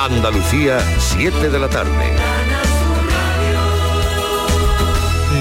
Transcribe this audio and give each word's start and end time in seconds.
Andalucía, 0.00 0.80
7 0.98 1.50
de 1.50 1.58
la 1.58 1.68
tarde. 1.68 1.90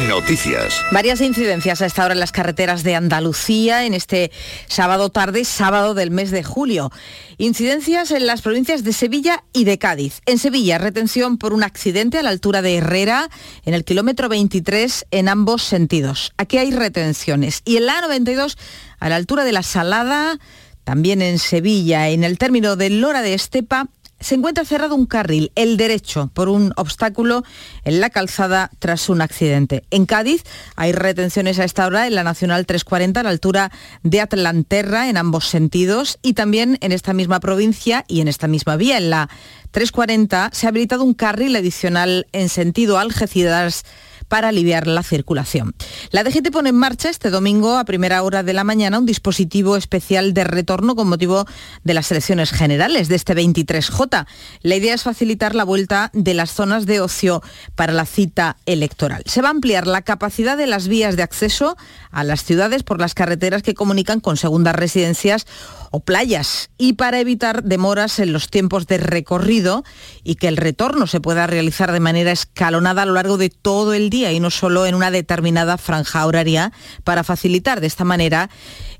Noticias. 0.09 0.83
Varias 0.91 1.21
incidencias 1.21 1.81
a 1.81 1.85
esta 1.85 2.03
hora 2.03 2.13
en 2.13 2.19
las 2.19 2.33
carreteras 2.33 2.83
de 2.83 2.93
Andalucía 2.93 3.85
en 3.85 3.93
este 3.93 4.33
sábado 4.67 5.11
tarde, 5.11 5.45
sábado 5.45 5.93
del 5.93 6.11
mes 6.11 6.31
de 6.31 6.43
julio. 6.43 6.91
Incidencias 7.37 8.11
en 8.11 8.27
las 8.27 8.41
provincias 8.41 8.83
de 8.83 8.91
Sevilla 8.91 9.45
y 9.53 9.63
de 9.63 9.77
Cádiz. 9.77 10.19
En 10.25 10.37
Sevilla, 10.37 10.77
retención 10.77 11.37
por 11.37 11.53
un 11.53 11.63
accidente 11.63 12.17
a 12.17 12.23
la 12.23 12.31
altura 12.31 12.61
de 12.61 12.75
Herrera, 12.75 13.29
en 13.63 13.73
el 13.73 13.85
kilómetro 13.85 14.27
23, 14.27 15.05
en 15.11 15.29
ambos 15.29 15.63
sentidos. 15.63 16.33
Aquí 16.35 16.57
hay 16.57 16.71
retenciones. 16.71 17.61
Y 17.63 17.77
en 17.77 17.85
la 17.85 18.01
92, 18.01 18.57
a 18.99 19.07
la 19.07 19.15
altura 19.15 19.45
de 19.45 19.53
la 19.53 19.63
Salada, 19.63 20.37
también 20.83 21.21
en 21.21 21.39
Sevilla, 21.39 22.09
en 22.09 22.25
el 22.25 22.37
término 22.37 22.75
de 22.75 22.89
Lora 22.89 23.21
de 23.21 23.35
Estepa, 23.35 23.87
se 24.19 24.35
encuentra 24.35 24.65
cerrado 24.65 24.95
un 24.95 25.05
carril, 25.05 25.51
el 25.55 25.77
derecho, 25.77 26.29
por 26.33 26.49
un 26.49 26.73
obstáculo 26.75 27.43
en 27.83 28.01
la 28.01 28.09
calzada 28.09 28.69
tras 28.79 29.09
un 29.09 29.21
accidente. 29.21 29.83
En 29.91 30.05
Cádiz 30.05 30.43
hay 30.75 30.91
retenciones 30.91 31.59
a 31.59 31.63
esta 31.63 31.85
hora 31.87 32.07
en 32.07 32.15
la 32.15 32.23
Nacional 32.23 32.65
340 32.65 33.19
a 33.19 33.23
la 33.23 33.29
altura 33.29 33.71
de 34.03 34.21
Atlanterra 34.21 35.09
en 35.09 35.17
ambos 35.17 35.47
sentidos 35.47 36.19
y 36.21 36.33
también 36.33 36.77
en 36.81 36.91
esta 36.91 37.13
misma 37.13 37.39
provincia 37.39 38.05
y 38.07 38.21
en 38.21 38.27
esta 38.27 38.47
misma 38.47 38.75
vía, 38.75 38.97
en 38.97 39.09
la 39.09 39.29
340, 39.71 40.49
se 40.53 40.65
ha 40.65 40.69
habilitado 40.69 41.03
un 41.03 41.13
carril 41.13 41.55
adicional 41.55 42.27
en 42.31 42.49
sentido 42.49 42.97
Algeciras 42.97 43.83
para 44.29 44.47
aliviar 44.49 44.87
la 44.87 45.03
circulación. 45.03 45.75
La 46.11 46.23
DGT 46.23 46.51
pone 46.51 46.69
en 46.69 46.75
marcha 46.75 47.09
este 47.09 47.29
domingo 47.29 47.77
a 47.77 47.83
primera 47.83 48.23
hora 48.23 48.43
de 48.43 48.53
la 48.53 48.63
mañana 48.63 48.99
un 48.99 49.05
dispositivo 49.05 49.75
especial 49.75 50.33
de 50.33 50.45
retorno 50.45 50.95
con 50.95 51.09
motivo 51.09 51.45
de 51.83 51.93
las 51.93 52.09
elecciones 52.11 52.51
generales 52.51 53.09
de 53.09 53.15
este 53.15 53.35
23J. 53.35 54.25
La 54.61 54.75
idea 54.75 54.93
es 54.93 55.03
facilitar 55.03 55.55
la 55.55 55.65
vuelta 55.65 56.11
de 56.13 56.33
las 56.33 56.53
zonas 56.53 56.85
de 56.85 57.01
ocio 57.01 57.43
para 57.75 57.91
la 57.91 58.05
cita 58.05 58.55
electoral. 58.65 59.23
Se 59.25 59.41
va 59.41 59.49
a 59.49 59.51
ampliar 59.51 59.87
la 59.87 60.03
capacidad 60.03 60.55
de 60.55 60.67
las 60.67 60.87
vías 60.87 61.17
de 61.17 61.23
acceso 61.23 61.75
a 62.11 62.23
las 62.23 62.43
ciudades 62.43 62.83
por 62.83 62.99
las 62.99 63.15
carreteras 63.15 63.63
que 63.63 63.73
comunican 63.73 64.19
con 64.19 64.37
segundas 64.37 64.75
residencias 64.75 65.47
o 65.91 65.99
playas 65.99 66.69
y 66.77 66.93
para 66.93 67.19
evitar 67.19 67.63
demoras 67.63 68.19
en 68.19 68.33
los 68.33 68.49
tiempos 68.49 68.87
de 68.87 68.97
recorrido 68.97 69.83
y 70.23 70.35
que 70.35 70.47
el 70.47 70.57
retorno 70.57 71.07
se 71.07 71.19
pueda 71.19 71.47
realizar 71.47 71.91
de 71.91 71.99
manera 71.99 72.31
escalonada 72.31 73.03
a 73.03 73.05
lo 73.05 73.13
largo 73.13 73.37
de 73.37 73.49
todo 73.49 73.93
el 73.93 74.09
día 74.09 74.31
y 74.31 74.39
no 74.39 74.51
solo 74.51 74.85
en 74.85 74.95
una 74.95 75.11
determinada 75.11 75.77
franja 75.77 76.25
horaria 76.25 76.71
para 77.03 77.23
facilitar 77.23 77.81
de 77.81 77.87
esta 77.87 78.03
manera 78.03 78.49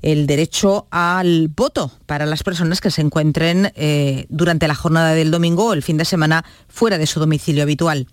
el 0.02 0.26
derecho 0.26 0.86
al 0.90 1.48
voto 1.48 1.92
para 2.06 2.26
las 2.26 2.42
personas 2.42 2.80
que 2.80 2.90
se 2.90 3.02
encuentren 3.02 3.72
eh, 3.74 4.26
durante 4.28 4.68
la 4.68 4.74
jornada 4.74 5.14
del 5.14 5.30
domingo 5.30 5.66
o 5.66 5.72
el 5.72 5.82
fin 5.82 5.96
de 5.96 6.04
semana 6.04 6.44
fuera 6.68 6.98
de 6.98 7.06
su 7.06 7.20
domicilio 7.20 7.62
habitual. 7.62 8.06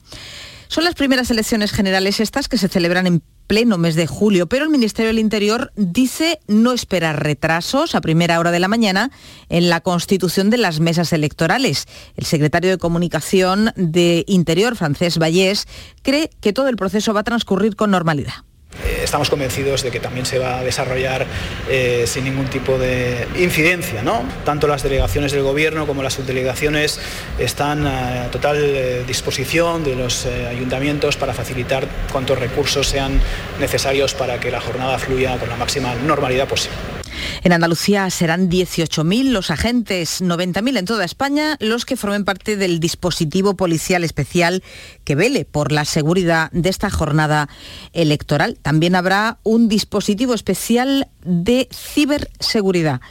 Son 0.67 0.83
las 0.83 0.95
primeras 0.95 1.31
elecciones 1.31 1.71
generales 1.71 2.19
estas 2.19 2.49
que 2.49 2.57
se 2.57 2.67
celebran 2.67 3.07
en 3.07 3.23
pleno 3.47 3.77
mes 3.77 3.95
de 3.95 4.07
julio, 4.07 4.47
pero 4.47 4.65
el 4.65 4.69
Ministerio 4.69 5.07
del 5.07 5.19
Interior 5.19 5.71
dice 5.75 6.39
no 6.47 6.73
esperar 6.73 7.23
retrasos 7.23 7.95
a 7.95 8.01
primera 8.01 8.39
hora 8.39 8.51
de 8.51 8.59
la 8.59 8.67
mañana 8.67 9.11
en 9.49 9.69
la 9.69 9.81
constitución 9.81 10.49
de 10.49 10.57
las 10.57 10.79
mesas 10.79 11.13
electorales. 11.13 11.87
El 12.15 12.25
secretario 12.25 12.69
de 12.69 12.77
Comunicación 12.77 13.71
de 13.75 14.25
Interior, 14.27 14.75
Francés 14.75 15.17
Vallés, 15.17 15.67
cree 16.03 16.29
que 16.41 16.53
todo 16.53 16.67
el 16.67 16.75
proceso 16.75 17.13
va 17.13 17.21
a 17.21 17.23
transcurrir 17.23 17.75
con 17.75 17.91
normalidad. 17.91 18.46
Eh, 18.83 19.01
estamos 19.03 19.29
convencidos 19.29 19.81
de 19.83 19.91
que 19.91 19.99
también 19.99 20.25
se 20.25 20.39
va 20.39 20.59
a 20.59 20.63
desarrollar 20.63 21.25
eh, 21.69 22.03
sin 22.05 22.25
ningún 22.25 22.47
tipo 22.47 22.77
de 22.77 23.27
incidencia. 23.37 24.03
¿no? 24.03 24.23
Tanto 24.45 24.67
las 24.67 24.83
delegaciones 24.83 25.31
del 25.31 25.43
Gobierno 25.43 25.87
como 25.87 26.03
las 26.03 26.13
subdelegaciones 26.13 26.99
están 27.39 27.85
a 27.87 28.29
total 28.31 28.57
eh, 28.59 29.03
disposición 29.07 29.83
de 29.83 29.95
los 29.95 30.25
ayuntamientos 30.25 31.17
para 31.17 31.33
facilitar 31.33 31.87
cuantos 32.11 32.37
recursos 32.39 32.87
sean 32.87 33.19
necesarios 33.59 34.13
para 34.13 34.39
que 34.39 34.51
la 34.51 34.61
jornada 34.61 34.97
fluya 34.99 35.37
con 35.37 35.49
la 35.49 35.55
máxima 35.55 35.95
normalidad 35.95 36.47
posible. 36.47 36.96
En 37.43 37.53
Andalucía 37.53 38.09
serán 38.09 38.49
18.000 38.49 39.31
los 39.31 39.51
agentes, 39.51 40.21
90.000 40.21 40.79
en 40.79 40.85
toda 40.85 41.05
España, 41.05 41.57
los 41.59 41.85
que 41.85 41.97
formen 41.97 42.25
parte 42.25 42.57
del 42.57 42.79
dispositivo 42.79 43.55
policial 43.55 44.03
especial 44.03 44.63
que 45.03 45.15
vele 45.15 45.45
por 45.45 45.71
la 45.71 45.85
seguridad 45.85 46.49
de 46.51 46.69
esta 46.69 46.89
jornada 46.89 47.49
electoral. 47.93 48.57
También 48.61 48.95
habrá 48.95 49.39
un 49.43 49.67
dispositivo 49.67 50.33
especial 50.33 51.09
de 51.23 51.67
ciberseguridad. 51.71 53.01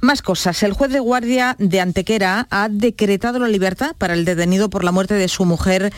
Más 0.00 0.22
cosas. 0.22 0.62
El 0.62 0.72
juez 0.72 0.90
de 0.90 1.00
guardia 1.00 1.56
de 1.58 1.80
Antequera 1.80 2.46
ha 2.50 2.68
decretado 2.68 3.38
la 3.38 3.48
libertad 3.48 3.94
para 3.98 4.14
el 4.14 4.24
detenido 4.24 4.70
por 4.70 4.82
la 4.82 4.92
muerte 4.92 5.14
de 5.14 5.28
su 5.28 5.44
mujer 5.44 5.92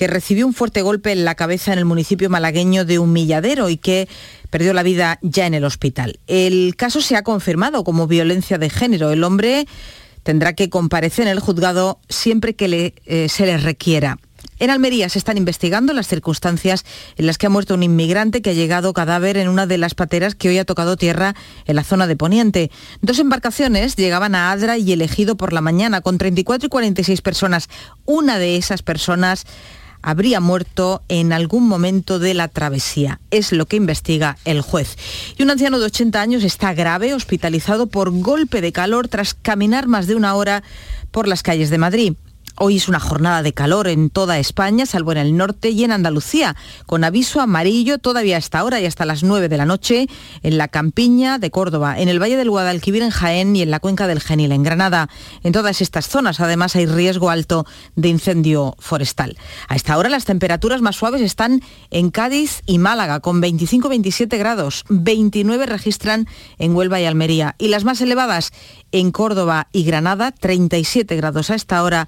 que 0.00 0.06
recibió 0.06 0.46
un 0.46 0.54
fuerte 0.54 0.80
golpe 0.80 1.12
en 1.12 1.26
la 1.26 1.34
cabeza 1.34 1.74
en 1.74 1.78
el 1.78 1.84
municipio 1.84 2.30
malagueño 2.30 2.86
de 2.86 2.98
Humilladero 2.98 3.68
y 3.68 3.76
que 3.76 4.08
perdió 4.48 4.72
la 4.72 4.82
vida 4.82 5.18
ya 5.20 5.44
en 5.44 5.52
el 5.52 5.62
hospital. 5.62 6.18
El 6.26 6.74
caso 6.74 7.02
se 7.02 7.16
ha 7.16 7.22
confirmado 7.22 7.84
como 7.84 8.06
violencia 8.06 8.56
de 8.56 8.70
género. 8.70 9.10
El 9.10 9.22
hombre 9.24 9.66
tendrá 10.22 10.54
que 10.54 10.70
comparecer 10.70 11.26
en 11.26 11.32
el 11.32 11.40
juzgado 11.40 12.00
siempre 12.08 12.54
que 12.54 12.94
eh, 13.04 13.28
se 13.28 13.44
le 13.44 13.58
requiera. 13.58 14.16
En 14.58 14.70
Almería 14.70 15.10
se 15.10 15.18
están 15.18 15.36
investigando 15.36 15.92
las 15.92 16.06
circunstancias 16.06 16.86
en 17.16 17.26
las 17.26 17.36
que 17.36 17.46
ha 17.46 17.50
muerto 17.50 17.74
un 17.74 17.82
inmigrante 17.82 18.40
que 18.40 18.50
ha 18.50 18.54
llegado 18.54 18.94
cadáver 18.94 19.36
en 19.36 19.48
una 19.48 19.66
de 19.66 19.76
las 19.76 19.94
pateras 19.94 20.34
que 20.34 20.48
hoy 20.48 20.56
ha 20.56 20.64
tocado 20.64 20.96
tierra 20.96 21.34
en 21.66 21.76
la 21.76 21.84
zona 21.84 22.06
de 22.06 22.16
Poniente. 22.16 22.70
Dos 23.02 23.18
embarcaciones 23.18 23.96
llegaban 23.96 24.34
a 24.34 24.50
Adra 24.50 24.78
y 24.78 24.92
elegido 24.92 25.36
por 25.36 25.52
la 25.52 25.60
mañana 25.60 26.00
con 26.00 26.16
34 26.16 26.66
y 26.66 26.70
46 26.70 27.20
personas. 27.20 27.68
Una 28.06 28.38
de 28.38 28.56
esas 28.56 28.82
personas 28.82 29.46
habría 30.02 30.40
muerto 30.40 31.02
en 31.08 31.32
algún 31.32 31.68
momento 31.68 32.18
de 32.18 32.34
la 32.34 32.48
travesía. 32.48 33.20
Es 33.30 33.52
lo 33.52 33.66
que 33.66 33.76
investiga 33.76 34.36
el 34.44 34.62
juez. 34.62 34.96
Y 35.36 35.42
un 35.42 35.50
anciano 35.50 35.78
de 35.78 35.86
80 35.86 36.20
años 36.20 36.44
está 36.44 36.74
grave, 36.74 37.14
hospitalizado 37.14 37.86
por 37.86 38.10
golpe 38.10 38.60
de 38.60 38.72
calor 38.72 39.08
tras 39.08 39.34
caminar 39.34 39.86
más 39.86 40.06
de 40.06 40.14
una 40.14 40.34
hora 40.34 40.62
por 41.10 41.28
las 41.28 41.42
calles 41.42 41.70
de 41.70 41.78
Madrid. 41.78 42.14
Hoy 42.62 42.76
es 42.76 42.90
una 42.90 43.00
jornada 43.00 43.42
de 43.42 43.54
calor 43.54 43.88
en 43.88 44.10
toda 44.10 44.38
España, 44.38 44.84
salvo 44.84 45.12
en 45.12 45.16
el 45.16 45.34
norte 45.34 45.70
y 45.70 45.82
en 45.82 45.92
Andalucía, 45.92 46.56
con 46.84 47.04
aviso 47.04 47.40
amarillo 47.40 47.96
todavía 47.96 48.36
hasta 48.36 48.58
ahora 48.58 48.78
y 48.80 48.84
hasta 48.84 49.06
las 49.06 49.22
9 49.22 49.48
de 49.48 49.56
la 49.56 49.64
noche 49.64 50.08
en 50.42 50.58
la 50.58 50.68
campiña 50.68 51.38
de 51.38 51.50
Córdoba, 51.50 51.98
en 51.98 52.10
el 52.10 52.20
Valle 52.20 52.36
del 52.36 52.50
Guadalquivir 52.50 53.02
en 53.02 53.08
Jaén 53.08 53.56
y 53.56 53.62
en 53.62 53.70
la 53.70 53.80
cuenca 53.80 54.06
del 54.06 54.20
Genil 54.20 54.52
en 54.52 54.62
Granada. 54.62 55.08
En 55.42 55.54
todas 55.54 55.80
estas 55.80 56.06
zonas 56.06 56.38
además 56.38 56.76
hay 56.76 56.84
riesgo 56.84 57.30
alto 57.30 57.64
de 57.96 58.08
incendio 58.08 58.76
forestal. 58.78 59.38
A 59.68 59.74
esta 59.74 59.96
hora 59.96 60.10
las 60.10 60.26
temperaturas 60.26 60.82
más 60.82 60.96
suaves 60.96 61.22
están 61.22 61.62
en 61.90 62.10
Cádiz 62.10 62.60
y 62.66 62.76
Málaga 62.76 63.20
con 63.20 63.40
25-27 63.40 64.36
grados, 64.36 64.84
29 64.90 65.64
registran 65.64 66.28
en 66.58 66.76
Huelva 66.76 67.00
y 67.00 67.06
Almería 67.06 67.54
y 67.56 67.68
las 67.68 67.84
más 67.84 68.02
elevadas 68.02 68.52
en 68.92 69.12
Córdoba 69.12 69.68
y 69.72 69.84
Granada, 69.84 70.30
37 70.30 71.16
grados 71.16 71.48
a 71.48 71.54
esta 71.54 71.82
hora 71.82 72.06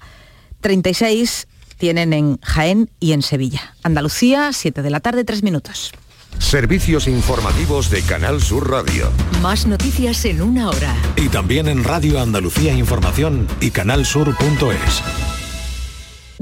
36 0.63 1.47
tienen 1.77 2.13
en 2.13 2.39
Jaén 2.41 2.89
y 2.99 3.11
en 3.11 3.21
Sevilla. 3.21 3.75
Andalucía, 3.83 4.51
7 4.51 4.81
de 4.81 4.89
la 4.89 4.99
tarde, 4.99 5.23
3 5.23 5.43
minutos. 5.43 5.91
Servicios 6.39 7.07
informativos 7.07 7.91
de 7.91 8.01
Canal 8.01 8.41
Sur 8.41 8.71
Radio. 8.71 9.11
Más 9.41 9.67
noticias 9.67 10.25
en 10.25 10.41
una 10.41 10.69
hora. 10.69 10.95
Y 11.15 11.29
también 11.29 11.67
en 11.67 11.83
Radio 11.83 12.19
Andalucía 12.19 12.73
Información 12.73 13.47
y 13.61 13.69
canalsur.es. 13.69 15.22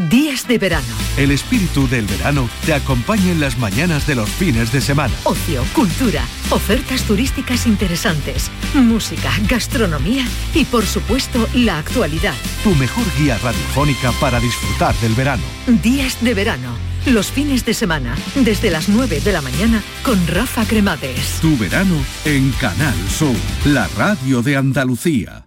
Días 0.09 0.47
de 0.47 0.57
verano. 0.57 0.87
El 1.15 1.31
espíritu 1.31 1.87
del 1.87 2.05
verano 2.05 2.49
te 2.65 2.73
acompaña 2.73 3.31
en 3.31 3.39
las 3.39 3.57
mañanas 3.57 4.07
de 4.07 4.15
los 4.15 4.29
fines 4.29 4.71
de 4.71 4.81
semana. 4.81 5.13
Ocio, 5.25 5.63
cultura, 5.73 6.23
ofertas 6.49 7.03
turísticas 7.03 7.67
interesantes, 7.67 8.49
música, 8.73 9.31
gastronomía 9.47 10.25
y 10.55 10.65
por 10.65 10.85
supuesto 10.85 11.47
la 11.53 11.77
actualidad. 11.77 12.33
Tu 12.63 12.73
mejor 12.75 13.05
guía 13.17 13.37
radiofónica 13.37 14.11
para 14.13 14.39
disfrutar 14.39 14.95
del 15.01 15.13
verano. 15.13 15.43
Días 15.67 16.17
de 16.21 16.33
verano. 16.33 16.75
Los 17.05 17.31
fines 17.31 17.65
de 17.65 17.73
semana, 17.73 18.15
desde 18.35 18.71
las 18.71 18.89
9 18.89 19.21
de 19.21 19.33
la 19.33 19.41
mañana, 19.41 19.83
con 20.03 20.25
Rafa 20.27 20.65
Cremades. 20.65 21.39
Tu 21.41 21.57
verano 21.57 21.95
en 22.25 22.51
Canal 22.53 22.95
Sur, 23.09 23.35
la 23.65 23.87
radio 23.97 24.41
de 24.41 24.55
Andalucía. 24.55 25.45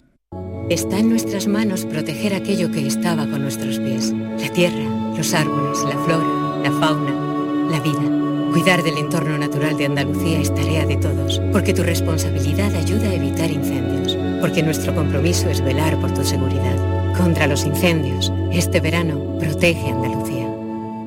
Está 0.70 0.98
en 0.98 1.10
nuestras 1.10 1.46
manos 1.46 1.84
proteger 1.84 2.34
aquello 2.34 2.70
que 2.70 2.86
estaba 2.86 3.26
con 3.26 3.42
nuestros 3.42 3.78
pies. 3.78 4.12
La 4.38 4.48
tierra, 4.52 5.14
los 5.16 5.34
árboles, 5.34 5.78
la 5.84 5.98
flora, 6.04 6.62
la 6.62 6.72
fauna, 6.80 7.70
la 7.70 7.80
vida. 7.80 8.50
Cuidar 8.52 8.82
del 8.82 8.98
entorno 8.98 9.36
natural 9.36 9.76
de 9.76 9.86
Andalucía 9.86 10.40
es 10.40 10.54
tarea 10.54 10.86
de 10.86 10.96
todos, 10.96 11.40
porque 11.52 11.74
tu 11.74 11.82
responsabilidad 11.82 12.74
ayuda 12.74 13.10
a 13.10 13.14
evitar 13.14 13.50
incendios, 13.50 14.16
porque 14.40 14.62
nuestro 14.62 14.94
compromiso 14.94 15.50
es 15.50 15.60
velar 15.60 16.00
por 16.00 16.14
tu 16.14 16.24
seguridad. 16.24 16.76
Contra 17.16 17.46
los 17.46 17.64
incendios, 17.64 18.32
este 18.52 18.80
verano 18.80 19.36
protege 19.38 19.90
Andalucía. 19.90 20.48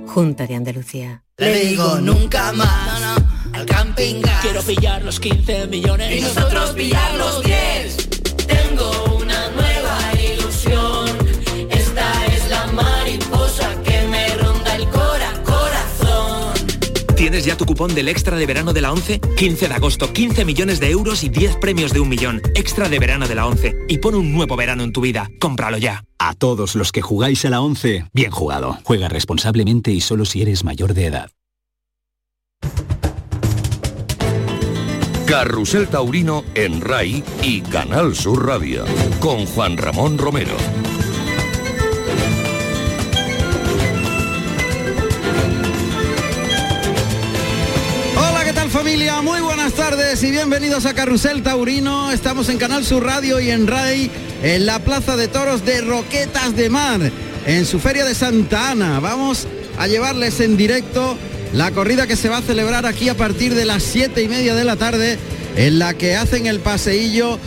Junta 0.08 0.46
de 0.46 0.56
Andalucía. 0.56 1.24
Le 1.38 1.66
digo 1.66 2.00
nunca 2.02 2.52
más 2.54 3.22
al 3.54 3.66
camping 3.66 4.22
Quiero 4.42 4.62
pillar 4.62 5.04
los 5.04 5.20
15 5.20 5.68
millones 5.68 6.16
y 6.16 6.22
nosotros 6.22 6.72
pillar 6.72 7.16
los 7.16 7.44
10. 7.44 8.07
¿Tienes 17.18 17.46
ya 17.46 17.58
tu 17.58 17.66
cupón 17.66 17.96
del 17.96 18.10
extra 18.10 18.38
de 18.38 18.46
verano 18.46 18.74
de 18.74 18.82
la 18.82 18.94
11? 18.94 19.20
15 19.20 19.68
de 19.68 19.74
agosto, 19.74 20.14
15 20.14 20.46
millones 20.46 20.80
de 20.80 20.92
euros 20.92 21.24
y 21.24 21.30
10 21.30 21.56
premios 21.56 21.92
de 21.92 22.00
un 22.00 22.10
millón. 22.10 22.44
Extra 22.54 22.90
de 22.90 23.00
verano 23.00 23.28
de 23.28 23.34
la 23.34 23.48
11. 23.48 23.76
Y 23.88 23.98
pon 23.98 24.14
un 24.14 24.32
nuevo 24.32 24.56
verano 24.56 24.84
en 24.84 24.94
tu 24.94 25.02
vida. 25.02 25.28
Cómpralo 25.40 25.78
ya. 25.78 26.04
A 26.20 26.36
todos 26.36 26.76
los 26.76 26.92
que 26.92 27.02
jugáis 27.02 27.44
a 27.46 27.50
la 27.50 27.62
11, 27.62 28.06
bien 28.14 28.30
jugado. 28.30 28.78
Juega 28.84 29.10
responsablemente 29.10 29.92
y 29.92 30.00
solo 30.00 30.26
si 30.26 30.44
eres 30.44 30.64
mayor 30.64 30.94
de 30.94 31.08
edad. 31.08 31.32
Carrusel 35.26 35.88
Taurino 35.88 36.44
en 36.54 36.82
RAI 36.82 37.24
y 37.42 37.62
Canal 37.62 38.16
Sur 38.16 38.46
Radio. 38.46 38.86
Con 39.20 39.48
Juan 39.48 39.76
Ramón 39.76 40.20
Romero. 40.20 40.56
Tardes 50.08 50.24
y 50.24 50.32
bienvenidos 50.32 50.86
a 50.86 50.94
Carrusel 50.94 51.44
Taurino. 51.44 52.14
Estamos 52.14 52.48
en 52.48 52.58
Canal 52.58 52.86
Sur 52.86 53.04
Radio 53.04 53.42
y 53.42 53.52
en 53.52 53.68
RAI, 53.68 54.10
en 54.42 54.66
la 54.66 54.80
Plaza 54.80 55.18
de 55.18 55.28
Toros 55.28 55.66
de 55.66 55.82
Roquetas 55.82 56.56
de 56.56 56.70
Mar, 56.70 57.12
en 57.46 57.66
su 57.66 57.78
Feria 57.78 58.06
de 58.06 58.16
Santa 58.16 58.72
Ana. 58.72 59.02
Vamos 59.02 59.48
a 59.78 59.88
llevarles 59.88 60.40
en 60.40 60.56
directo 60.56 61.18
la 61.52 61.72
corrida 61.72 62.08
que 62.08 62.16
se 62.16 62.30
va 62.30 62.38
a 62.38 62.42
celebrar 62.42 62.86
aquí 62.86 63.10
a 63.10 63.18
partir 63.18 63.54
de 63.54 63.66
las 63.66 63.84
siete 63.84 64.24
y 64.24 64.30
media 64.30 64.56
de 64.56 64.64
la 64.64 64.78
tarde, 64.78 65.20
en 65.58 65.78
la 65.78 65.94
que 65.94 66.16
hacen 66.16 66.48
el 66.48 66.62
paseillo 66.62 67.38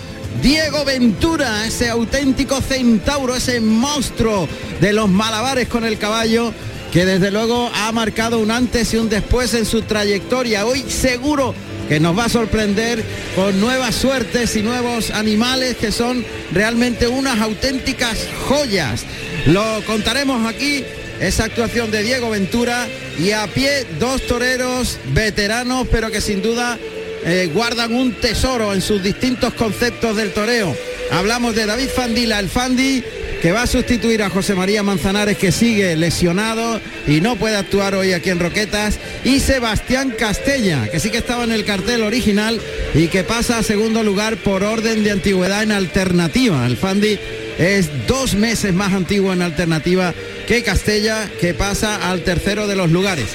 Diego 0.43 0.85
Ventura, 0.85 1.67
ese 1.67 1.89
auténtico 1.89 2.61
centauro, 2.61 3.37
ese 3.37 3.63
monstruo 3.63 4.47
de 4.83 4.93
los 4.93 5.09
malabares 5.09 5.67
con 5.67 5.87
el 5.87 5.97
caballo, 5.97 6.53
que 6.93 7.07
desde 7.07 7.31
luego 7.31 7.71
ha 7.75 7.91
marcado 7.93 8.39
un 8.39 8.51
antes 8.51 8.93
y 8.93 8.99
un 8.99 9.09
después 9.09 9.55
en 9.55 9.65
su 9.65 9.81
trayectoria. 9.81 10.67
Hoy 10.67 10.85
seguro 10.91 11.55
que 11.91 11.99
nos 11.99 12.17
va 12.17 12.27
a 12.27 12.29
sorprender 12.29 13.03
con 13.35 13.59
nuevas 13.59 13.97
suertes 13.97 14.55
y 14.55 14.63
nuevos 14.63 15.11
animales 15.11 15.77
que 15.77 15.91
son 15.91 16.25
realmente 16.53 17.09
unas 17.09 17.41
auténticas 17.41 18.29
joyas. 18.47 19.03
Lo 19.47 19.83
contaremos 19.85 20.47
aquí, 20.47 20.85
esa 21.19 21.47
actuación 21.47 21.91
de 21.91 22.05
Diego 22.05 22.31
Ventura 22.31 22.87
y 23.19 23.33
a 23.33 23.45
pie 23.49 23.85
dos 23.99 24.25
toreros 24.29 24.99
veteranos, 25.13 25.89
pero 25.91 26.13
que 26.13 26.21
sin 26.21 26.43
duda 26.43 26.79
eh, 27.25 27.51
guardan 27.53 27.93
un 27.93 28.13
tesoro 28.13 28.73
en 28.73 28.83
sus 28.83 29.03
distintos 29.03 29.53
conceptos 29.55 30.15
del 30.15 30.31
toreo. 30.33 30.73
Hablamos 31.11 31.57
de 31.57 31.67
David 31.67 31.89
Fandila, 31.93 32.39
el 32.39 32.49
Fandi, 32.49 33.03
que 33.41 33.53
va 33.53 33.63
a 33.63 33.67
sustituir 33.67 34.23
a 34.23 34.31
José 34.31 34.55
María 34.55 34.83
Manzanares, 34.83 35.39
que 35.39 35.51
sigue 35.51 35.97
lesionado 35.97 36.81
y 37.07 37.21
no 37.21 37.37
puede 37.37 37.57
actuar 37.57 37.95
hoy 37.95 38.13
aquí 38.13 38.31
en 38.31 38.39
Roquetas, 38.39 38.99
y 39.25 39.41
Sebastián 39.41 40.15
Castella, 40.17 40.89
que 40.91 41.01
sí 41.01 41.11
que 41.11 41.19
estaba 41.19 41.45
en 41.45 41.53
el 41.53 41.65
cartel 41.65 42.03
original 42.03 42.61
y 42.95 43.09
que 43.09 43.25
pasa 43.25 43.59
a 43.59 43.63
segundo 43.63 44.03
lugar 44.03 44.37
por 44.37 44.63
orden 44.63 45.05
de 45.05 45.11
antigüedad 45.11 45.63
en 45.63 45.73
alternativa. 45.73 46.67
El 46.67 46.77
Fandi 46.77 47.19
es 47.59 48.07
dos 48.07 48.35
meses 48.35 48.75
más 48.75 48.93
antiguo 48.93 49.33
en 49.33 49.43
alternativa 49.43 50.15
que 50.47 50.63
Castella, 50.63 51.31
que 51.41 51.55
pasa 51.55 52.11
al 52.11 52.23
tercero 52.23 52.67
de 52.67 52.77
los 52.77 52.91
lugares. 52.91 53.27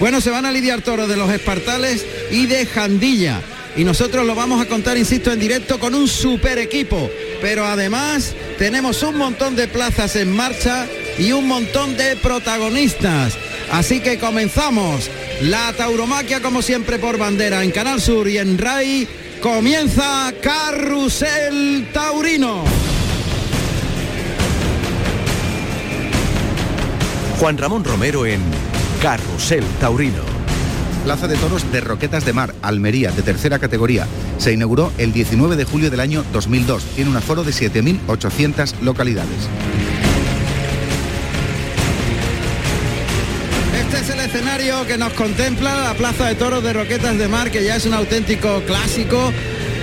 Bueno, 0.00 0.20
se 0.20 0.30
van 0.30 0.46
a 0.46 0.52
lidiar 0.52 0.82
toros 0.82 1.08
de 1.08 1.16
los 1.16 1.30
Espartales 1.30 2.04
y 2.30 2.46
de 2.46 2.66
Jandilla. 2.66 3.40
Y 3.76 3.84
nosotros 3.84 4.26
lo 4.26 4.34
vamos 4.34 4.60
a 4.60 4.66
contar, 4.66 4.98
insisto, 4.98 5.32
en 5.32 5.40
directo 5.40 5.78
con 5.78 5.94
un 5.94 6.06
super 6.06 6.58
equipo. 6.58 7.10
Pero 7.40 7.64
además 7.64 8.34
tenemos 8.62 9.02
un 9.02 9.16
montón 9.16 9.56
de 9.56 9.66
plazas 9.66 10.14
en 10.14 10.30
marcha 10.30 10.86
y 11.18 11.32
un 11.32 11.48
montón 11.48 11.96
de 11.96 12.14
protagonistas. 12.14 13.36
Así 13.72 13.98
que 13.98 14.20
comenzamos. 14.20 15.10
La 15.40 15.72
tauromaquia, 15.72 16.40
como 16.40 16.62
siempre, 16.62 17.00
por 17.00 17.18
bandera 17.18 17.64
en 17.64 17.72
Canal 17.72 18.00
Sur 18.00 18.28
y 18.28 18.38
en 18.38 18.56
RAI. 18.58 19.08
Comienza 19.42 20.32
Carrusel 20.40 21.88
Taurino. 21.92 22.62
Juan 27.40 27.58
Ramón 27.58 27.82
Romero 27.82 28.26
en 28.26 28.40
Carrusel 29.02 29.64
Taurino. 29.80 30.31
Plaza 31.04 31.26
de 31.26 31.36
Toros 31.36 31.70
de 31.72 31.80
Roquetas 31.80 32.24
de 32.24 32.32
Mar, 32.32 32.54
Almería, 32.62 33.10
de 33.10 33.22
tercera 33.22 33.58
categoría. 33.58 34.06
Se 34.38 34.52
inauguró 34.52 34.92
el 34.98 35.12
19 35.12 35.56
de 35.56 35.64
julio 35.64 35.90
del 35.90 36.00
año 36.00 36.24
2002. 36.32 36.84
Tiene 36.94 37.10
un 37.10 37.16
aforo 37.16 37.42
de 37.44 37.52
7.800 37.52 38.80
localidades. 38.80 39.48
Este 43.80 43.98
es 43.98 44.10
el 44.10 44.20
escenario 44.20 44.86
que 44.86 44.96
nos 44.96 45.12
contempla 45.14 45.82
la 45.82 45.94
Plaza 45.94 46.26
de 46.26 46.34
Toros 46.36 46.62
de 46.62 46.72
Roquetas 46.72 47.18
de 47.18 47.28
Mar, 47.28 47.50
que 47.50 47.64
ya 47.64 47.76
es 47.76 47.86
un 47.86 47.94
auténtico 47.94 48.62
clásico 48.66 49.32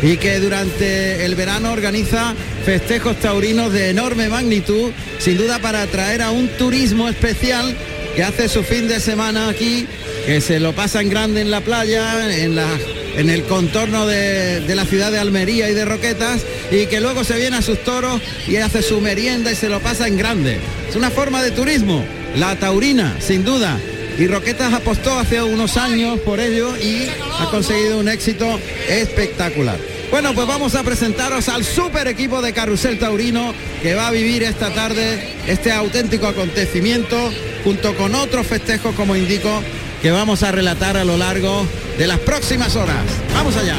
y 0.02 0.18
que 0.18 0.40
durante 0.40 1.26
el 1.26 1.36
verano 1.36 1.74
organiza 1.74 2.34
festejos 2.64 3.20
taurinos 3.20 3.74
de 3.74 3.90
enorme 3.90 4.30
magnitud, 4.30 4.92
sin 5.20 5.38
duda 5.38 5.60
para 5.60 5.82
atraer 5.82 6.22
a 6.22 6.32
un 6.32 6.48
turismo 6.58 7.10
especial 7.10 7.76
que 8.16 8.24
hace 8.24 8.48
su 8.48 8.64
fin 8.64 8.88
de 8.88 9.00
semana 9.00 9.50
aquí, 9.50 9.88
que 10.30 10.42
se 10.42 10.60
lo 10.60 10.74
pasa 10.74 11.02
en 11.02 11.10
grande 11.10 11.42
en 11.42 11.50
la 11.50 11.62
playa, 11.62 12.32
en, 12.32 12.56
la, 12.56 12.68
en 13.16 13.32
el 13.32 13.46
contorno 13.46 14.06
de, 14.06 14.60
de 14.60 14.76
la 14.76 14.86
ciudad 14.86 15.12
de 15.12 15.18
Almería 15.18 15.68
y 15.72 15.74
de 15.74 15.86
Roquetas, 15.86 16.44
y 16.70 16.86
que 16.86 17.02
luego 17.02 17.24
se 17.24 17.36
viene 17.36 17.58
a 17.58 17.64
sus 17.64 17.84
toros 17.84 18.22
y 18.48 18.58
hace 18.58 18.84
su 18.84 19.02
merienda 19.02 19.52
y 19.52 19.56
se 19.56 19.70
lo 19.70 19.80
pasa 19.80 20.08
en 20.08 20.18
grande. 20.18 20.60
Es 20.88 20.96
una 20.96 21.10
forma 21.10 21.42
de 21.42 21.50
turismo, 21.50 22.06
la 22.36 22.56
taurina, 22.58 23.18
sin 23.20 23.44
duda. 23.44 23.80
Y 24.20 24.28
Roquetas 24.28 24.72
apostó 24.72 25.18
hace 25.18 25.42
unos 25.42 25.78
años 25.78 26.20
por 26.20 26.40
ello 26.40 26.78
y 26.78 27.08
ha 27.40 27.50
conseguido 27.50 27.98
un 27.98 28.08
éxito 28.08 28.60
espectacular. 28.88 29.80
Bueno, 30.12 30.36
pues 30.36 30.46
vamos 30.46 30.76
a 30.76 30.84
presentaros 30.84 31.50
al 31.50 31.64
super 31.64 32.08
equipo 32.08 32.44
de 32.44 32.54
Carrusel 32.54 33.00
Taurino 33.00 33.52
que 33.82 33.96
va 33.96 34.10
a 34.10 34.12
vivir 34.12 34.44
esta 34.44 34.72
tarde 34.76 35.38
este 35.48 35.72
auténtico 35.72 36.28
acontecimiento 36.28 37.32
junto 37.64 37.96
con 37.96 38.16
otros 38.16 38.48
festejos, 38.48 38.96
como 38.96 39.16
indico, 39.16 39.62
que 40.02 40.12
vamos 40.12 40.44
a 40.44 40.52
relatar 40.52 40.96
a 40.98 41.04
lo 41.04 41.18
largo 41.18 41.66
de 41.98 42.08
las 42.08 42.20
próximas 42.20 42.76
horas. 42.76 43.04
Vamos 43.34 43.56
allá. 43.58 43.76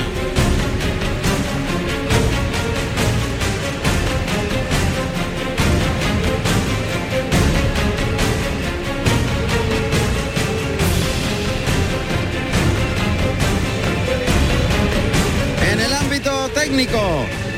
En 15.72 15.80
el 15.80 15.92
ámbito 15.94 16.50
técnico, 16.50 17.00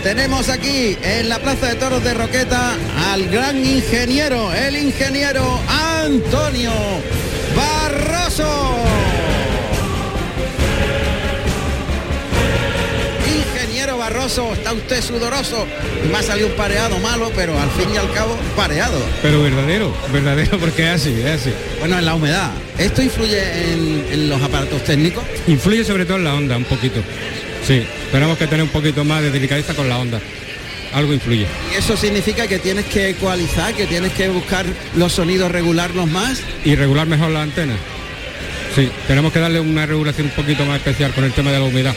tenemos 0.05 0.49
aquí 0.49 0.97
en 1.03 1.29
la 1.29 1.41
Plaza 1.41 1.67
de 1.69 1.75
Toros 1.75 2.05
de 2.05 2.15
Roqueta 2.15 2.75
al 3.13 3.29
gran 3.29 3.57
ingeniero, 3.65 4.53
el 4.53 4.77
ingeniero 4.77 5.59
Antonio 5.69 6.73
Está 14.23 14.73
usted 14.73 15.03
sudoroso. 15.03 15.67
Me 16.09 16.17
ha 16.17 16.23
salido 16.23 16.47
un 16.47 16.55
pareado 16.55 16.97
malo, 17.01 17.33
pero 17.35 17.59
al 17.59 17.69
fin 17.71 17.93
y 17.93 17.97
al 17.97 18.09
cabo 18.13 18.39
pareado. 18.55 18.97
Pero 19.21 19.43
verdadero, 19.43 19.93
verdadero, 20.13 20.59
porque 20.61 20.85
es 20.85 20.91
así, 20.91 21.13
es 21.21 21.41
así. 21.41 21.51
Bueno, 21.81 21.99
en 21.99 22.05
la 22.05 22.15
humedad. 22.15 22.53
¿Esto 22.79 23.03
influye 23.03 23.41
en, 23.73 24.07
en 24.13 24.29
los 24.29 24.41
aparatos 24.41 24.85
técnicos? 24.85 25.25
Influye 25.49 25.85
sobre 25.85 26.05
todo 26.05 26.19
en 26.19 26.25
la 26.25 26.35
onda, 26.35 26.57
un 26.57 26.65
poquito. 26.65 27.01
Sí, 27.67 27.83
tenemos 28.13 28.39
que 28.39 28.47
tener 28.47 28.63
un 28.63 28.69
poquito 28.69 29.03
más 29.03 29.23
de 29.23 29.33
delicadeza 29.33 29.75
con 29.75 29.89
la 29.89 29.99
onda. 29.99 30.21
Algo 30.95 31.13
influye. 31.13 31.49
Y 31.73 31.79
eso 31.79 31.97
significa 31.97 32.47
que 32.47 32.61
tienes 32.61 32.85
que 32.85 33.11
ecualizar, 33.11 33.75
que 33.75 33.87
tienes 33.87 34.13
que 34.13 34.29
buscar 34.29 34.65
los 34.95 35.15
sonidos, 35.15 35.51
regularlos 35.51 36.07
más. 36.07 36.43
Y 36.65 36.77
regular 36.77 37.09
mejor 37.09 37.31
la 37.31 37.43
antena. 37.43 37.75
Sí, 38.77 38.89
tenemos 39.09 39.33
que 39.33 39.41
darle 39.41 39.59
una 39.59 39.85
regulación 39.85 40.29
un 40.29 40.33
poquito 40.33 40.65
más 40.65 40.77
especial 40.77 41.13
con 41.13 41.25
el 41.25 41.33
tema 41.33 41.51
de 41.51 41.59
la 41.59 41.65
humedad. 41.65 41.95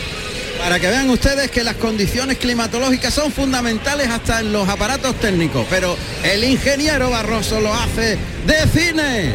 Para 0.60 0.80
que 0.80 0.88
vean 0.88 1.10
ustedes 1.10 1.52
que 1.52 1.64
las 1.64 1.76
condiciones 1.76 2.38
climatológicas 2.38 3.14
son 3.14 3.32
fundamentales 3.32 4.10
hasta 4.10 4.40
en 4.40 4.52
los 4.52 4.68
aparatos 4.68 5.16
técnicos, 5.20 5.66
pero 5.70 5.96
el 6.24 6.44
ingeniero 6.44 7.10
Barroso 7.10 7.62
lo 7.62 7.74
hace 7.74 8.18
de 8.48 8.68
cine. 8.74 9.34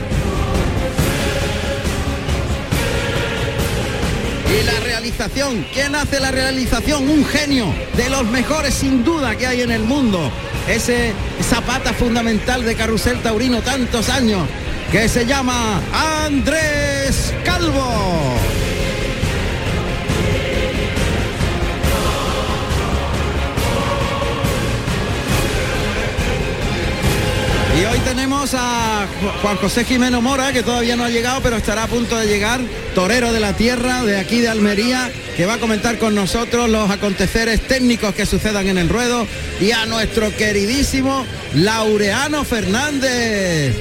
Y 4.51 4.65
la 4.65 4.81
realización, 4.81 5.65
¿quién 5.73 5.95
hace 5.95 6.19
la 6.19 6.33
realización? 6.33 7.09
Un 7.09 7.25
genio, 7.25 7.73
de 7.97 8.11
los 8.11 8.25
mejores 8.25 8.75
sin 8.75 9.05
duda 9.05 9.37
que 9.37 9.47
hay 9.47 9.61
en 9.61 9.71
el 9.71 9.83
mundo. 9.83 10.33
Ese 10.69 11.13
zapata 11.49 11.93
fundamental 11.93 12.65
de 12.65 12.75
Carrusel 12.75 13.21
Taurino 13.23 13.63
tantos 13.63 14.09
años, 14.09 14.49
que 14.91 15.09
se 15.09 15.25
llama 15.27 15.81
Andrés 16.25 17.33
Calvo. 17.45 18.37
Y 27.81 27.85
hoy 27.87 27.99
tenemos 28.01 28.53
a 28.53 29.07
Juan 29.41 29.57
José 29.57 29.87
Jimeno 29.87 30.21
Mora, 30.21 30.53
que 30.53 30.63
todavía 30.63 30.97
no 30.97 31.05
ha 31.05 31.09
llegado, 31.09 31.41
pero 31.41 31.57
estará 31.57 31.85
a 31.85 31.87
punto 31.87 32.15
de 32.19 32.27
llegar, 32.27 32.61
torero 32.95 33.33
de 33.33 33.41
la 33.41 33.55
tierra, 33.55 34.05
de 34.05 34.19
aquí 34.19 34.41
de 34.41 34.49
Almería, 34.49 35.11
que 35.35 35.47
va 35.47 35.55
a 35.55 35.59
comentar 35.59 35.97
con 35.97 36.15
nosotros 36.15 36.69
los 36.69 36.91
aconteceres 36.91 37.67
técnicos 37.67 38.15
que 38.15 38.27
sucedan 38.27 38.69
en 38.69 38.77
el 38.77 38.91
ruedo, 38.91 39.27
y 39.61 39.71
a 39.71 39.87
nuestro 39.87 40.31
queridísimo 40.37 41.25
Laureano 41.55 42.45
Fernández. 42.45 43.75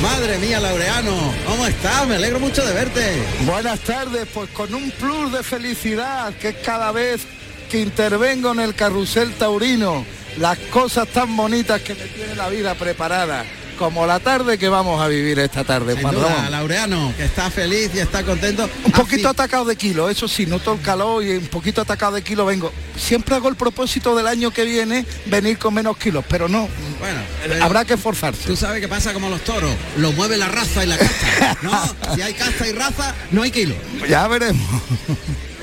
Madre 0.00 0.38
mía, 0.38 0.60
Laureano, 0.60 1.16
¿cómo 1.44 1.66
estás? 1.66 2.06
Me 2.06 2.14
alegro 2.14 2.38
mucho 2.38 2.64
de 2.64 2.72
verte. 2.72 3.20
Buenas 3.46 3.80
tardes, 3.80 4.28
pues 4.32 4.48
con 4.50 4.72
un 4.72 4.92
plus 4.92 5.32
de 5.32 5.42
felicidad, 5.42 6.32
que 6.34 6.54
cada 6.54 6.92
vez 6.92 7.22
que 7.68 7.80
intervengo 7.80 8.52
en 8.52 8.60
el 8.60 8.76
carrusel 8.76 9.32
taurino, 9.32 10.04
las 10.38 10.58
cosas 10.58 11.08
tan 11.08 11.36
bonitas 11.36 11.80
que 11.80 11.94
me 11.94 12.04
tiene 12.06 12.34
la 12.34 12.48
vida 12.48 12.74
preparada, 12.74 13.44
como 13.78 14.06
la 14.06 14.20
tarde 14.20 14.58
que 14.58 14.68
vamos 14.68 15.00
a 15.00 15.08
vivir 15.08 15.38
esta 15.38 15.64
tarde. 15.64 15.96
Sin 15.96 16.10
duda. 16.10 16.50
Laureano, 16.50 17.14
que 17.16 17.24
está 17.24 17.50
feliz 17.50 17.90
y 17.94 18.00
está 18.00 18.22
contento. 18.22 18.68
Un 18.84 18.92
poquito 18.92 19.28
atacado 19.28 19.64
de 19.64 19.76
kilo, 19.76 20.10
eso 20.10 20.28
sí, 20.28 20.44
noto 20.44 20.74
el 20.74 20.82
calor 20.82 21.24
y 21.24 21.30
un 21.30 21.46
poquito 21.46 21.80
atacado 21.80 22.16
de 22.16 22.22
kilo 22.22 22.44
vengo. 22.44 22.72
Siempre 22.96 23.36
hago 23.36 23.48
el 23.48 23.56
propósito 23.56 24.14
del 24.14 24.26
año 24.26 24.50
que 24.50 24.64
viene 24.64 25.06
venir 25.26 25.56
con 25.58 25.72
menos 25.72 25.96
kilos, 25.96 26.24
pero 26.28 26.48
no. 26.48 26.68
Bueno, 26.98 27.20
habrá 27.62 27.86
que 27.86 27.94
esforzarse. 27.94 28.46
Tú 28.46 28.56
sabes 28.56 28.80
que 28.82 28.88
pasa 28.88 29.14
como 29.14 29.30
los 29.30 29.40
toros, 29.42 29.72
lo 29.96 30.12
mueve 30.12 30.36
la 30.36 30.48
raza 30.48 30.84
y 30.84 30.86
la 30.86 30.98
casta, 30.98 31.56
¿no? 31.62 32.14
si 32.14 32.20
hay 32.20 32.34
casta 32.34 32.68
y 32.68 32.72
raza, 32.72 33.14
no 33.30 33.42
hay 33.42 33.50
kilo. 33.50 33.74
Ya 34.06 34.28
veremos. 34.28 34.68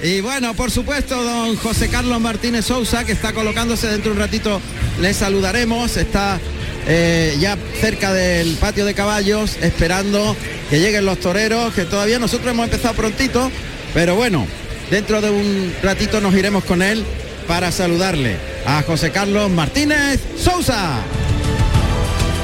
Y 0.02 0.22
bueno, 0.22 0.54
por 0.54 0.70
supuesto, 0.70 1.24
don 1.24 1.56
José 1.56 1.90
Carlos 1.90 2.22
Martínez 2.22 2.66
Sousa, 2.66 3.04
que 3.04 3.14
está 3.14 3.34
colocándose 3.34 3.88
dentro 3.88 4.12
de 4.12 4.18
un 4.18 4.24
ratito, 4.24 4.62
le 5.02 5.14
saludaremos, 5.14 5.98
está 5.98 6.40
eh, 6.88 7.36
ya 7.40 7.58
cerca 7.82 8.14
del 8.14 8.56
patio 8.58 8.86
de 8.86 8.94
caballos, 8.94 9.58
esperando 9.62 10.36
que 10.70 10.80
lleguen 10.80 11.06
los 11.06 11.20
toreros, 11.20 11.74
que 11.74 11.86
todavía 11.86 12.20
nosotros 12.20 12.52
hemos 12.52 12.66
empezado 12.66 12.94
prontito, 12.94 13.52
pero 13.94 14.16
bueno, 14.16 14.46
dentro 14.92 15.20
de 15.20 15.32
un 15.32 15.74
ratito 15.82 16.22
nos 16.22 16.36
iremos 16.36 16.64
con 16.64 16.84
él 16.84 17.04
para 17.48 17.72
saludarle 17.72 18.38
a 18.66 18.84
José 18.84 19.12
Carlos 19.12 19.50
Martínez 19.50 20.20
Sousa. 20.38 21.00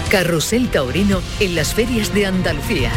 Carrusel 0.10 0.70
Taurino 0.70 1.22
en 1.40 1.56
las 1.56 1.74
ferias 1.74 2.14
de 2.14 2.26
Andalucía. 2.26 2.92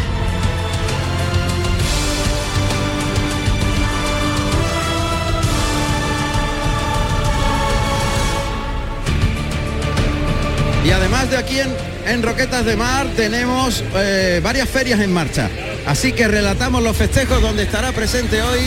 Y 10.87 10.91
además 10.91 11.29
de 11.29 11.35
aquí 11.35 11.59
en, 11.59 11.67
en 12.07 12.23
Roquetas 12.23 12.63
de 12.63 12.77
Mar 12.77 13.07
tenemos 13.17 13.83
eh, 13.93 14.39
varias 14.41 14.69
ferias 14.69 15.01
en 15.01 15.11
marcha. 15.11 15.49
Así 15.85 16.13
que 16.13 16.29
relatamos 16.29 16.81
los 16.81 16.95
festejos 16.95 17.41
donde 17.41 17.63
estará 17.63 17.91
presente 17.91 18.41
hoy 18.41 18.61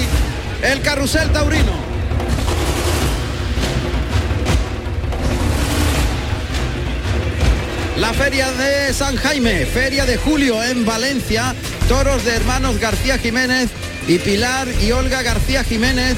el 0.63 0.83
Carrusel 0.83 1.31
Taurino. 1.31 1.73
La 7.97 8.13
feria 8.13 8.53
de 8.53 8.93
San 8.93 9.17
Jaime, 9.17 9.65
feria 9.65 10.05
de 10.05 10.19
julio 10.19 10.63
en 10.63 10.85
Valencia, 10.85 11.55
toros 11.89 12.23
de 12.27 12.37
hermanos 12.37 12.79
García 12.79 13.17
Jiménez 13.17 13.71
y 14.07 14.19
Pilar 14.19 14.69
y 14.83 14.93
Olga 14.93 15.23
García 15.23 15.65
Jiménez 15.65 16.17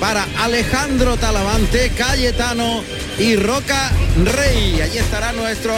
para 0.00 0.26
Alejandro 0.38 1.18
Talavante, 1.18 1.90
Cayetano 1.90 2.82
y 3.22 3.36
Roca 3.36 3.92
Rey. 4.24 4.80
Allí 4.80 4.98
estará 4.98 5.32
nuestro 5.32 5.72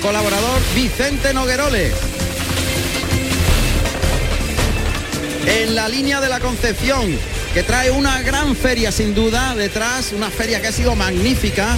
colaborador 0.00 0.60
Vicente 0.76 1.34
Nogueroles. 1.34 1.92
En 5.46 5.74
la 5.74 5.88
línea 5.88 6.20
de 6.20 6.28
la 6.28 6.38
Concepción, 6.38 7.18
que 7.52 7.64
trae 7.64 7.90
una 7.90 8.22
gran 8.22 8.54
feria 8.54 8.92
sin 8.92 9.12
duda 9.12 9.56
detrás, 9.56 10.12
una 10.12 10.30
feria 10.30 10.60
que 10.60 10.68
ha 10.68 10.72
sido 10.72 10.94
magnífica, 10.94 11.76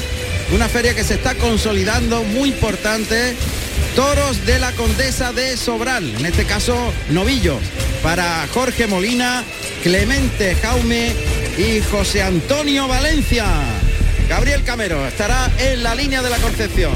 una 0.55 0.69
feria 0.69 0.95
que 0.95 1.03
se 1.03 1.15
está 1.15 1.35
consolidando, 1.35 2.23
muy 2.23 2.51
importante. 2.51 3.35
Toros 3.95 4.45
de 4.45 4.59
la 4.59 4.73
Condesa 4.73 5.33
de 5.33 5.57
Sobral, 5.57 6.15
en 6.19 6.27
este 6.27 6.45
caso 6.45 6.93
novillos, 7.09 7.61
para 8.03 8.47
Jorge 8.53 8.87
Molina, 8.87 9.43
Clemente 9.83 10.55
Jaume 10.57 11.15
y 11.57 11.81
José 11.81 12.23
Antonio 12.23 12.87
Valencia. 12.87 13.47
Gabriel 14.29 14.65
Camero 14.65 15.07
estará 15.07 15.51
en 15.59 15.83
la 15.85 15.95
línea 15.95 16.21
de 16.21 16.31
la 16.31 16.39
Concepción. 16.39 16.93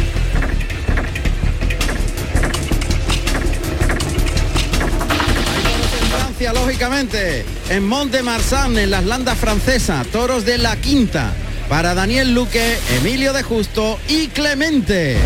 Francia, 6.10 6.52
lógicamente, 6.52 7.44
en 7.68 7.86
Mont 7.86 8.10
de 8.10 8.24
Marsan, 8.24 8.76
en 8.78 8.90
las 8.90 9.04
landas 9.04 9.38
francesas, 9.38 10.08
toros 10.08 10.44
de 10.44 10.58
la 10.58 10.76
quinta, 10.76 11.32
para 11.68 11.94
Daniel 11.94 12.34
Luque, 12.34 12.76
Emilio 12.98 13.32
de 13.32 13.44
Justo 13.44 14.00
y 14.08 14.26
Clemente. 14.28 15.16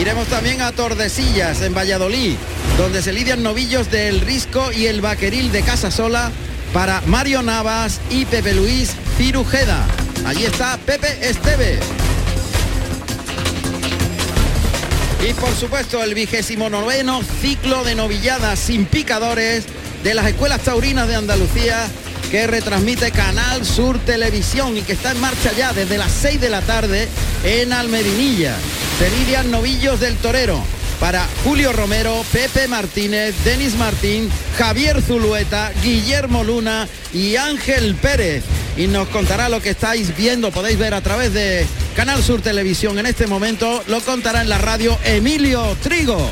Iremos 0.00 0.26
también 0.28 0.62
a 0.62 0.72
Tordesillas, 0.72 1.60
en 1.60 1.74
Valladolid, 1.74 2.34
donde 2.78 3.02
se 3.02 3.12
lidian 3.12 3.42
novillos 3.42 3.90
del 3.90 4.22
Risco 4.22 4.72
y 4.72 4.86
el 4.86 5.02
Vaqueril 5.02 5.52
de 5.52 5.62
Casasola 5.62 6.32
para 6.76 7.00
Mario 7.06 7.42
Navas 7.42 8.02
y 8.10 8.26
Pepe 8.26 8.52
Luis 8.52 8.90
Cirujeda. 9.16 9.86
Allí 10.26 10.44
está 10.44 10.76
Pepe 10.76 11.26
Esteves. 11.26 11.80
Y 15.26 15.32
por 15.32 15.54
supuesto 15.54 16.04
el 16.04 16.14
vigésimo 16.14 16.68
noveno 16.68 17.22
ciclo 17.40 17.82
de 17.82 17.94
novilladas 17.94 18.58
sin 18.58 18.84
picadores 18.84 19.64
de 20.04 20.12
las 20.12 20.26
escuelas 20.26 20.60
taurinas 20.60 21.08
de 21.08 21.14
Andalucía 21.14 21.88
que 22.30 22.46
retransmite 22.46 23.10
Canal 23.10 23.64
Sur 23.64 23.98
Televisión 24.00 24.76
y 24.76 24.82
que 24.82 24.92
está 24.92 25.12
en 25.12 25.20
marcha 25.22 25.52
ya 25.56 25.72
desde 25.72 25.96
las 25.96 26.12
6 26.12 26.42
de 26.42 26.50
la 26.50 26.60
tarde 26.60 27.08
en 27.42 27.72
Almedinilla. 27.72 28.54
Se 28.98 29.08
lidian 29.12 29.50
novillos 29.50 29.98
del 29.98 30.14
torero 30.16 30.62
para 31.00 31.26
Julio 31.44 31.72
Romero, 31.72 32.24
Pepe 32.32 32.68
Martínez, 32.68 33.34
Denis 33.44 33.74
Martín, 33.76 34.30
Javier 34.58 35.02
Zulueta, 35.02 35.72
Guillermo 35.82 36.44
Luna 36.44 36.88
y 37.12 37.36
Ángel 37.36 37.94
Pérez. 37.96 38.44
Y 38.76 38.86
nos 38.86 39.08
contará 39.08 39.48
lo 39.48 39.60
que 39.60 39.70
estáis 39.70 40.16
viendo, 40.16 40.50
podéis 40.50 40.78
ver 40.78 40.94
a 40.94 41.00
través 41.00 41.32
de 41.32 41.66
Canal 41.94 42.22
Sur 42.22 42.42
Televisión 42.42 42.98
en 42.98 43.06
este 43.06 43.26
momento, 43.26 43.82
lo 43.86 44.00
contará 44.00 44.42
en 44.42 44.48
la 44.48 44.58
radio 44.58 44.98
Emilio 45.04 45.76
Trigo. 45.82 46.30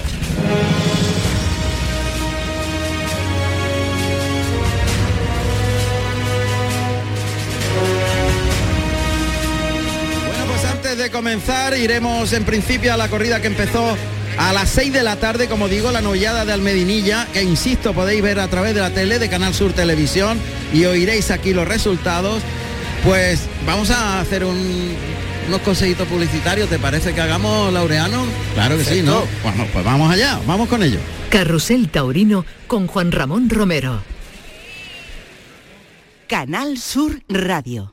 Pues 10.94 10.99
de 10.99 11.11
comenzar 11.11 11.76
iremos 11.76 12.33
en 12.33 12.44
principio 12.44 12.94
a 12.94 12.97
la 12.97 13.09
corrida 13.09 13.40
que 13.40 13.49
empezó 13.49 13.97
a 14.38 14.53
las 14.53 14.69
6 14.71 14.93
de 14.93 15.03
la 15.03 15.17
tarde, 15.17 15.49
como 15.49 15.69
digo, 15.69 15.91
la 15.93 16.00
novillada 16.00 16.45
de 16.45 16.53
Almedinilla, 16.53 17.26
que 17.33 17.43
insisto, 17.43 17.93
podéis 17.95 18.23
ver 18.23 18.41
a 18.41 18.49
través 18.49 18.75
de 18.75 18.81
la 18.81 18.91
tele 18.91 19.19
de 19.19 19.29
Canal 19.29 19.55
Sur 19.55 19.73
Televisión 19.73 20.38
y 20.73 20.85
oiréis 20.85 21.31
aquí 21.31 21.53
los 21.55 21.67
resultados. 21.69 22.43
Pues 23.05 23.43
vamos 23.67 23.91
a 23.91 24.21
hacer 24.21 24.45
un- 24.45 24.95
unos 25.49 25.61
consejitos 25.61 26.09
publicitarios, 26.09 26.69
¿te 26.69 26.79
parece 26.79 27.14
que 27.14 27.21
hagamos, 27.21 27.73
Laureano? 27.73 28.25
Claro 28.55 28.76
que 28.79 28.85
sí, 28.85 29.03
¿no? 29.03 29.23
Bueno, 29.43 29.67
pues 29.73 29.85
vamos 29.85 30.11
allá, 30.12 30.41
vamos 30.47 30.69
con 30.69 30.83
ello. 30.83 30.99
Carrusel 31.31 31.88
Taurino 31.91 32.45
con 32.67 32.87
Juan 32.87 33.12
Ramón 33.12 33.50
Romero. 33.50 34.03
Canal 36.29 36.79
Sur 36.79 37.21
Radio. 37.29 37.93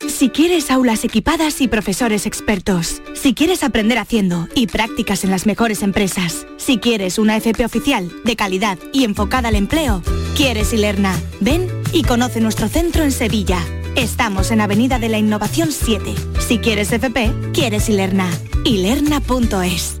Si 0.00 0.28
quieres 0.28 0.70
aulas 0.70 1.04
equipadas 1.04 1.60
y 1.60 1.68
profesores 1.68 2.26
expertos, 2.26 3.02
si 3.14 3.34
quieres 3.34 3.62
aprender 3.64 3.98
haciendo 3.98 4.46
y 4.54 4.66
prácticas 4.66 5.24
en 5.24 5.30
las 5.30 5.46
mejores 5.46 5.82
empresas, 5.82 6.46
si 6.58 6.78
quieres 6.78 7.18
una 7.18 7.36
FP 7.36 7.64
oficial, 7.64 8.10
de 8.24 8.36
calidad 8.36 8.78
y 8.92 9.04
enfocada 9.04 9.48
al 9.48 9.56
empleo, 9.56 10.02
quieres 10.36 10.72
Ilerna. 10.72 11.14
Ven 11.40 11.68
y 11.92 12.02
conoce 12.02 12.40
nuestro 12.40 12.68
centro 12.68 13.04
en 13.04 13.12
Sevilla. 13.12 13.58
Estamos 13.94 14.50
en 14.50 14.60
Avenida 14.60 14.98
de 14.98 15.08
la 15.08 15.18
Innovación 15.18 15.72
7. 15.72 16.14
Si 16.46 16.58
quieres 16.58 16.92
FP, 16.92 17.32
quieres 17.52 17.88
Ilerna. 17.88 18.30
Ilerna.es. 18.64 20.00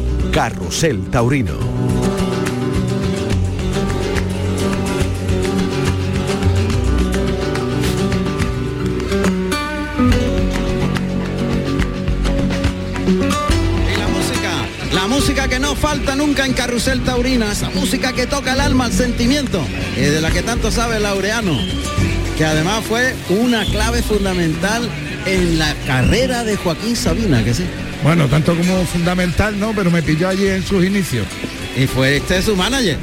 Carrusel 0.31 1.09
Taurino. 1.11 1.51
Y 13.87 13.97
la 13.97 14.07
música, 14.07 14.51
la 14.93 15.07
música 15.07 15.47
que 15.49 15.59
no 15.59 15.75
falta 15.75 16.15
nunca 16.15 16.45
en 16.45 16.53
Carrusel 16.53 17.03
Taurina, 17.03 17.51
esa 17.51 17.69
música 17.71 18.13
que 18.13 18.25
toca 18.25 18.53
el 18.53 18.61
alma, 18.61 18.85
el 18.85 18.93
sentimiento, 18.93 19.61
y 19.97 20.01
de 20.01 20.21
la 20.21 20.31
que 20.31 20.43
tanto 20.43 20.71
sabe 20.71 21.01
Laureano, 21.01 21.57
que 22.37 22.45
además 22.45 22.85
fue 22.87 23.13
una 23.29 23.65
clave 23.65 24.01
fundamental 24.01 24.89
en 25.25 25.59
la 25.59 25.75
carrera 25.85 26.45
de 26.45 26.55
Joaquín 26.55 26.95
Sabina, 26.95 27.43
que 27.43 27.53
sí. 27.53 27.65
Bueno, 28.03 28.27
tanto 28.27 28.55
como 28.55 28.83
fundamental, 28.85 29.59
no, 29.59 29.73
pero 29.73 29.91
me 29.91 30.01
pilló 30.01 30.29
allí 30.29 30.47
en 30.47 30.63
sus 30.63 30.83
inicios. 30.83 31.25
¿Y 31.77 31.85
fue 31.87 32.17
este 32.17 32.41
su 32.41 32.55
manager? 32.55 32.97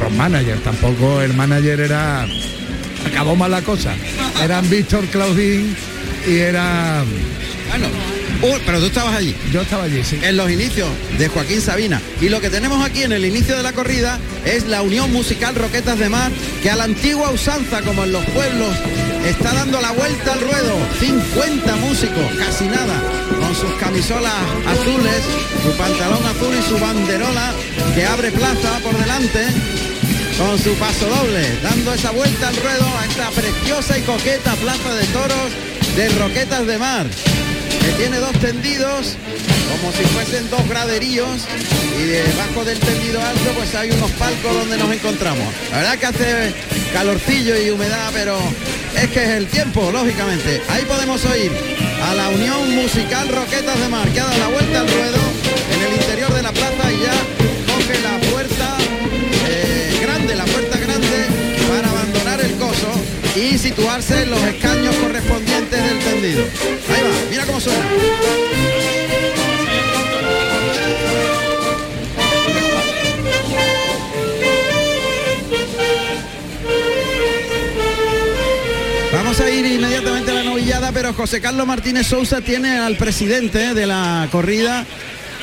Los 0.00 0.12
manager, 0.12 0.58
tampoco 0.60 1.22
el 1.22 1.34
manager 1.34 1.80
era... 1.80 2.26
Acabó 3.06 3.36
mal 3.36 3.50
la 3.50 3.62
cosa. 3.62 3.94
Eran 4.42 4.68
Víctor 4.68 5.04
Claudín 5.06 5.74
y 6.26 6.36
era... 6.36 7.04
Bueno, 7.70 7.86
uh, 8.44 8.58
pero 8.64 8.78
tú 8.78 8.86
estabas 8.86 9.14
allí. 9.14 9.34
Yo 9.52 9.62
estaba 9.62 9.84
allí, 9.84 10.04
sí. 10.04 10.18
En 10.22 10.36
los 10.36 10.50
inicios 10.50 10.88
de 11.18 11.28
Joaquín 11.28 11.60
Sabina. 11.60 12.00
Y 12.20 12.28
lo 12.28 12.40
que 12.40 12.50
tenemos 12.50 12.84
aquí 12.84 13.02
en 13.02 13.12
el 13.12 13.24
inicio 13.24 13.56
de 13.56 13.62
la 13.62 13.72
corrida 13.72 14.18
es 14.44 14.66
la 14.66 14.82
unión 14.82 15.12
musical 15.12 15.54
Roquetas 15.54 15.98
de 15.98 16.08
Mar, 16.08 16.30
que 16.62 16.70
a 16.70 16.76
la 16.76 16.84
antigua 16.84 17.30
usanza, 17.30 17.82
como 17.82 18.04
en 18.04 18.12
los 18.12 18.24
pueblos, 18.26 18.74
está 19.24 19.52
dando 19.54 19.80
la 19.80 19.92
vuelta 19.92 20.32
al 20.32 20.40
ruedo. 20.40 20.76
50 21.00 21.76
músicos, 21.76 22.32
casi 22.38 22.66
nada, 22.66 23.02
con 23.40 23.54
sus 23.54 23.72
camisolas 23.80 24.34
azules, 24.66 25.22
su 25.62 25.76
pantalón 25.76 26.24
azul 26.26 26.54
y 26.54 26.68
su 26.68 26.78
banderola 26.78 27.52
que 27.94 28.04
abre 28.04 28.30
plaza 28.30 28.78
por 28.82 28.96
delante. 28.98 29.46
Con 30.38 30.58
su 30.58 30.74
paso 30.74 31.06
doble, 31.06 31.46
dando 31.62 31.94
esa 31.94 32.10
vuelta 32.10 32.48
al 32.48 32.56
ruedo 32.56 32.98
a 32.98 33.04
esta 33.04 33.30
preciosa 33.30 33.96
y 33.96 34.02
coqueta 34.02 34.52
plaza 34.56 34.92
de 34.94 35.06
toros 35.06 35.52
de 35.96 36.08
Roquetas 36.18 36.66
de 36.66 36.78
Mar 36.78 37.06
que 37.06 37.92
tiene 37.92 38.16
dos 38.18 38.32
tendidos, 38.40 39.16
como 39.70 39.92
si 39.92 40.02
fuesen 40.04 40.48
dos 40.50 40.66
graderíos, 40.68 41.46
y 41.98 42.02
debajo 42.04 42.64
del 42.64 42.78
tendido 42.80 43.20
alto 43.20 43.52
pues 43.54 43.74
hay 43.74 43.90
unos 43.90 44.10
palcos 44.12 44.54
donde 44.54 44.78
nos 44.78 44.90
encontramos. 44.92 45.46
La 45.70 45.78
verdad 45.78 45.98
que 45.98 46.06
hace 46.06 46.54
calorcillo 46.92 47.56
y 47.60 47.70
humedad, 47.70 48.10
pero 48.12 48.38
es 48.96 49.10
que 49.10 49.24
es 49.24 49.30
el 49.30 49.46
tiempo, 49.46 49.90
lógicamente. 49.92 50.62
Ahí 50.68 50.84
podemos 50.84 51.24
oír 51.26 51.52
a 52.02 52.14
la 52.14 52.28
Unión 52.30 52.74
Musical 52.74 53.28
Roquetas 53.28 53.78
de 53.78 53.88
Mar, 53.88 54.08
que 54.08 54.20
ha 54.20 54.24
dado 54.24 54.38
la 54.38 54.48
vuelta 54.48 54.80
al 54.80 54.88
ruedo 54.88 55.33
José 81.14 81.40
Carlos 81.40 81.66
Martínez 81.66 82.08
Sousa 82.08 82.40
tiene 82.40 82.78
al 82.78 82.96
presidente 82.96 83.72
de 83.72 83.86
la 83.86 84.28
corrida 84.32 84.84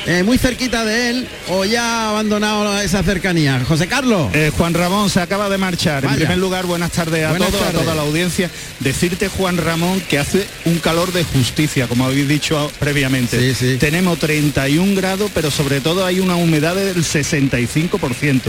eh, 0.06 0.22
muy 0.22 0.38
cerquita 0.38 0.84
de 0.84 1.10
él 1.10 1.28
o 1.48 1.64
ya 1.64 1.82
ha 1.84 2.08
abandonado 2.10 2.80
esa 2.80 3.02
cercanía. 3.02 3.62
José 3.66 3.86
Carlos. 3.86 4.30
Eh, 4.34 4.50
Juan 4.56 4.74
Ramón 4.74 5.10
se 5.10 5.20
acaba 5.20 5.48
de 5.48 5.58
marchar. 5.58 6.02
Vaya. 6.02 6.14
En 6.14 6.18
primer 6.20 6.38
lugar, 6.38 6.66
buenas 6.66 6.90
tardes 6.92 7.24
a 7.24 7.30
Buenas 7.30 7.48
todos, 7.50 7.62
tardes. 7.62 7.80
a 7.80 7.84
toda 7.84 7.94
la 7.94 8.02
audiencia. 8.02 8.50
Decirte, 8.80 9.28
Juan 9.28 9.56
Ramón, 9.58 10.00
que 10.00 10.18
hace 10.18 10.46
un 10.64 10.78
calor 10.78 11.12
de 11.12 11.24
justicia, 11.24 11.86
como 11.86 12.06
habéis 12.06 12.26
dicho 12.28 12.70
previamente. 12.78 13.54
Tenemos 13.78 14.18
31 14.18 14.94
grados, 14.96 15.30
pero 15.34 15.50
sobre 15.50 15.80
todo 15.80 16.04
hay 16.04 16.20
una 16.20 16.36
humedad 16.36 16.74
del 16.74 16.96
65%, 17.04 18.40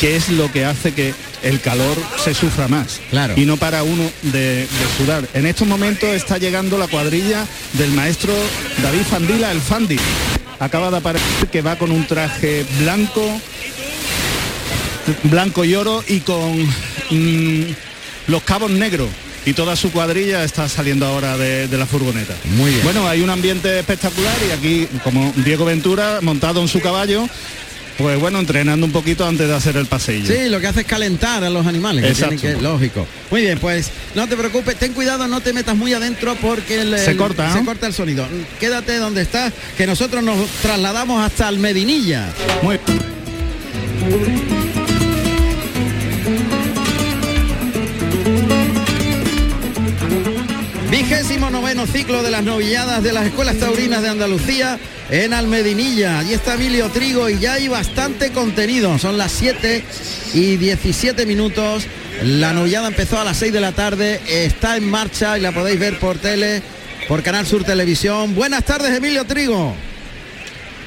que 0.00 0.16
es 0.16 0.28
lo 0.30 0.50
que 0.50 0.64
hace 0.64 0.92
que 0.92 1.14
el 1.42 1.60
calor 1.60 1.96
se 2.22 2.34
sufra 2.34 2.66
más. 2.68 3.00
Claro. 3.10 3.34
Y 3.36 3.46
no 3.46 3.56
para 3.56 3.82
uno 3.84 4.02
de, 4.22 4.40
de 4.66 4.66
sudar. 4.96 5.28
En 5.34 5.46
estos 5.46 5.68
momentos 5.68 6.08
está 6.10 6.38
llegando 6.38 6.76
la 6.78 6.88
cuadrilla 6.88 7.46
del 7.74 7.90
maestro 7.92 8.32
David 8.82 9.02
Fandila, 9.08 9.52
el 9.52 9.60
Fandi. 9.60 9.96
Acaba 10.60 10.90
de 10.90 10.96
aparecer 10.96 11.48
que 11.48 11.62
va 11.62 11.76
con 11.76 11.90
un 11.90 12.06
traje 12.06 12.66
blanco, 12.80 13.22
blanco 15.24 15.64
y 15.64 15.74
oro 15.74 16.02
y 16.06 16.20
con 16.20 16.62
mm, 17.10 17.64
los 18.26 18.42
cabos 18.42 18.70
negros. 18.70 19.08
Y 19.46 19.54
toda 19.54 19.76
su 19.76 19.90
cuadrilla 19.92 20.44
está 20.44 20.68
saliendo 20.68 21.06
ahora 21.06 21.38
de, 21.38 21.68
de 21.68 21.78
la 21.78 21.86
furgoneta. 21.86 22.34
Muy 22.44 22.70
bien. 22.70 22.82
Bueno, 22.84 23.08
hay 23.08 23.22
un 23.22 23.30
ambiente 23.30 23.78
espectacular 23.78 24.34
y 24.46 24.52
aquí, 24.52 24.88
como 25.02 25.32
Diego 25.36 25.64
Ventura, 25.64 26.18
montado 26.20 26.60
en 26.60 26.68
su 26.68 26.80
caballo, 26.80 27.26
pues 27.98 28.18
bueno, 28.20 28.38
entrenando 28.38 28.86
un 28.86 28.92
poquito 28.92 29.26
antes 29.26 29.48
de 29.48 29.54
hacer 29.54 29.76
el 29.76 29.86
pasillo. 29.86 30.32
Sí, 30.32 30.48
lo 30.48 30.60
que 30.60 30.68
hace 30.68 30.80
es 30.80 30.86
calentar 30.86 31.42
a 31.44 31.50
los 31.50 31.66
animales. 31.66 32.04
que 32.04 32.10
Exacto. 32.12 32.36
tienen 32.36 32.58
que- 32.58 32.62
lógico. 32.62 33.06
Muy 33.30 33.42
bien, 33.42 33.58
pues 33.58 33.90
no 34.14 34.26
te 34.28 34.36
preocupes, 34.36 34.76
ten 34.76 34.92
cuidado, 34.92 35.26
no 35.26 35.40
te 35.40 35.52
metas 35.52 35.76
muy 35.76 35.92
adentro 35.92 36.36
porque 36.36 36.80
el- 36.82 36.98
Se 36.98 37.10
el- 37.10 37.16
corta, 37.16 37.52
se 37.52 37.64
corta 37.64 37.86
el 37.88 37.92
sonido. 37.92 38.26
Quédate 38.60 38.96
donde 38.98 39.22
estás, 39.22 39.52
que 39.76 39.86
nosotros 39.86 40.22
nos 40.22 40.48
trasladamos 40.62 41.22
hasta 41.22 41.48
el 41.48 41.58
Medinilla. 41.58 42.28
Muy 42.62 42.78
Vigésimo 51.08 51.48
noveno 51.48 51.86
ciclo 51.86 52.22
de 52.22 52.30
las 52.30 52.42
novilladas 52.42 53.02
de 53.02 53.14
las 53.14 53.24
escuelas 53.24 53.56
taurinas 53.56 54.02
de 54.02 54.10
Andalucía 54.10 54.78
en 55.08 55.32
Almedinilla. 55.32 56.18
Allí 56.18 56.34
está 56.34 56.52
Emilio 56.52 56.90
Trigo 56.90 57.30
y 57.30 57.38
ya 57.38 57.54
hay 57.54 57.66
bastante 57.66 58.30
contenido. 58.30 58.98
Son 58.98 59.16
las 59.16 59.32
7 59.32 59.82
y 60.34 60.58
17 60.58 61.24
minutos. 61.24 61.86
La 62.22 62.52
novillada 62.52 62.88
empezó 62.88 63.18
a 63.18 63.24
las 63.24 63.38
6 63.38 63.54
de 63.54 63.60
la 63.60 63.72
tarde. 63.72 64.20
Está 64.28 64.76
en 64.76 64.84
marcha 64.84 65.38
y 65.38 65.40
la 65.40 65.50
podéis 65.50 65.80
ver 65.80 65.98
por 65.98 66.18
tele, 66.18 66.60
por 67.08 67.22
Canal 67.22 67.46
Sur 67.46 67.64
Televisión. 67.64 68.34
Buenas 68.34 68.64
tardes, 68.66 68.94
Emilio 68.94 69.24
Trigo. 69.24 69.74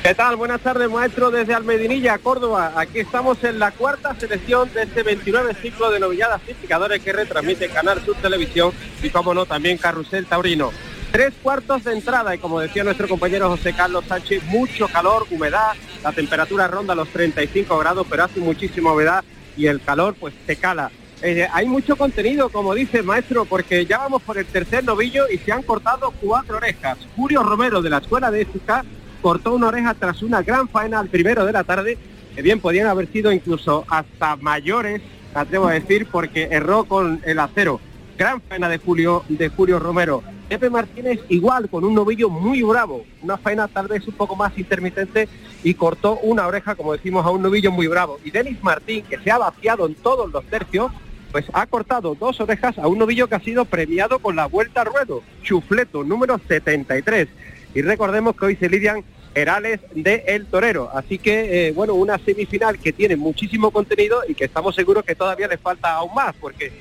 ¿Qué 0.03 0.15
tal? 0.15 0.35
Buenas 0.35 0.61
tardes, 0.61 0.89
maestro, 0.89 1.29
desde 1.29 1.53
Almedinilla, 1.53 2.17
Córdoba. 2.17 2.73
Aquí 2.75 3.01
estamos 3.01 3.43
en 3.43 3.59
la 3.59 3.69
cuarta 3.69 4.15
selección 4.19 4.73
de 4.73 4.81
este 4.81 5.03
29 5.03 5.53
ciclo 5.61 5.91
de 5.91 5.99
novilladas 5.99 6.41
y 6.47 6.55
picadores 6.55 7.03
que 7.03 7.13
retransmite 7.13 7.69
Canal 7.69 8.03
Sur 8.03 8.15
Televisión 8.15 8.71
y, 9.03 9.11
como 9.11 9.35
no, 9.35 9.45
también 9.45 9.77
Carrusel 9.77 10.25
Taurino. 10.25 10.71
Tres 11.11 11.33
cuartos 11.43 11.83
de 11.83 11.93
entrada 11.93 12.33
y, 12.33 12.39
como 12.39 12.59
decía 12.59 12.83
nuestro 12.83 13.07
compañero 13.07 13.47
José 13.49 13.73
Carlos 13.73 14.03
Sánchez, 14.07 14.43
mucho 14.45 14.87
calor, 14.87 15.27
humedad, 15.29 15.73
la 16.03 16.11
temperatura 16.11 16.67
ronda 16.67 16.95
los 16.95 17.09
35 17.09 17.77
grados, 17.77 18.07
pero 18.09 18.23
hace 18.23 18.39
muchísima 18.39 18.93
humedad 18.93 19.23
y 19.55 19.67
el 19.67 19.81
calor 19.81 20.15
pues 20.19 20.33
se 20.47 20.55
cala. 20.55 20.89
Eh, 21.21 21.47
hay 21.53 21.67
mucho 21.67 21.95
contenido, 21.95 22.49
como 22.49 22.73
dice 22.73 23.03
maestro, 23.03 23.45
porque 23.45 23.85
ya 23.85 23.99
vamos 23.99 24.23
por 24.23 24.39
el 24.39 24.47
tercer 24.47 24.83
novillo 24.83 25.29
y 25.29 25.37
se 25.37 25.51
han 25.51 25.61
cortado 25.61 26.11
cuatro 26.19 26.57
orejas. 26.57 26.97
Julio 27.15 27.43
Romero 27.43 27.83
de 27.83 27.91
la 27.91 27.99
Escuela 27.99 28.31
de 28.31 28.41
Ética 28.41 28.83
cortó 29.21 29.53
una 29.53 29.67
oreja 29.67 29.93
tras 29.93 30.21
una 30.23 30.41
gran 30.41 30.67
faena 30.67 30.99
al 30.99 31.09
primero 31.09 31.45
de 31.45 31.53
la 31.53 31.63
tarde, 31.63 31.97
que 32.35 32.41
bien 32.41 32.59
podían 32.59 32.87
haber 32.87 33.07
sido 33.11 33.31
incluso 33.31 33.85
hasta 33.87 34.35
mayores, 34.37 35.01
atrevo 35.33 35.67
a 35.67 35.73
decir, 35.73 36.07
porque 36.11 36.49
erró 36.51 36.85
con 36.85 37.21
el 37.25 37.39
acero. 37.39 37.79
Gran 38.17 38.41
faena 38.41 38.69
de 38.69 38.77
Julio, 38.77 39.23
de 39.29 39.49
Julio 39.49 39.79
Romero. 39.79 40.23
Pepe 40.49 40.69
Martínez 40.69 41.21
igual, 41.29 41.69
con 41.69 41.85
un 41.85 41.95
novillo 41.95 42.29
muy 42.29 42.61
bravo, 42.61 43.05
una 43.21 43.37
faena 43.37 43.69
tal 43.69 43.87
vez 43.87 44.05
un 44.05 44.15
poco 44.15 44.35
más 44.35 44.57
intermitente 44.57 45.29
y 45.63 45.73
cortó 45.75 46.19
una 46.19 46.45
oreja, 46.45 46.75
como 46.75 46.91
decimos, 46.91 47.25
a 47.25 47.29
un 47.29 47.41
novillo 47.41 47.71
muy 47.71 47.87
bravo. 47.87 48.19
Y 48.25 48.31
Denis 48.31 48.61
Martín, 48.61 49.05
que 49.05 49.17
se 49.19 49.31
ha 49.31 49.37
vaciado 49.37 49.85
en 49.85 49.95
todos 49.95 50.29
los 50.29 50.43
tercios, 50.45 50.91
pues 51.31 51.45
ha 51.53 51.65
cortado 51.67 52.15
dos 52.15 52.41
orejas 52.41 52.77
a 52.77 52.87
un 52.87 52.99
novillo 52.99 53.27
que 53.27 53.35
ha 53.35 53.39
sido 53.39 53.63
premiado 53.63 54.19
con 54.19 54.35
la 54.35 54.47
vuelta 54.47 54.81
al 54.81 54.87
ruedo, 54.87 55.23
chufleto 55.41 56.03
número 56.03 56.39
73. 56.45 57.29
Y 57.73 57.81
recordemos 57.81 58.35
que 58.35 58.45
hoy 58.45 58.55
se 58.55 58.69
lidian 58.69 59.03
Herales 59.33 59.79
de 59.95 60.23
El 60.27 60.45
Torero. 60.45 60.89
Así 60.93 61.17
que, 61.17 61.67
eh, 61.67 61.71
bueno, 61.71 61.93
una 61.93 62.17
semifinal 62.17 62.77
que 62.79 62.91
tiene 62.91 63.15
muchísimo 63.15 63.71
contenido 63.71 64.21
y 64.27 64.35
que 64.35 64.45
estamos 64.45 64.75
seguros 64.75 65.05
que 65.05 65.15
todavía 65.15 65.47
le 65.47 65.57
falta 65.57 65.93
aún 65.93 66.13
más, 66.13 66.35
porque 66.39 66.71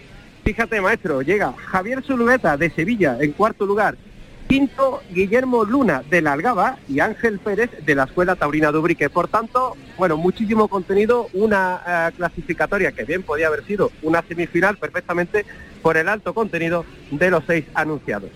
fíjate, 0.44 0.80
maestro, 0.80 1.22
llega 1.22 1.52
Javier 1.52 2.02
Zulueta 2.02 2.56
de 2.56 2.70
Sevilla 2.70 3.18
en 3.20 3.32
cuarto 3.32 3.66
lugar, 3.66 3.96
quinto 4.48 5.00
Guillermo 5.12 5.64
Luna 5.64 6.02
de 6.10 6.22
la 6.22 6.32
Algaba 6.32 6.78
y 6.88 6.98
Ángel 6.98 7.38
Pérez 7.38 7.70
de 7.84 7.94
la 7.94 8.04
Escuela 8.04 8.34
Taurina 8.34 8.72
Dubrique. 8.72 9.08
Por 9.08 9.28
tanto, 9.28 9.76
bueno, 9.96 10.16
muchísimo 10.16 10.66
contenido, 10.66 11.28
una 11.34 11.82
eh, 11.86 12.12
clasificatoria 12.16 12.90
que 12.90 13.04
bien 13.04 13.22
podía 13.22 13.46
haber 13.46 13.64
sido 13.64 13.92
una 14.02 14.22
semifinal 14.22 14.76
perfectamente 14.76 15.44
por 15.82 15.96
el 15.96 16.08
alto 16.08 16.34
contenido 16.34 16.84
de 17.12 17.30
los 17.30 17.44
seis 17.46 17.64
anunciados. 17.74 18.30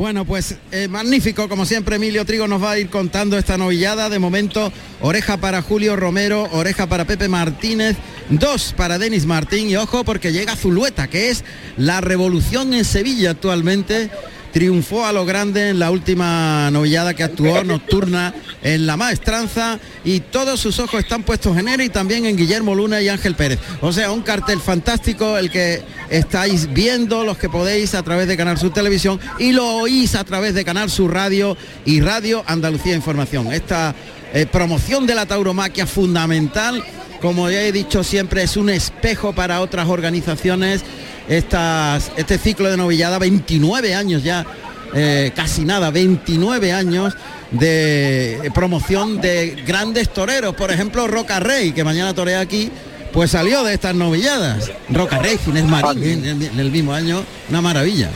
Bueno, 0.00 0.24
pues 0.24 0.54
eh, 0.72 0.88
magnífico, 0.88 1.46
como 1.46 1.66
siempre 1.66 1.96
Emilio 1.96 2.24
Trigo 2.24 2.48
nos 2.48 2.62
va 2.62 2.70
a 2.70 2.78
ir 2.78 2.88
contando 2.88 3.36
esta 3.36 3.58
novillada. 3.58 4.08
De 4.08 4.18
momento, 4.18 4.72
oreja 5.02 5.36
para 5.36 5.60
Julio 5.60 5.94
Romero, 5.94 6.48
oreja 6.52 6.86
para 6.86 7.04
Pepe 7.04 7.28
Martínez, 7.28 7.98
dos 8.30 8.72
para 8.74 8.98
Denis 8.98 9.26
Martín 9.26 9.68
y 9.68 9.76
ojo 9.76 10.02
porque 10.02 10.32
llega 10.32 10.56
Zulueta, 10.56 11.08
que 11.08 11.28
es 11.28 11.44
la 11.76 12.00
revolución 12.00 12.72
en 12.72 12.86
Sevilla 12.86 13.32
actualmente 13.32 14.08
triunfó 14.52 15.06
a 15.06 15.12
lo 15.12 15.24
grande 15.24 15.70
en 15.70 15.78
la 15.78 15.90
última 15.90 16.70
novillada 16.70 17.14
que 17.14 17.22
actuó 17.22 17.64
nocturna 17.64 18.34
en 18.62 18.86
la 18.86 18.96
maestranza 18.96 19.78
y 20.04 20.20
todos 20.20 20.60
sus 20.60 20.78
ojos 20.78 21.00
están 21.00 21.22
puestos 21.22 21.56
en 21.56 21.68
él 21.68 21.80
y 21.80 21.88
también 21.88 22.26
en 22.26 22.36
Guillermo 22.36 22.74
Luna 22.74 23.00
y 23.00 23.08
Ángel 23.08 23.34
Pérez. 23.34 23.58
O 23.80 23.92
sea, 23.92 24.12
un 24.12 24.22
cartel 24.22 24.60
fantástico 24.60 25.38
el 25.38 25.50
que 25.50 25.82
estáis 26.10 26.72
viendo, 26.72 27.24
los 27.24 27.38
que 27.38 27.48
podéis 27.48 27.94
a 27.94 28.02
través 28.02 28.28
de 28.28 28.36
Canal 28.36 28.58
Sur 28.58 28.72
Televisión 28.72 29.20
y 29.38 29.52
lo 29.52 29.66
oís 29.76 30.14
a 30.14 30.24
través 30.24 30.54
de 30.54 30.64
Canal 30.64 30.90
Sur 30.90 31.12
Radio 31.12 31.56
y 31.84 32.00
Radio 32.00 32.44
Andalucía 32.46 32.94
Información. 32.94 33.52
Esta 33.52 33.94
eh, 34.32 34.46
promoción 34.46 35.06
de 35.06 35.14
la 35.14 35.26
tauromaquia 35.26 35.86
fundamental 35.86 36.84
como 37.20 37.50
ya 37.50 37.62
he 37.62 37.70
dicho 37.70 38.02
siempre, 38.02 38.42
es 38.42 38.56
un 38.56 38.70
espejo 38.70 39.34
para 39.34 39.60
otras 39.60 39.88
organizaciones 39.88 40.82
estas, 41.30 42.10
este 42.16 42.38
ciclo 42.38 42.68
de 42.68 42.76
novillada, 42.76 43.18
29 43.20 43.94
años 43.94 44.24
ya, 44.24 44.44
eh, 44.92 45.30
casi 45.34 45.64
nada, 45.64 45.90
29 45.90 46.72
años 46.72 47.16
de 47.52 48.50
promoción 48.52 49.20
de 49.20 49.62
grandes 49.64 50.12
toreros, 50.12 50.56
por 50.56 50.72
ejemplo 50.72 51.06
Roca 51.06 51.38
Rey, 51.38 51.70
que 51.72 51.84
mañana 51.84 52.12
torea 52.14 52.40
aquí, 52.40 52.70
pues 53.12 53.30
salió 53.30 53.62
de 53.62 53.74
estas 53.74 53.94
novilladas. 53.94 54.72
Roca 54.88 55.20
Rey, 55.20 55.38
Ginés 55.38 55.64
Marín, 55.64 56.24
en, 56.26 56.58
el 56.58 56.70
mismo 56.72 56.92
año, 56.92 57.22
una 57.48 57.60
maravilla. 57.60 58.10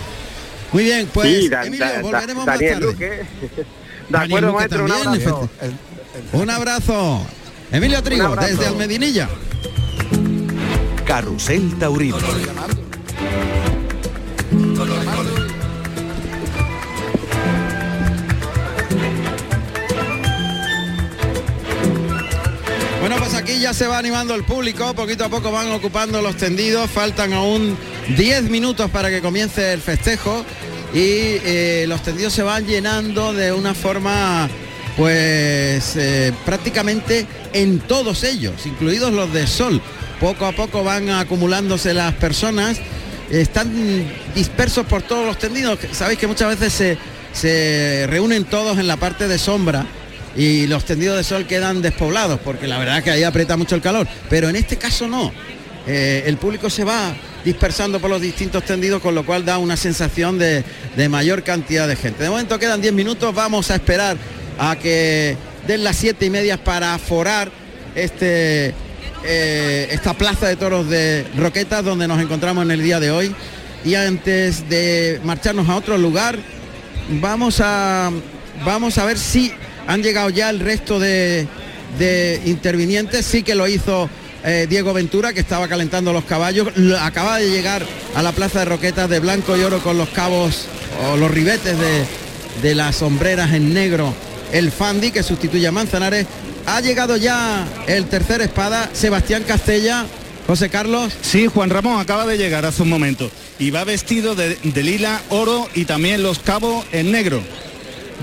Muy 0.72 0.83
bien, 0.83 1.09
pues 1.12 1.50
Emilio, 1.53 1.87
volveremos 2.03 2.46
más 2.46 2.59
tarde. 2.59 2.96
De 4.09 4.18
acuerdo, 4.18 4.53
maestro, 4.53 4.85
un 4.85 4.92
abrazo. 4.92 5.50
Un 6.33 6.50
abrazo. 6.50 7.27
Emilio 7.72 8.03
Trigo, 8.03 8.37
desde 8.37 8.66
Almedinilla. 8.66 9.29
Carrusel 11.07 11.79
Taurino. 11.79 12.18
Bueno, 23.00 23.18
pues 23.18 23.34
aquí 23.34 23.60
ya 23.60 23.74
se 23.74 23.87
va 23.87 23.98
animando 23.98 24.34
el 24.34 24.44
público, 24.44 24.94
poquito 24.94 25.26
a 25.26 25.28
poco 25.28 25.52
van 25.52 25.70
ocupando 25.72 26.22
los 26.22 26.37
tendidos, 26.37 26.90
faltan 26.90 27.34
aún 27.34 27.76
10 28.16 28.44
minutos 28.44 28.90
para 28.90 29.10
que 29.10 29.20
comience 29.20 29.74
el 29.74 29.82
festejo 29.82 30.44
y 30.94 31.37
eh, 31.44 31.84
los 31.87 32.02
tendidos 32.02 32.32
se 32.32 32.42
van 32.42 32.66
llenando 32.66 33.32
de 33.32 33.52
una 33.52 33.74
forma 33.74 34.48
pues 34.96 35.96
eh, 35.96 36.32
prácticamente 36.44 37.26
en 37.52 37.80
todos 37.80 38.24
ellos, 38.24 38.64
incluidos 38.64 39.12
los 39.12 39.32
de 39.32 39.46
sol. 39.46 39.82
Poco 40.20 40.46
a 40.46 40.52
poco 40.52 40.84
van 40.84 41.10
acumulándose 41.10 41.92
las 41.92 42.14
personas, 42.14 42.78
están 43.30 43.72
dispersos 44.34 44.87
por 44.87 45.02
todos 45.02 45.26
los 45.26 45.38
tendidos. 45.38 45.78
Sabéis 45.92 46.18
que 46.18 46.26
muchas 46.26 46.48
veces 46.58 46.72
se, 46.72 46.98
se 47.32 48.06
reúnen 48.08 48.44
todos 48.44 48.78
en 48.78 48.87
la 48.87 48.96
parte 48.96 49.28
de 49.28 49.38
sombra 49.38 49.87
y 50.37 50.66
los 50.66 50.84
tendidos 50.84 51.16
de 51.16 51.24
sol 51.24 51.46
quedan 51.46 51.82
despoblados, 51.82 52.40
porque 52.40 52.66
la 52.66 52.78
verdad 52.78 53.02
que 53.02 53.10
ahí 53.10 53.22
aprieta 53.22 53.56
mucho 53.56 53.74
el 53.74 53.80
calor. 53.80 54.06
Pero 54.28 54.48
en 54.48 54.56
este 54.56 54.76
caso 54.76 55.06
no. 55.06 55.32
Eh, 55.87 56.24
el 56.26 56.38
público 56.38 56.70
se 56.70 56.84
va 56.84 57.14
dispersando 57.44 58.00
por 58.00 58.10
los 58.10 58.20
distintos 58.20 58.64
tendidos, 58.64 59.02
con 59.02 59.14
lo 59.14 59.24
cual 59.26 59.44
da 59.44 59.58
una 59.58 59.76
sensación 59.76 60.38
de, 60.38 60.64
mayor 61.08 61.42
cantidad 61.42 61.87
de 61.87 61.96
gente. 61.96 62.22
De 62.22 62.30
momento 62.30 62.58
quedan 62.58 62.80
10 62.80 62.94
minutos, 62.94 63.34
vamos 63.34 63.70
a 63.70 63.74
esperar 63.74 64.16
a 64.58 64.76
que 64.76 65.37
den 65.66 65.84
las 65.84 65.96
siete 65.96 66.26
y 66.26 66.30
medias 66.30 66.58
para 66.58 66.98
forar 66.98 67.50
este, 67.94 68.74
eh, 69.24 69.88
esta 69.90 70.14
plaza 70.14 70.48
de 70.48 70.56
toros 70.56 70.88
de 70.88 71.26
Roquetas 71.36 71.84
donde 71.84 72.06
nos 72.06 72.20
encontramos 72.20 72.64
en 72.64 72.70
el 72.70 72.82
día 72.82 73.00
de 73.00 73.10
hoy. 73.10 73.34
Y 73.84 73.94
antes 73.94 74.68
de 74.68 75.20
marcharnos 75.24 75.68
a 75.68 75.76
otro 75.76 75.98
lugar, 75.98 76.38
vamos 77.20 77.60
a, 77.60 78.10
vamos 78.64 78.98
a 78.98 79.04
ver 79.04 79.18
si 79.18 79.52
han 79.86 80.02
llegado 80.02 80.30
ya 80.30 80.50
el 80.50 80.60
resto 80.60 80.98
de, 80.98 81.46
intervinientes, 82.46 83.24
sí 83.26 83.42
que 83.42 83.54
lo 83.54 83.68
hizo 83.68 84.08
eh, 84.44 84.66
Diego 84.68 84.92
Ventura, 84.92 85.32
que 85.32 85.40
estaba 85.40 85.68
calentando 85.68 86.12
los 86.12 86.24
caballos, 86.24 86.68
acaba 87.00 87.38
de 87.38 87.50
llegar 87.50 87.84
a 88.14 88.22
la 88.22 88.32
plaza 88.32 88.60
de 88.60 88.64
Roquetas 88.66 89.08
de 89.08 89.20
blanco 89.20 89.56
y 89.56 89.62
oro 89.62 89.78
con 89.80 89.96
los 89.96 90.08
cabos 90.08 90.66
o 91.08 91.16
los 91.16 91.30
ribetes 91.30 91.78
de, 91.78 92.04
de 92.62 92.74
las 92.74 92.96
sombreras 92.96 93.52
en 93.52 93.74
negro, 93.74 94.14
el 94.52 94.70
Fandi, 94.70 95.10
que 95.10 95.22
sustituye 95.22 95.66
a 95.66 95.72
Manzanares. 95.72 96.26
Ha 96.66 96.81
llegado 96.81 97.16
ya 97.16 97.66
el 97.87 98.07
tercer 98.07 98.40
espada, 98.40 98.90
Sebastián 98.92 99.44
Castella. 99.44 100.07
José 100.46 100.68
Carlos. 100.68 101.12
Sí, 101.22 101.46
Juan 101.46 101.70
Ramón 101.70 101.98
acaba 102.00 102.27
de 102.27 102.37
llegar 102.37 102.66
hace 102.66 102.83
un 102.83 102.90
momento 102.90 103.31
y 103.59 103.70
va 103.70 103.85
vestido 103.85 104.35
de, 104.35 104.57
de 104.62 104.83
lila, 104.83 105.22
oro 105.31 105.68
y 105.74 105.87
también 105.87 106.22
los 106.22 106.38
cabos 106.38 106.85
en 106.92 107.12
negro. 107.12 107.42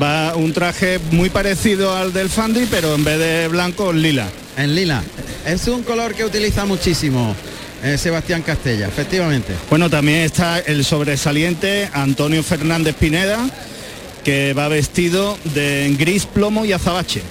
Va 0.02 0.36
un 0.36 0.54
traje 0.54 1.00
muy 1.12 1.30
parecido 1.30 1.96
al 1.96 2.14
del 2.14 2.30
Fandi, 2.30 2.68
pero 2.70 2.96
en 2.96 3.04
vez 3.04 3.20
de 3.20 3.48
blanco, 3.48 3.92
lila. 3.92 4.30
En 4.58 4.76
lila. 4.76 5.04
Es 5.46 5.68
un 5.68 5.84
color 5.84 6.14
que 6.14 6.24
utiliza 6.24 6.66
muchísimo. 6.66 7.36
Eh, 7.84 7.98
Sebastián 7.98 8.44
Castella, 8.44 8.88
efectivamente. 8.88 9.54
Bueno, 9.70 9.90
también 9.90 10.20
está 10.20 10.60
el 10.60 10.86
sobresaliente 10.86 11.90
Antonio 11.94 12.44
Fernández 12.44 12.96
Pineda, 12.96 13.40
que 14.24 14.54
va 14.54 14.68
vestido 14.68 15.38
de 15.56 15.96
gris 15.98 16.28
plomo 16.28 16.64
y 16.64 16.74
azabache. 16.74 17.24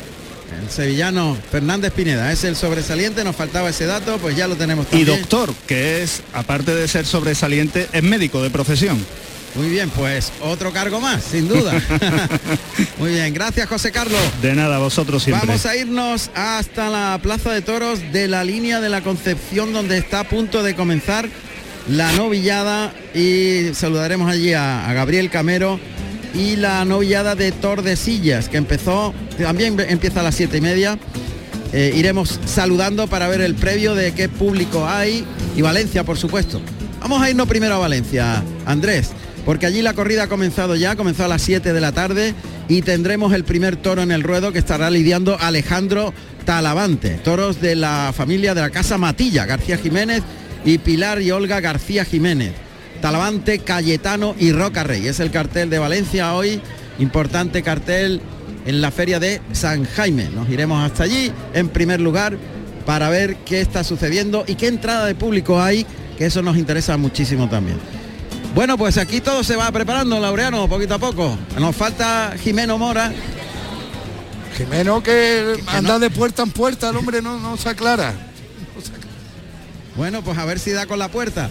El 0.58 0.70
sevillano 0.70 1.36
Fernández 1.50 1.92
Pineda 1.92 2.32
es 2.32 2.44
el 2.44 2.56
sobresaliente, 2.56 3.24
nos 3.24 3.36
faltaba 3.36 3.70
ese 3.70 3.86
dato, 3.86 4.18
pues 4.18 4.36
ya 4.36 4.48
lo 4.48 4.56
tenemos 4.56 4.86
también. 4.86 5.08
Y 5.08 5.18
doctor, 5.18 5.54
que 5.66 6.02
es, 6.02 6.22
aparte 6.32 6.74
de 6.74 6.88
ser 6.88 7.06
sobresaliente, 7.06 7.88
es 7.92 8.02
médico 8.02 8.42
de 8.42 8.50
profesión. 8.50 9.04
Muy 9.54 9.68
bien, 9.68 9.90
pues 9.90 10.32
otro 10.40 10.72
cargo 10.72 11.00
más, 11.00 11.24
sin 11.24 11.48
duda. 11.48 11.72
Muy 12.98 13.12
bien, 13.12 13.34
gracias 13.34 13.68
José 13.68 13.90
Carlos. 13.90 14.20
De 14.40 14.54
nada, 14.54 14.78
vosotros 14.78 15.22
siempre. 15.24 15.46
Vamos 15.46 15.66
a 15.66 15.76
irnos 15.76 16.30
hasta 16.34 16.88
la 16.88 17.18
Plaza 17.20 17.52
de 17.52 17.60
Toros 17.60 18.00
de 18.12 18.28
la 18.28 18.44
línea 18.44 18.80
de 18.80 18.88
la 18.88 19.02
Concepción, 19.02 19.72
donde 19.72 19.98
está 19.98 20.20
a 20.20 20.24
punto 20.24 20.62
de 20.62 20.76
comenzar 20.76 21.28
la 21.88 22.12
novillada 22.12 22.92
y 23.14 23.74
saludaremos 23.74 24.30
allí 24.30 24.52
a, 24.52 24.92
Gabriel 24.92 25.30
Camero 25.30 25.80
y 26.34 26.56
la 26.56 26.84
novillada 26.84 27.34
de 27.34 27.52
Tordesillas, 27.52 28.48
que 28.48 28.56
empezó, 28.56 29.14
también 29.38 29.78
empieza 29.80 30.20
a 30.20 30.22
las 30.22 30.34
siete 30.34 30.58
y 30.58 30.60
media. 30.60 30.98
Eh, 31.72 31.92
iremos 31.94 32.40
saludando 32.46 33.06
para 33.06 33.28
ver 33.28 33.40
el 33.40 33.54
previo 33.54 33.94
de 33.94 34.12
qué 34.12 34.28
público 34.28 34.86
hay 34.86 35.24
y 35.56 35.62
Valencia, 35.62 36.04
por 36.04 36.18
supuesto. 36.18 36.60
Vamos 37.00 37.22
a 37.22 37.30
irnos 37.30 37.48
primero 37.48 37.76
a 37.76 37.78
Valencia, 37.78 38.42
Andrés 38.66 39.10
porque 39.44 39.66
allí 39.66 39.82
la 39.82 39.94
corrida 39.94 40.24
ha 40.24 40.28
comenzado 40.28 40.76
ya, 40.76 40.96
comenzó 40.96 41.24
a 41.24 41.28
las 41.28 41.42
7 41.42 41.72
de 41.72 41.80
la 41.80 41.92
tarde 41.92 42.34
y 42.68 42.82
tendremos 42.82 43.32
el 43.32 43.44
primer 43.44 43.76
toro 43.76 44.02
en 44.02 44.12
el 44.12 44.22
ruedo 44.22 44.52
que 44.52 44.58
estará 44.58 44.90
lidiando 44.90 45.38
Alejandro 45.38 46.12
Talavante, 46.44 47.18
toros 47.24 47.60
de 47.60 47.74
la 47.74 48.12
familia 48.16 48.54
de 48.54 48.60
la 48.60 48.70
Casa 48.70 48.98
Matilla, 48.98 49.46
García 49.46 49.78
Jiménez 49.78 50.22
y 50.64 50.78
Pilar 50.78 51.20
y 51.22 51.30
Olga 51.30 51.60
García 51.60 52.04
Jiménez. 52.04 52.52
Talavante, 53.00 53.60
Cayetano 53.60 54.34
y 54.38 54.52
Roca 54.52 54.84
Rey. 54.84 55.06
Es 55.06 55.20
el 55.20 55.30
cartel 55.30 55.70
de 55.70 55.78
Valencia 55.78 56.34
hoy, 56.34 56.60
importante 56.98 57.62
cartel 57.62 58.20
en 58.66 58.80
la 58.80 58.90
feria 58.90 59.18
de 59.18 59.40
San 59.52 59.84
Jaime. 59.84 60.28
Nos 60.28 60.48
iremos 60.48 60.84
hasta 60.84 61.04
allí 61.04 61.32
en 61.54 61.68
primer 61.68 62.00
lugar 62.00 62.36
para 62.86 63.08
ver 63.08 63.36
qué 63.44 63.60
está 63.60 63.84
sucediendo 63.84 64.44
y 64.46 64.54
qué 64.54 64.66
entrada 64.66 65.06
de 65.06 65.14
público 65.14 65.60
hay, 65.60 65.86
que 66.18 66.26
eso 66.26 66.42
nos 66.42 66.56
interesa 66.56 66.96
muchísimo 66.96 67.48
también. 67.48 67.78
Bueno, 68.54 68.76
pues 68.76 68.98
aquí 68.98 69.20
todo 69.20 69.44
se 69.44 69.56
va 69.56 69.70
preparando, 69.70 70.18
Laureano, 70.18 70.68
poquito 70.68 70.94
a 70.94 70.98
poco. 70.98 71.38
Nos 71.58 71.76
falta 71.76 72.34
Jimeno 72.42 72.78
Mora. 72.78 73.12
Jimeno 74.56 75.02
que 75.02 75.56
anda 75.68 75.98
de 75.98 76.10
puerta 76.10 76.42
en 76.42 76.50
puerta, 76.50 76.90
el 76.90 76.96
hombre 76.96 77.22
no, 77.22 77.56
se 77.56 77.68
aclara. 77.68 78.12
Bueno, 79.96 80.22
pues 80.22 80.36
a 80.36 80.44
ver 80.44 80.58
si 80.58 80.70
da 80.72 80.86
con 80.86 80.98
la 80.98 81.08
puerta. 81.08 81.48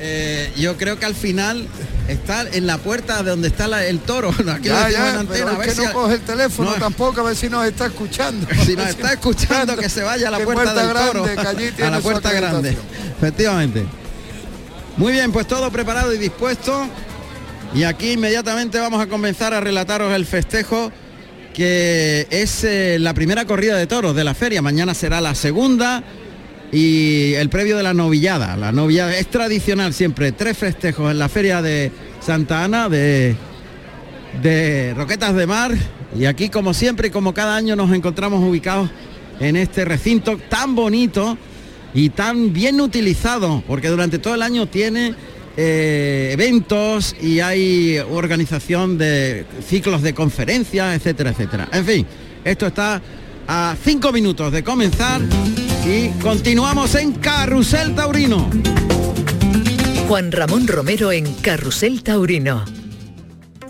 Eh, 0.00 0.52
yo 0.56 0.76
creo 0.76 0.98
que 0.98 1.06
al 1.06 1.14
final 1.14 1.66
está 2.08 2.42
en 2.52 2.66
la 2.66 2.78
puerta 2.78 3.22
de 3.22 3.30
donde 3.30 3.48
está 3.48 3.66
la- 3.66 3.84
el 3.86 3.98
toro. 4.00 4.28
Aquí 4.48 4.68
lo 4.68 4.74
Ya, 4.74 4.90
ya, 4.90 5.10
en 5.10 5.16
antena, 5.16 5.26
pero 5.28 5.48
a 5.48 5.52
es 5.52 5.58
ver 5.58 5.68
que 5.68 5.74
si 5.74 5.82
no 5.82 5.92
coge 5.92 6.14
el 6.14 6.20
teléfono 6.20 6.70
No. 6.70 6.76
tampoco, 6.76 7.20
a 7.20 7.24
ver 7.24 7.36
si 7.36 7.48
nos 7.48 7.66
está 7.66 7.86
escuchando. 7.86 8.46
si 8.66 8.76
nos 8.76 8.88
está 8.90 9.12
escuchando 9.14 9.76
que 9.76 9.88
se 9.88 10.02
vaya 10.02 10.28
a 10.28 10.30
la 10.30 10.38
puerta 10.40 10.74
del 10.74 10.92
toro. 10.92 11.22
Grande, 11.24 11.42
que 11.42 11.48
allí 11.48 11.82
a 11.82 11.90
la 11.90 12.00
puerta 12.00 12.32
grande. 12.32 12.76
efectivamente. 13.18 13.84
Muy 14.96 15.12
bien 15.12 15.30
pues 15.32 15.46
todo 15.46 15.70
preparado 15.70 16.12
y 16.14 16.18
dispuesto. 16.18 16.86
Y 17.74 17.82
aquí 17.84 18.12
inmediatamente 18.12 18.78
vamos 18.78 19.02
a 19.02 19.06
comenzar 19.08 19.52
a 19.52 19.60
relataros 19.60 20.12
el 20.14 20.24
festejo 20.24 20.90
que 21.52 22.26
es 22.30 22.64
eh, 22.64 22.98
la 23.00 23.12
primera 23.14 23.44
corrida 23.46 23.76
de 23.76 23.86
toros 23.86 24.14
de 24.14 24.24
la 24.24 24.34
feria. 24.34 24.60
Mañana 24.62 24.94
será 24.94 25.20
la 25.20 25.34
segunda 25.34 26.02
y 26.72 27.34
el 27.34 27.48
previo 27.48 27.76
de 27.76 27.82
la 27.82 27.94
novillada. 27.94 28.56
La 28.56 28.72
novillada 28.72 29.16
es 29.16 29.28
tradicional 29.28 29.94
siempre. 29.94 30.32
Tres 30.32 30.58
festejos 30.58 31.10
en 31.10 31.18
la 31.18 31.28
feria 31.28 31.62
de 31.62 31.90
Santa 32.20 32.64
Ana 32.64 32.88
de 32.88 33.36
de 34.42 34.94
Roquetas 34.94 35.34
de 35.34 35.46
Mar. 35.46 35.74
Y 36.16 36.26
aquí 36.26 36.48
como 36.48 36.74
siempre 36.74 37.08
y 37.08 37.10
como 37.10 37.34
cada 37.34 37.56
año 37.56 37.76
nos 37.76 37.92
encontramos 37.92 38.42
ubicados 38.42 38.90
en 39.40 39.56
este 39.56 39.84
recinto 39.84 40.38
tan 40.48 40.74
bonito 40.74 41.36
y 41.94 42.10
tan 42.10 42.52
bien 42.52 42.80
utilizado 42.80 43.62
porque 43.66 43.88
durante 43.88 44.18
todo 44.18 44.34
el 44.34 44.42
año 44.42 44.66
tiene 44.66 45.14
eh, 45.56 46.30
eventos 46.32 47.16
y 47.20 47.40
hay 47.40 47.98
organización 47.98 48.98
de 48.98 49.44
ciclos 49.66 50.02
de 50.02 50.14
conferencias, 50.14 50.96
etcétera, 50.96 51.30
etcétera. 51.30 51.68
En 51.72 51.84
fin, 51.84 52.06
esto 52.44 52.66
está 52.66 53.00
a 53.46 53.76
cinco 53.82 54.12
minutos 54.12 54.52
de 54.52 54.64
comenzar 54.64 55.20
y 55.86 56.10
continuamos 56.20 56.94
en 56.96 57.12
Carrusel 57.12 57.94
Taurino. 57.94 58.50
Juan 60.08 60.32
Ramón 60.32 60.66
Romero 60.66 61.12
en 61.12 61.32
Carrusel 61.34 62.02
Taurino. 62.02 62.64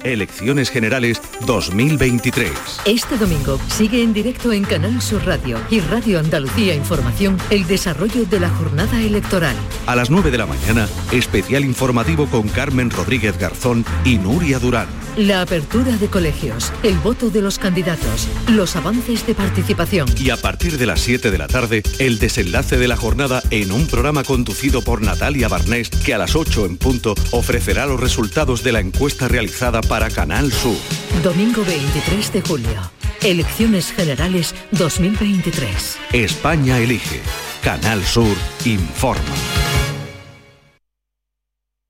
Elecciones 0.03 0.71
Generales 0.71 1.21
2023. 1.47 2.51
Este 2.87 3.19
domingo 3.19 3.59
sigue 3.69 4.03
en 4.03 4.15
directo 4.15 4.53
en 4.53 4.65
Canal 4.65 5.03
Sur 5.03 5.27
Radio 5.27 5.59
y 5.69 5.81
Radio 5.81 6.19
Andalucía 6.19 6.75
Información 6.75 7.37
el 7.51 7.67
desarrollo 7.67 8.25
de 8.25 8.41
la 8.41 8.49
jornada 8.51 9.03
electoral. 9.03 9.57
A 9.87 9.97
las 9.97 10.11
9 10.11 10.31
de 10.31 10.39
la 10.39 10.47
mañana, 10.47 10.89
especial 11.13 11.65
informativo 11.65 12.27
con 12.27 12.49
Carmen 12.49 12.91
Rodríguez 12.91 13.37
Garzón 13.39 13.85
y 14.05 14.17
Nuria 14.19 14.59
Durán. 14.59 15.06
La 15.17 15.41
apertura 15.41 15.97
de 15.97 16.09
colegios, 16.09 16.71
el 16.83 16.99
voto 16.99 17.31
de 17.31 17.41
los 17.41 17.59
candidatos, 17.59 18.29
los 18.51 18.77
avances 18.77 19.27
de 19.27 19.35
participación. 19.35 20.07
Y 20.19 20.29
a 20.29 20.37
partir 20.37 20.77
de 20.77 20.85
las 20.85 21.01
7 21.01 21.31
de 21.31 21.39
la 21.39 21.49
tarde, 21.49 21.83
el 21.99 22.19
desenlace 22.19 22.77
de 22.77 22.87
la 22.87 22.99
jornada 22.99 23.43
en 23.51 23.73
un 23.73 23.87
programa 23.87 24.25
conducido 24.25 24.83
por 24.83 25.01
Natalia 25.01 25.49
Barnés 25.49 25.89
que 25.89 26.13
a 26.13 26.19
las 26.19 26.37
8 26.37 26.67
en 26.67 26.77
punto 26.77 27.15
ofrecerá 27.31 27.87
los 27.87 27.99
resultados 27.99 28.63
de 28.63 28.73
la 28.73 28.81
encuesta 28.81 29.27
realizada 29.27 29.81
para 29.81 30.11
Canal 30.11 30.53
Sur. 30.53 30.77
Domingo 31.23 31.65
23 31.65 32.33
de 32.35 32.43
julio. 32.43 32.91
Elecciones 33.23 33.93
Generales 33.93 34.55
2023. 34.73 35.97
España 36.13 36.79
elige. 36.79 37.23
Canal 37.63 38.05
Sur 38.05 38.37
informa. 38.67 39.23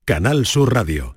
Canal 0.05 0.45
Sur 0.45 0.73
Radio. 0.73 1.16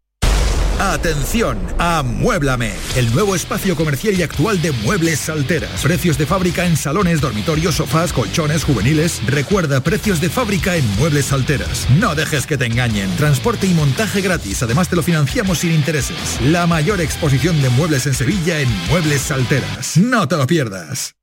Atención, 0.81 1.59
Amuéblame, 1.77 2.73
el 2.95 3.13
nuevo 3.13 3.35
espacio 3.35 3.75
comercial 3.75 4.15
y 4.17 4.23
actual 4.23 4.59
de 4.63 4.71
muebles 4.71 5.19
salteras. 5.19 5.83
Precios 5.83 6.17
de 6.17 6.25
fábrica 6.25 6.65
en 6.65 6.75
salones, 6.75 7.21
dormitorios, 7.21 7.75
sofás, 7.75 8.11
colchones 8.11 8.63
juveniles. 8.63 9.21
Recuerda, 9.27 9.81
precios 9.81 10.19
de 10.19 10.31
fábrica 10.31 10.75
en 10.75 10.95
muebles 10.97 11.25
salteras. 11.25 11.87
No 11.99 12.15
dejes 12.15 12.47
que 12.47 12.57
te 12.57 12.65
engañen. 12.65 13.15
Transporte 13.15 13.67
y 13.67 13.75
montaje 13.75 14.21
gratis. 14.21 14.63
Además 14.63 14.89
te 14.89 14.95
lo 14.95 15.03
financiamos 15.03 15.59
sin 15.59 15.71
intereses. 15.71 16.39
La 16.41 16.65
mayor 16.65 16.99
exposición 16.99 17.61
de 17.61 17.69
muebles 17.69 18.07
en 18.07 18.15
Sevilla 18.15 18.59
en 18.59 18.69
muebles 18.87 19.21
salteras. 19.21 19.97
No 19.97 20.27
te 20.27 20.35
lo 20.35 20.47
pierdas. 20.47 21.13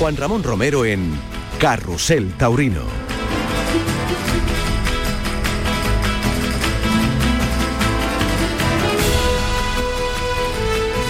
Juan 0.00 0.16
Ramón 0.16 0.42
Romero 0.42 0.86
en 0.86 1.12
Carrusel 1.58 2.32
Taurino. 2.38 2.80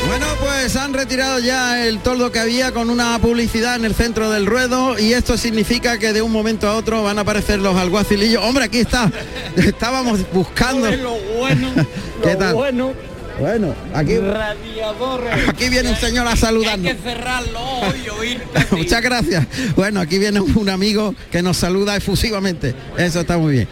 Bueno, 0.09 0.27
pues 0.41 0.75
han 0.75 0.93
retirado 0.93 1.39
ya 1.39 1.87
el 1.87 2.01
toldo 2.01 2.33
que 2.33 2.41
había 2.41 2.73
con 2.73 2.91
una 2.91 3.17
publicidad 3.21 3.77
en 3.77 3.85
el 3.85 3.95
centro 3.95 4.29
del 4.29 4.45
ruedo 4.45 4.99
y 4.99 5.13
esto 5.13 5.37
significa 5.37 5.99
que 5.99 6.13
de 6.13 6.21
un 6.21 6.33
momento 6.33 6.69
a 6.69 6.75
otro 6.75 7.05
van 7.05 7.19
a 7.19 7.21
aparecer 7.21 7.61
los 7.61 7.77
alguacilillos. 7.77 8.43
Hombre, 8.43 8.65
aquí 8.65 8.81
está. 8.81 9.09
Estábamos 9.57 10.21
buscando. 10.33 10.91
Lo 10.91 11.15
bueno, 11.39 11.69
¿Qué 12.25 12.35
tal? 12.35 12.55
bueno. 12.55 12.93
Bueno, 13.41 13.75
aquí 13.95 15.69
viene 15.71 15.89
un 15.91 15.97
señor 15.97 16.27
a 16.29 16.37
saludarnos. 16.37 16.87
Hay 16.91 16.97
que 16.97 17.03
cerrarlo 17.03 17.59
hoy, 17.61 18.09
oír. 18.19 18.43
Muchas 18.73 19.01
gracias. 19.03 19.47
Bueno, 19.77 20.01
aquí 20.01 20.19
viene 20.19 20.41
un 20.41 20.69
amigo 20.69 21.15
que 21.33 21.43
nos 21.43 21.57
saluda 21.57 21.97
efusivamente. 21.97 22.75
Eso 22.99 23.21
está 23.21 23.39
muy 23.39 23.55
bien. 23.55 23.69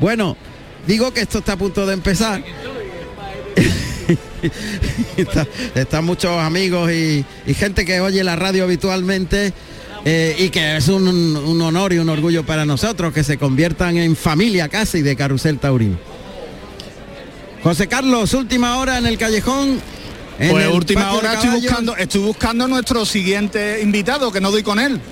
Bueno, 0.00 0.36
digo 0.88 1.12
que 1.14 1.20
esto 1.20 1.38
está 1.38 1.52
a 1.52 1.56
punto 1.56 1.86
de 1.86 1.94
empezar. 1.94 2.42
Está- 5.16 5.46
están 5.76 6.04
muchos 6.04 6.36
amigos 6.40 6.90
y, 6.90 7.24
y 7.46 7.54
gente 7.54 7.84
que 7.84 8.00
oye 8.00 8.24
la 8.24 8.34
radio 8.34 8.64
habitualmente 8.64 9.52
eh, 10.04 10.34
y 10.36 10.48
que 10.50 10.76
es 10.78 10.88
un, 10.88 11.06
un 11.06 11.62
honor 11.62 11.92
y 11.92 11.98
un 11.98 12.08
orgullo 12.08 12.44
para 12.44 12.66
nosotros 12.66 13.12
que 13.14 13.22
se 13.22 13.38
conviertan 13.38 13.96
en 13.98 14.16
familia 14.16 14.68
casi 14.68 15.00
de 15.00 15.14
Carusel 15.14 15.58
Taurino. 15.60 15.96
José 17.62 17.86
Carlos, 17.86 18.34
última 18.34 18.78
hora 18.78 18.98
en 18.98 19.06
el 19.06 19.16
callejón. 19.18 19.80
en 20.38 20.50
Pues 20.50 20.64
el 20.66 20.72
última 20.72 21.12
hora 21.12 21.34
estoy 21.34 21.50
buscando, 21.60 21.96
estoy 21.96 22.20
buscando 22.22 22.64
a 22.64 22.68
nuestro 22.68 23.04
siguiente 23.06 23.80
invitado, 23.82 24.32
que 24.32 24.40
no 24.40 24.50
doy 24.50 24.62
con 24.62 24.78
él. 24.78 25.00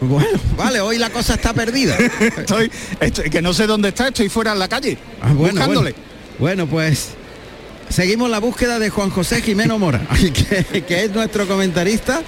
Bueno, 0.00 0.38
vale, 0.56 0.80
hoy 0.80 0.98
la 0.98 1.10
cosa 1.10 1.34
está 1.34 1.52
perdida. 1.52 1.96
estoy, 2.36 2.70
estoy- 3.00 3.28
que 3.28 3.42
no 3.42 3.52
sé 3.52 3.66
dónde 3.66 3.88
está, 3.88 4.06
estoy 4.08 4.28
fuera 4.28 4.52
en 4.52 4.60
la 4.60 4.68
calle. 4.68 4.96
Ah, 5.20 5.32
bueno, 5.32 5.54
buscándole. 5.54 5.94
Bueno, 6.38 6.64
Bueno, 6.64 6.66
pues 6.68 7.08
seguimos 7.88 8.30
la 8.30 8.38
búsqueda 8.38 8.78
de 8.78 8.90
Juan 8.90 9.10
José 9.10 9.42
Jimeno 9.42 9.76
Mora, 9.80 10.06
que, 10.72 10.84
que 10.84 11.04
es 11.04 11.10
nuestro 11.10 11.48
comentarista 11.48 12.22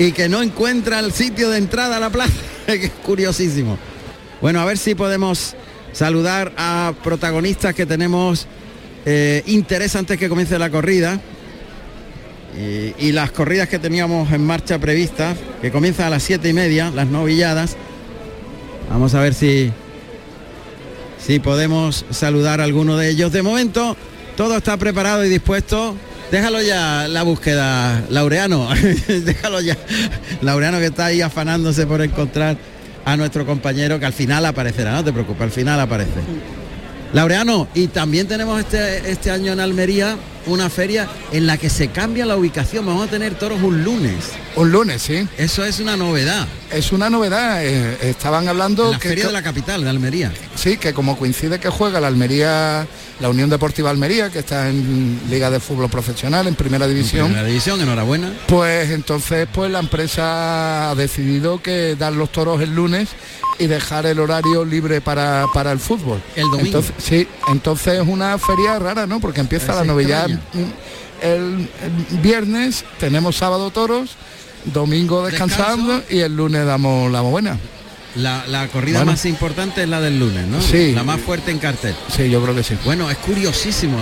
y 0.00 0.10
que 0.10 0.28
no 0.28 0.42
encuentra 0.42 0.98
el 0.98 1.12
sitio 1.12 1.48
de 1.50 1.58
entrada 1.58 1.98
a 1.98 2.00
la 2.00 2.10
plaza, 2.10 2.32
que 2.66 2.86
es 2.86 2.90
curiosísimo. 3.04 3.78
Bueno, 4.40 4.60
a 4.60 4.64
ver 4.64 4.76
si 4.76 4.96
podemos 4.96 5.54
saludar 5.92 6.52
a 6.56 6.92
protagonistas 7.04 7.72
que 7.72 7.86
tenemos 7.86 8.48
eh, 9.06 9.42
interés 9.46 9.96
antes 9.96 10.18
que 10.18 10.28
comience 10.28 10.58
la 10.58 10.70
corrida. 10.70 11.20
Y, 12.98 13.12
las 13.12 13.30
corridas 13.30 13.68
que 13.68 13.78
teníamos 13.78 14.30
en 14.32 14.44
marcha 14.44 14.78
previstas, 14.78 15.36
que 15.62 15.70
comienzan 15.70 16.08
a 16.08 16.10
las 16.10 16.22
siete 16.22 16.48
y 16.48 16.52
media, 16.52 16.90
las 16.90 17.06
novilladas. 17.06 17.76
Vamos 18.90 19.14
a 19.14 19.20
ver 19.20 19.34
si, 19.34 19.72
si 21.24 21.38
podemos 21.38 22.04
saludar 22.10 22.60
a 22.60 22.64
alguno 22.64 22.96
de 22.96 23.08
ellos. 23.08 23.32
De 23.32 23.42
momento, 23.42 23.96
todo 24.36 24.56
está 24.56 24.76
preparado 24.76 25.24
y 25.24 25.28
dispuesto. 25.28 25.94
Déjalo 26.30 26.60
ya 26.60 27.08
la 27.08 27.22
búsqueda, 27.22 28.04
Laureano. 28.10 28.68
Déjalo 29.08 29.60
ya. 29.60 29.76
Laureano 30.42 30.78
que 30.78 30.86
está 30.86 31.06
ahí 31.06 31.22
afanándose 31.22 31.86
por 31.86 32.02
encontrar 32.02 32.58
a 33.04 33.16
nuestro 33.16 33.46
compañero 33.46 33.98
que 33.98 34.06
al 34.06 34.12
final 34.12 34.44
aparecerá, 34.44 34.92
no 34.92 35.04
te 35.04 35.12
preocupes, 35.12 35.42
al 35.42 35.50
final 35.50 35.80
aparece. 35.80 36.20
Laureano, 37.12 37.66
y 37.74 37.88
también 37.88 38.28
tenemos 38.28 38.60
este, 38.60 39.10
este 39.10 39.30
año 39.32 39.52
en 39.52 39.60
Almería 39.60 40.16
una 40.46 40.70
feria 40.70 41.08
en 41.32 41.46
la 41.46 41.56
que 41.58 41.70
se 41.70 41.88
cambia 41.88 42.26
la 42.26 42.36
ubicación. 42.36 42.86
Vamos 42.86 43.06
a 43.06 43.10
tener 43.10 43.34
toros 43.34 43.60
un 43.62 43.84
lunes. 43.84 44.16
Un 44.56 44.72
lunes, 44.72 45.02
sí. 45.02 45.26
Eso 45.38 45.64
es 45.64 45.80
una 45.80 45.96
novedad. 45.96 46.46
Es 46.72 46.92
una 46.92 47.10
novedad. 47.10 47.64
eh, 47.64 47.96
estaban 48.02 48.48
hablando 48.48 48.86
En 48.86 48.92
la 48.92 48.98
que, 48.98 49.08
feria 49.10 49.26
de 49.26 49.32
la 49.32 49.42
capital, 49.42 49.82
de 49.84 49.90
Almería. 49.90 50.32
Sí, 50.54 50.76
que 50.76 50.92
como 50.92 51.16
coincide 51.18 51.58
que 51.60 51.68
juega 51.68 52.00
la 52.00 52.08
Almería, 52.08 52.86
la 53.20 53.28
Unión 53.28 53.50
Deportiva 53.50 53.90
Almería, 53.90 54.30
que 54.30 54.40
está 54.40 54.68
en 54.68 55.20
Liga 55.30 55.50
de 55.50 55.60
Fútbol 55.60 55.88
Profesional, 55.90 56.46
en 56.46 56.54
Primera 56.54 56.86
División. 56.86 57.26
Primera 57.26 57.46
división, 57.46 57.80
enhorabuena. 57.80 58.32
Pues 58.46 58.90
entonces 58.90 59.46
pues 59.52 59.70
la 59.70 59.80
empresa 59.80 60.90
ha 60.90 60.94
decidido 60.94 61.62
que 61.62 61.96
dar 61.96 62.12
los 62.12 62.30
toros 62.32 62.60
el 62.60 62.74
lunes 62.74 63.08
y 63.58 63.66
dejar 63.66 64.06
el 64.06 64.18
horario 64.20 64.64
libre 64.64 65.02
para, 65.02 65.46
para 65.52 65.70
el 65.72 65.78
fútbol. 65.78 66.18
El 66.34 66.44
domingo. 66.44 66.64
Entonces, 66.66 66.94
sí, 66.96 67.28
entonces 67.48 68.00
es 68.00 68.08
una 68.08 68.38
feria 68.38 68.78
rara, 68.78 69.06
¿no? 69.06 69.20
Porque 69.20 69.40
empieza 69.40 69.66
Pues 69.66 69.78
la 69.80 69.84
novedad. 69.84 70.29
El, 71.22 71.68
viernes, 72.22 72.84
tenemos 72.98 73.36
sábado 73.36 73.70
toros, 73.70 74.10
domingo 74.64 75.26
descansando 75.26 76.02
y 76.08 76.20
el 76.20 76.36
lunes 76.36 76.64
damos 76.66 77.10
la 77.10 77.20
buena. 77.20 77.58
La, 78.16 78.44
la 78.48 78.66
corrida 78.68 78.98
Bueno. 78.98 79.12
más 79.12 79.24
importante 79.24 79.82
es 79.84 79.88
la 79.88 80.00
del 80.00 80.18
lunes, 80.18 80.46
¿no? 80.48 80.60
Sí. 80.60 80.92
La 80.92 81.04
más 81.04 81.20
fuerte 81.20 81.52
en 81.52 81.58
cartel. 81.58 81.94
Sí, 82.14 82.28
yo 82.28 82.42
creo 82.42 82.54
que 82.54 82.64
sí. 82.64 82.76
Bueno, 82.84 83.08
es 83.08 83.16
curiosísimo 83.18 83.98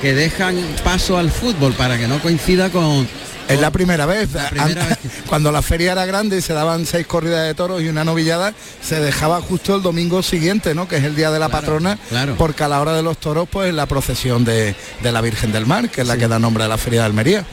que 0.00 0.14
dejan 0.14 0.56
paso 0.82 1.16
al 1.16 1.30
fútbol 1.30 1.72
para 1.74 1.96
que 1.96 2.08
no 2.08 2.18
coincida 2.20 2.70
con... 2.70 3.06
Es 3.48 3.60
la 3.60 3.70
primera 3.70 4.06
vez. 4.06 4.28
primera 4.50 4.82
An- 4.82 4.88
vez 4.88 4.98
Cuando 5.26 5.52
la 5.52 5.62
feria 5.62 5.92
era 5.92 6.06
grande 6.06 6.38
y 6.38 6.40
se 6.42 6.52
daban 6.54 6.86
seis 6.86 7.06
corridas 7.06 7.46
de 7.46 7.54
toros 7.54 7.82
y 7.82 7.88
una 7.88 8.04
novillada, 8.04 8.54
se 8.82 9.00
dejaba 9.00 9.40
justo 9.40 9.74
el 9.76 9.82
domingo 9.82 10.22
siguiente, 10.22 10.74
¿no? 10.74 10.88
Que 10.88 10.96
es 10.96 11.04
el 11.04 11.14
día 11.16 11.30
de 11.30 11.38
la 11.38 11.48
patrona, 11.48 11.98
claro. 12.08 12.34
porque 12.38 12.64
a 12.64 12.68
la 12.68 12.80
hora 12.80 12.94
de 12.94 13.02
los 13.02 13.18
toros, 13.18 13.48
pues 13.50 13.68
es 13.68 13.74
la 13.74 13.86
procesión 13.86 14.44
de, 14.44 14.74
de 15.02 15.12
la 15.12 15.20
Virgen 15.20 15.52
del 15.52 15.66
Mar, 15.66 15.90
que 15.90 16.00
es 16.02 16.06
la 16.06 16.16
que 16.16 16.28
da 16.28 16.38
nombre 16.38 16.64
a 16.64 16.68
la 16.68 16.78
feria 16.78 17.00
de 17.00 17.06
Almería. 17.06 17.44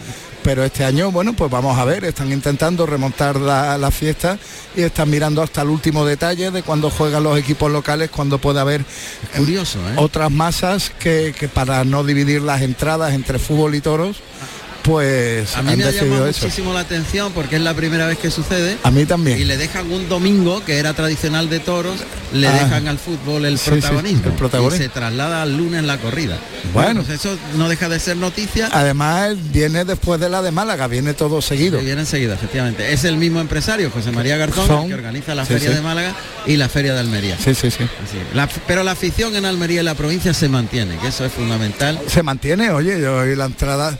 Pero 0.42 0.64
este 0.64 0.86
año, 0.86 1.12
bueno, 1.12 1.34
pues 1.34 1.52
vamos 1.52 1.78
a 1.78 1.84
ver, 1.84 2.06
están 2.06 2.32
intentando 2.32 2.86
remontar 2.86 3.36
la, 3.36 3.78
la 3.78 3.92
fiesta 3.92 4.40
y 4.74 4.84
están 4.84 5.10
mirando 5.10 5.42
hasta 5.44 5.64
el 5.64 5.68
último 5.70 6.06
detalle 6.06 6.50
de 6.50 6.64
cuando 6.64 6.90
juegan 6.90 7.24
los 7.24 7.38
equipos 7.38 7.70
locales, 7.70 8.10
cuando 8.10 8.38
puede 8.38 8.62
haber 8.62 8.86
Curioso, 9.36 9.80
¿eh? 9.80 9.96
otras 9.98 10.32
masas 10.32 10.92
que, 10.98 11.36
que 11.38 11.50
para 11.50 11.84
no 11.84 12.06
dividir 12.06 12.42
las 12.42 12.62
entradas 12.62 13.14
entre 13.14 13.38
fútbol 13.38 13.76
y 13.76 13.82
toros, 13.82 14.22
pues 14.90 15.56
A 15.56 15.62
mí 15.62 15.76
me 15.76 15.84
ha 15.86 15.92
llamado 15.92 16.28
eso. 16.28 16.46
muchísimo 16.46 16.74
la 16.74 16.80
atención 16.82 17.32
porque 17.34 17.58
es 17.58 17.62
la 17.62 17.74
primera 17.76 18.08
vez 18.08 18.18
que 18.18 18.32
sucede. 18.32 18.78
A 18.84 18.92
mí 18.92 19.06
también. 19.06 19.40
Y 19.40 19.46
le 19.46 19.56
dejan 19.58 19.92
un 19.92 20.10
domingo, 20.10 20.64
que 20.66 20.78
era 20.80 20.94
tradicional 20.94 21.50
de 21.50 21.60
toros, 21.60 22.00
le 22.34 22.48
Ah. 22.48 22.54
dejan 22.64 22.88
al 22.88 22.98
fútbol 22.98 23.46
el 23.46 23.58
Sí, 23.58 23.66
sí, 23.66 23.72
protagonismo. 23.72 24.24
el 24.26 24.34
protagonismo. 24.34 24.84
Y 24.84 24.88
se 24.88 24.90
traslada 24.90 25.42
al 25.44 25.56
lunes 25.56 25.84
la 25.84 25.98
corrida. 26.00 26.38
Bueno. 26.74 27.04
pues 27.04 27.20
eso 27.20 27.36
no 27.56 27.70
deja 27.70 27.88
de 27.90 28.00
ser 28.00 28.18
noticia. 28.18 28.70
Además 28.72 29.36
viene 29.52 29.86
después 29.86 30.20
de 30.20 30.30
la 30.30 30.42
de 30.42 30.52
Málaga, 30.52 30.88
viene 30.88 31.14
todo 31.14 31.42
seguido. 31.42 31.80
Que 31.80 31.86
viene 31.86 32.02
enseguida, 32.02 32.34
efectivamente. 32.36 32.92
Es 32.94 33.04
el 33.06 33.18
mismo 33.18 33.40
empresario, 33.40 33.90
José 33.92 34.12
María 34.12 34.38
Garzón, 34.38 34.84
el 34.84 34.88
que 34.90 34.94
organiza 34.96 35.34
la 35.36 35.46
Sí, 35.46 35.54
Feria 35.54 35.70
sí. 35.70 35.76
de 35.76 35.82
Málaga 35.82 36.14
y 36.46 36.58
la 36.58 36.68
Feria 36.70 36.94
de 36.94 37.00
Almería. 37.00 37.38
Sí, 37.44 37.54
sí, 37.56 37.72
sí. 37.72 37.86
La- 38.34 38.48
pero 38.68 38.84
la 38.84 38.92
afición 38.92 39.36
en 39.36 39.46
Almería 39.46 39.82
y 39.82 39.84
la 39.84 39.96
provincia 39.96 40.34
se 40.34 40.50
mantiene, 40.50 40.98
que 40.98 41.08
eso 41.08 41.26
es 41.26 41.32
fundamental. 41.32 42.00
Se 42.08 42.22
mantiene, 42.24 42.70
oye, 42.72 43.00
yo 43.02 43.26
y 43.26 43.36
la 43.36 43.46
entrada. 43.46 43.98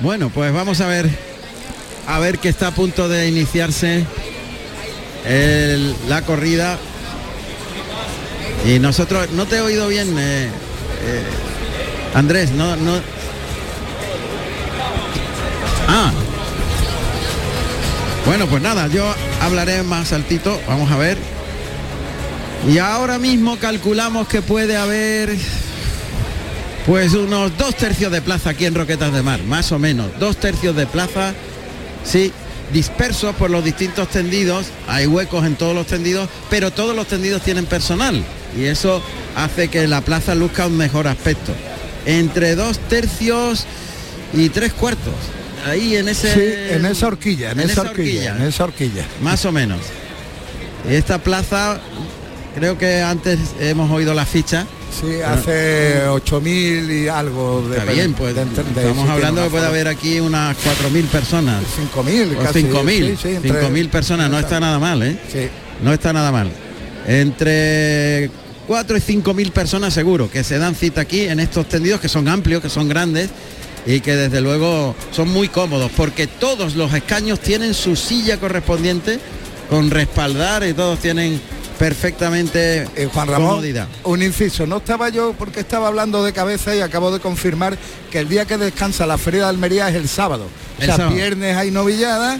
Bueno, 0.00 0.30
pues 0.30 0.52
vamos 0.52 0.80
a 0.80 0.86
ver 0.86 1.08
a 2.06 2.18
ver 2.18 2.38
que 2.38 2.48
está 2.48 2.68
a 2.68 2.74
punto 2.74 3.08
de 3.08 3.28
iniciarse 3.28 4.04
la 6.08 6.22
corrida. 6.22 6.78
Y 8.66 8.78
nosotros, 8.78 9.30
no 9.32 9.46
te 9.46 9.56
he 9.56 9.60
oído 9.60 9.88
bien, 9.88 10.16
eh, 10.18 10.46
eh, 10.46 11.22
Andrés, 12.14 12.50
no, 12.52 12.76
no. 12.76 12.94
Ah. 15.86 16.12
Bueno, 18.24 18.46
pues 18.46 18.62
nada, 18.62 18.86
yo 18.88 19.04
hablaré 19.42 19.82
más 19.82 20.12
altito, 20.12 20.58
vamos 20.66 20.90
a 20.90 20.96
ver. 20.96 21.18
Y 22.66 22.78
ahora 22.78 23.18
mismo 23.18 23.58
calculamos 23.58 24.28
que 24.28 24.40
puede 24.40 24.76
haber 24.78 25.36
pues 26.86 27.14
unos 27.14 27.56
dos 27.56 27.74
tercios 27.76 28.12
de 28.12 28.20
plaza 28.20 28.50
aquí 28.50 28.66
en 28.66 28.74
Roquetas 28.74 29.12
de 29.12 29.22
Mar, 29.22 29.42
más 29.44 29.72
o 29.72 29.78
menos. 29.78 30.06
Dos 30.18 30.36
tercios 30.36 30.76
de 30.76 30.86
plaza, 30.86 31.32
sí, 32.04 32.32
dispersos 32.72 33.34
por 33.36 33.50
los 33.50 33.64
distintos 33.64 34.08
tendidos. 34.08 34.66
Hay 34.86 35.06
huecos 35.06 35.46
en 35.46 35.56
todos 35.56 35.74
los 35.74 35.86
tendidos, 35.86 36.28
pero 36.50 36.70
todos 36.70 36.94
los 36.94 37.06
tendidos 37.06 37.42
tienen 37.42 37.66
personal. 37.66 38.22
Y 38.56 38.64
eso 38.64 39.02
hace 39.36 39.68
que 39.68 39.86
la 39.88 40.02
plaza 40.02 40.34
luzca 40.34 40.66
un 40.66 40.76
mejor 40.76 41.08
aspecto. 41.08 41.52
Entre 42.06 42.54
dos 42.54 42.78
tercios 42.78 43.66
y 44.34 44.50
tres 44.50 44.72
cuartos. 44.72 45.14
Ahí 45.66 45.96
en 45.96 46.08
ese. 46.08 46.34
Sí, 46.34 46.74
en 46.74 46.84
esa 46.84 47.06
horquilla, 47.06 47.52
en, 47.52 47.60
esa, 47.60 47.80
horquilla, 47.80 48.36
en 48.36 48.42
esa 48.42 48.64
horquilla. 48.64 49.04
Más 49.22 49.44
o 49.46 49.52
menos. 49.52 49.80
Esta 50.88 51.18
plaza, 51.18 51.80
creo 52.54 52.76
que 52.76 53.00
antes 53.00 53.38
hemos 53.58 53.90
oído 53.90 54.12
la 54.12 54.26
ficha. 54.26 54.66
Sí, 55.00 55.20
hace 55.20 56.06
8.000 56.08 56.90
y 56.90 57.08
algo 57.08 57.62
de 57.68 57.78
Está 57.78 57.92
bien, 57.92 58.14
pues 58.14 58.34
de- 58.34 58.44
de- 58.44 58.80
estamos 58.80 59.08
hablando 59.08 59.42
que 59.44 59.50
puede 59.50 59.66
haber 59.66 59.88
aquí 59.88 60.20
unas 60.20 60.56
4.000 60.56 61.06
personas. 61.06 61.62
5.000 61.76 62.36
O 62.38 62.42
casi. 62.42 62.60
5.000. 62.62 63.16
sí, 63.16 63.16
sí, 63.22 63.28
entre- 63.36 63.60
5.000 63.62 63.88
personas, 63.90 64.30
no 64.30 64.38
está 64.38 64.60
nada 64.60 64.78
mal, 64.78 65.02
¿eh? 65.02 65.18
Sí. 65.32 65.48
No 65.82 65.92
está 65.92 66.12
nada 66.12 66.30
mal. 66.30 66.50
Entre 67.06 68.30
4 68.66 68.96
y 68.96 69.00
5.000 69.00 69.50
personas 69.52 69.92
seguro 69.92 70.30
que 70.30 70.44
se 70.44 70.58
dan 70.58 70.74
cita 70.74 71.02
aquí 71.02 71.22
en 71.22 71.40
estos 71.40 71.68
tendidos 71.68 72.00
que 72.00 72.08
son 72.08 72.28
amplios, 72.28 72.62
que 72.62 72.70
son 72.70 72.88
grandes 72.88 73.30
y 73.86 74.00
que 74.00 74.14
desde 74.16 74.40
luego 74.40 74.94
son 75.10 75.28
muy 75.28 75.48
cómodos 75.48 75.90
porque 75.96 76.26
todos 76.26 76.74
los 76.76 76.92
escaños 76.94 77.40
tienen 77.40 77.74
su 77.74 77.96
silla 77.96 78.38
correspondiente 78.38 79.18
con 79.68 79.90
respaldar 79.90 80.64
y 80.66 80.72
todos 80.72 80.98
tienen 81.00 81.40
perfectamente 81.78 82.86
Eh, 82.96 83.08
Juan 83.12 83.28
Ramón, 83.28 83.48
comodidad. 83.50 83.88
un 84.04 84.22
inciso, 84.22 84.66
no 84.66 84.78
estaba 84.78 85.08
yo 85.08 85.34
porque 85.38 85.60
estaba 85.60 85.88
hablando 85.88 86.22
de 86.24 86.32
cabeza 86.32 86.74
y 86.74 86.80
acabo 86.80 87.10
de 87.12 87.20
confirmar 87.20 87.76
que 88.10 88.18
el 88.20 88.28
día 88.28 88.44
que 88.46 88.58
descansa 88.58 89.06
la 89.06 89.18
Feria 89.18 89.42
de 89.44 89.48
Almería 89.48 89.88
es 89.88 89.94
el 89.94 90.08
sábado. 90.08 90.46
El 90.78 90.84
o 90.84 90.86
sea, 90.86 90.96
sábado. 90.96 91.14
viernes 91.16 91.56
hay 91.56 91.70
novillada, 91.70 92.38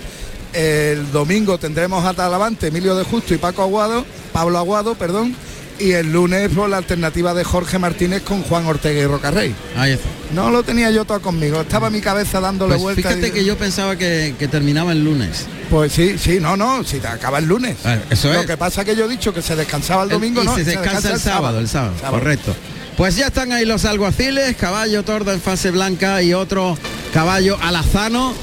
el 0.53 1.11
domingo 1.12 1.59
tendremos 1.59 2.05
a 2.05 2.14
Talavante, 2.14 2.68
Emilio 2.68 2.94
de 2.94 3.05
Justo 3.05 3.35
y 3.35 3.38
Paco 3.38 3.62
Aguado, 3.62 4.05
Pablo 4.33 4.59
Aguado, 4.59 4.94
perdón, 4.94 5.35
y 5.78 5.92
el 5.92 6.12
lunes 6.12 6.50
por 6.50 6.68
la 6.68 6.76
alternativa 6.78 7.34
de 7.34 7.44
Jorge 7.44 7.78
Martínez 7.78 8.22
con 8.22 8.42
Juan 8.42 8.66
Ortega 8.66 9.00
y 9.00 9.06
Rocarrey. 9.06 9.54
Ahí 9.76 9.92
está. 9.92 10.08
No 10.34 10.50
lo 10.50 10.62
tenía 10.62 10.90
yo 10.90 11.04
todo 11.04 11.20
conmigo, 11.20 11.60
estaba 11.60 11.90
mi 11.90 12.00
cabeza 12.00 12.40
dándole 12.40 12.72
Pues 12.74 12.82
vueltas. 12.82 13.12
fíjate 13.14 13.28
y- 13.28 13.30
que 13.30 13.44
yo 13.44 13.56
pensaba 13.56 13.96
que, 13.96 14.34
que 14.38 14.48
terminaba 14.48 14.92
el 14.92 15.04
lunes. 15.04 15.46
Pues 15.70 15.92
sí, 15.92 16.16
sí, 16.18 16.38
no, 16.40 16.56
no, 16.56 16.84
si 16.84 16.98
te 16.98 17.08
acaba 17.08 17.38
el 17.38 17.46
lunes. 17.46 17.76
Ah, 17.84 17.96
eso 18.10 18.32
Lo 18.32 18.40
es. 18.40 18.46
que 18.46 18.56
pasa 18.56 18.84
que 18.84 18.94
yo 18.96 19.04
he 19.04 19.08
dicho 19.08 19.32
que 19.34 19.42
se 19.42 19.56
descansaba 19.56 20.04
el 20.04 20.08
domingo, 20.10 20.42
y 20.42 20.46
no, 20.46 20.54
se 20.54 20.64
descansa 20.64 21.12
el 21.12 21.20
sábado, 21.20 21.58
el 21.58 21.68
sábado, 21.68 21.94
correcto. 22.10 22.54
Pues 22.96 23.16
ya 23.16 23.26
están 23.26 23.50
ahí 23.52 23.64
los 23.64 23.84
alguaciles, 23.84 24.56
caballo 24.56 25.02
tordo 25.02 25.32
en 25.32 25.40
fase 25.40 25.70
blanca 25.72 26.22
y 26.22 26.32
otro 26.34 26.78
caballo 27.12 27.58
alazano. 27.60 28.34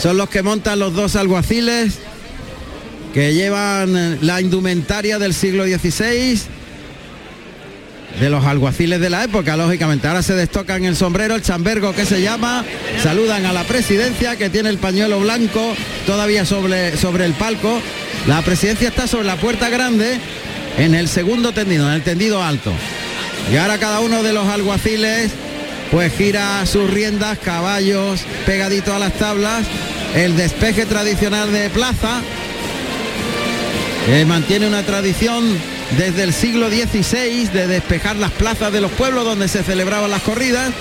Son 0.00 0.16
los 0.16 0.28
que 0.28 0.42
montan 0.42 0.78
los 0.80 0.92
dos 0.94 1.14
alguaciles 1.16 1.94
que 3.14 3.32
llevan 3.32 3.96
eh, 3.96 4.18
la 4.20 4.40
indumentaria 4.40 5.18
del 5.18 5.32
siglo 5.34 5.64
XVI. 5.64 6.40
De 8.20 8.30
los 8.30 8.44
alguaciles 8.46 8.98
de 8.98 9.10
la 9.10 9.24
época, 9.24 9.56
lógicamente. 9.56 10.08
Ahora 10.08 10.22
se 10.22 10.34
destocan 10.34 10.84
el 10.84 10.96
sombrero, 10.96 11.34
el 11.34 11.42
chambergo 11.42 11.92
que 11.92 12.06
se 12.06 12.22
llama. 12.22 12.64
Saludan 13.02 13.44
a 13.44 13.52
la 13.52 13.64
presidencia 13.64 14.36
que 14.36 14.48
tiene 14.48 14.70
el 14.70 14.78
pañuelo 14.78 15.20
blanco 15.20 15.74
todavía 16.06 16.46
sobre, 16.46 16.96
sobre 16.96 17.26
el 17.26 17.34
palco. 17.34 17.80
La 18.26 18.40
presidencia 18.42 18.88
está 18.88 19.06
sobre 19.06 19.26
la 19.26 19.36
puerta 19.36 19.68
grande 19.68 20.18
en 20.78 20.94
el 20.94 21.08
segundo 21.08 21.52
tendido, 21.52 21.86
en 21.86 21.94
el 21.94 22.02
tendido 22.02 22.42
alto. 22.42 22.72
Y 23.52 23.56
ahora 23.56 23.78
cada 23.78 24.00
uno 24.00 24.22
de 24.22 24.32
los 24.32 24.48
alguaciles 24.48 25.30
pues 25.90 26.12
gira 26.14 26.64
sus 26.66 26.90
riendas, 26.90 27.38
caballos 27.38 28.20
pegaditos 28.44 28.94
a 28.94 28.98
las 28.98 29.12
tablas, 29.14 29.66
el 30.14 30.36
despeje 30.36 30.86
tradicional 30.86 31.52
de 31.52 31.70
plaza, 31.70 32.22
que 34.06 34.24
mantiene 34.24 34.66
una 34.66 34.82
tradición 34.82 35.44
desde 35.96 36.22
el 36.24 36.32
siglo 36.32 36.68
XVI 36.68 37.48
de 37.52 37.66
despejar 37.66 38.16
las 38.16 38.32
plazas 38.32 38.72
de 38.72 38.80
los 38.80 38.90
pueblos 38.92 39.24
donde 39.24 39.48
se 39.48 39.62
celebraban 39.62 40.10
las 40.10 40.22
corridas, 40.22 40.72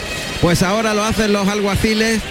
pues 0.41 0.63
ahora 0.63 0.94
lo 0.94 1.04
hacen 1.04 1.32
los 1.34 1.48
alguaciles, 1.48 2.22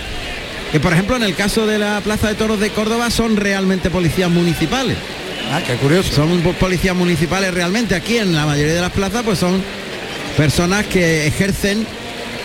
que 0.73 0.81
por 0.81 0.93
ejemplo 0.93 1.15
en 1.17 1.23
el 1.23 1.35
caso 1.37 1.67
de 1.67 1.79
la 1.79 2.01
Plaza 2.01 2.29
de 2.29 2.35
Toros 2.35 2.59
de 2.61 2.71
Córdoba 2.71 3.11
son 3.11 3.37
realmente 3.37 3.91
policías 3.91 4.31
municipales. 4.31 4.97
Ah, 5.53 5.61
qué 5.65 5.75
curioso. 5.75 6.13
Son 6.13 6.41
po- 6.41 6.53
policías 6.55 6.97
municipales 6.97 7.53
realmente. 7.55 7.95
Aquí 7.95 8.17
en 8.17 8.35
la 8.35 8.47
mayoría 8.47 8.75
de 8.75 8.81
las 8.81 8.93
plazas 8.93 9.23
pues 9.25 9.39
son 9.39 9.63
personas 10.37 10.85
que 10.87 11.27
ejercen 11.27 11.87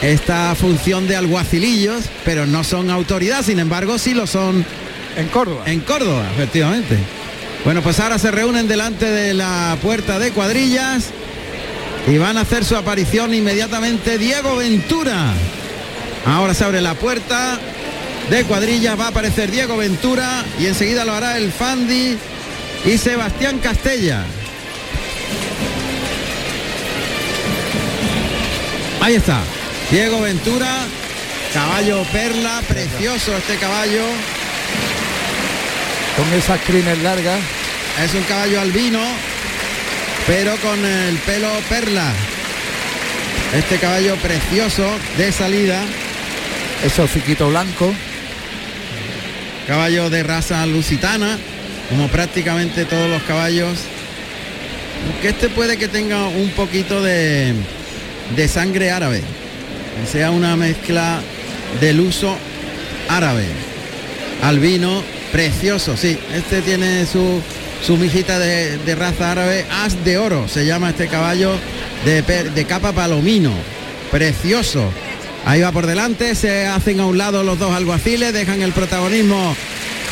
esta 0.01 0.53
función 0.55 1.07
de 1.07 1.15
alguacilillos, 1.15 2.05
pero 2.23 2.45
no 2.45 2.63
son 2.63 2.89
autoridad, 2.91 3.41
sin 3.43 3.57
embargo 3.59 3.97
sí 3.97 4.13
lo 4.13 4.27
son 4.27 4.63
en 5.17 5.27
Córdoba. 5.30 5.63
En 5.65 5.80
Córdoba, 5.80 6.23
efectivamente. 6.36 6.97
Bueno, 7.66 7.82
pues 7.82 7.99
ahora 7.99 8.18
se 8.18 8.32
reúnen 8.32 8.68
delante 8.68 9.05
de 9.05 9.34
la 9.34 9.78
puerta 9.82 10.18
de 10.18 10.32
cuadrillas 10.32 11.10
Y 12.07 12.18
van 12.18 12.38
a 12.38 12.41
hacer 12.41 12.64
su 12.64 12.76
aparición 12.76 13.34
inmediatamente 13.34 14.18
Diego 14.18 14.55
Ventura. 14.55 15.34
Ahora 16.26 16.53
se 16.53 16.64
abre 16.64 16.82
la 16.82 16.95
puerta 16.95 17.60
de 18.30 18.43
cuadrillas, 18.43 18.99
va 18.99 19.05
a 19.05 19.10
aparecer 19.10 19.49
Diego 19.51 19.78
Ventura 19.78 20.43
y 20.60 20.68
enseguida 20.68 21.05
lo 21.05 21.14
hará 21.14 21.38
el 21.38 21.51
Fandi 21.51 22.18
y 22.86 22.97
Sebastián 22.97 23.60
Castella. 23.60 24.24
Ahí 29.01 29.16
está, 29.16 29.39
Diego 29.91 30.22
Ventura, 30.22 30.68
caballo 31.53 32.03
perla, 32.12 32.62
precioso 32.68 33.36
este 33.36 33.55
caballo. 33.55 34.03
Con 36.20 36.34
esas 36.34 36.59
crines 36.59 37.01
largas. 37.01 37.39
Es 38.03 38.13
un 38.13 38.24
caballo 38.24 38.59
albino, 38.59 38.99
pero 40.28 40.53
con 40.57 40.84
el 40.84 41.15
pelo 41.20 41.47
perla. 41.70 42.11
Este 43.55 43.78
caballo 43.78 44.17
precioso 44.17 44.86
de 45.17 45.32
salida. 45.32 45.82
Eso 46.84 47.07
fiquito 47.07 47.47
blanco. 47.47 47.93
Caballo 49.65 50.09
de 50.09 50.24
raza 50.24 50.65
lusitana, 50.65 51.38
como 51.89 52.09
prácticamente 52.09 52.84
todos 52.84 53.09
los 53.09 53.22
caballos. 53.24 53.80
Que 55.22 55.30
este 55.30 55.47
puede 55.47 55.78
que 55.78 55.88
tenga 55.88 56.28
un 56.28 56.49
poquito 56.49 57.01
de, 57.01 57.53
de 58.36 58.47
sangre 58.49 58.91
árabe. 58.91 59.22
Que 59.22 60.11
sea 60.11 60.32
una 60.32 60.57
mezcla 60.57 61.22
del 61.80 62.01
uso 62.01 62.36
árabe. 63.07 63.45
Albino, 64.43 65.01
precioso, 65.32 65.95
sí. 65.97 66.17
Este 66.34 66.61
tiene 66.61 67.05
su, 67.05 67.41
su 67.86 67.97
mijita 67.97 68.39
de, 68.39 68.77
de 68.77 68.95
raza 68.95 69.32
árabe, 69.32 69.65
as 69.71 70.03
de 70.03 70.17
oro, 70.17 70.47
se 70.47 70.65
llama 70.65 70.89
este 70.89 71.07
caballo 71.07 71.53
de, 72.05 72.21
de 72.21 72.65
capa 72.65 72.91
palomino. 72.91 73.51
Precioso. 74.11 74.91
Ahí 75.45 75.61
va 75.61 75.71
por 75.71 75.86
delante, 75.86 76.36
se 76.36 76.65
hacen 76.65 76.99
a 76.99 77.05
un 77.05 77.17
lado 77.17 77.43
los 77.43 77.57
dos 77.59 77.73
alguaciles, 77.73 78.34
dejan 78.34 78.61
el 78.61 78.73
protagonismo 78.73 79.55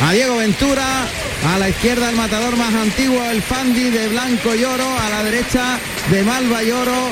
a 0.00 0.12
Diego 0.12 0.36
Ventura, 0.36 1.06
a 1.46 1.58
la 1.58 1.68
izquierda 1.68 2.08
el 2.08 2.16
matador 2.16 2.56
más 2.56 2.72
antiguo, 2.74 3.22
el 3.24 3.42
Fandi 3.42 3.90
de 3.90 4.08
blanco 4.08 4.54
y 4.54 4.64
oro, 4.64 4.86
a 4.98 5.10
la 5.10 5.24
derecha 5.24 5.78
de 6.10 6.22
Malva 6.22 6.62
y 6.62 6.70
oro, 6.70 7.10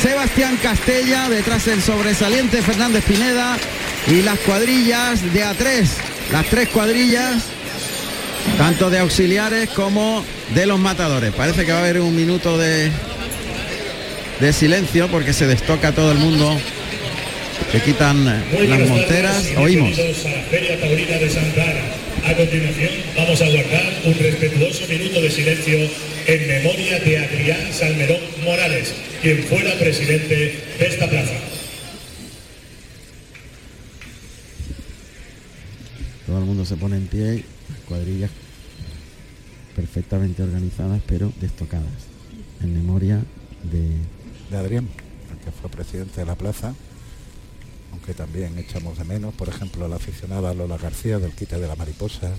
Sebastián 0.00 0.58
Castella, 0.62 1.28
detrás 1.28 1.66
el 1.66 1.82
sobresaliente 1.82 2.62
Fernández 2.62 3.04
Pineda 3.04 3.56
y 4.06 4.22
las 4.22 4.38
cuadrillas 4.40 5.22
de 5.32 5.44
A3, 5.44 5.86
las 6.32 6.46
tres 6.46 6.68
cuadrillas, 6.68 7.42
tanto 8.58 8.90
de 8.90 8.98
auxiliares 8.98 9.68
como 9.70 10.24
de 10.54 10.66
los 10.66 10.78
matadores. 10.78 11.32
Parece 11.34 11.64
que 11.64 11.72
va 11.72 11.78
a 11.78 11.80
haber 11.82 12.00
un 12.00 12.14
minuto 12.14 12.58
de, 12.58 12.90
de 14.40 14.52
silencio 14.52 15.08
porque 15.08 15.32
se 15.32 15.46
destoca 15.46 15.92
todo 15.92 16.12
el 16.12 16.18
mundo. 16.18 16.58
Se 17.72 17.80
quitan 17.80 18.24
las 18.24 18.88
monteras, 18.88 19.44
oímos. 19.56 19.98
A 22.24 22.34
continuación, 22.34 22.90
vamos 23.16 23.40
a 23.40 23.48
guardar 23.48 23.92
un 24.04 24.14
respetuoso 24.18 24.86
minuto 24.88 25.20
de 25.20 25.30
silencio 25.30 25.78
en 26.26 26.48
memoria 26.48 26.98
de 26.98 27.18
Adrián 27.18 27.72
Salmerón 27.72 28.20
Morales, 28.42 28.94
quien 29.22 29.44
fuera 29.44 29.72
presidente 29.78 30.58
de 30.78 30.86
esta 30.86 31.08
plaza. 31.08 31.34
El 36.46 36.50
mundo 36.50 36.64
se 36.64 36.76
pone 36.76 36.96
en 36.96 37.08
pie, 37.08 37.44
cuadrillas 37.88 38.30
perfectamente 39.74 40.44
organizadas 40.44 41.02
pero 41.06 41.32
destocadas. 41.40 42.06
En 42.60 42.72
memoria 42.72 43.22
de 43.64 43.96
de 44.50 44.56
Adrián, 44.56 44.88
el 45.32 45.38
que 45.44 45.50
fue 45.50 45.70
presidente 45.70 46.20
de 46.20 46.26
la 46.26 46.36
plaza, 46.36 46.74
aunque 47.92 48.14
también 48.14 48.56
echamos 48.58 48.96
de 48.96 49.04
menos, 49.04 49.34
por 49.34 49.48
ejemplo, 49.48 49.84
a 49.84 49.88
la 49.88 49.96
aficionada 49.96 50.54
Lola 50.54 50.78
García 50.78 51.18
del 51.18 51.32
quite 51.32 51.58
de 51.58 51.66
la 51.66 51.74
mariposa, 51.74 52.32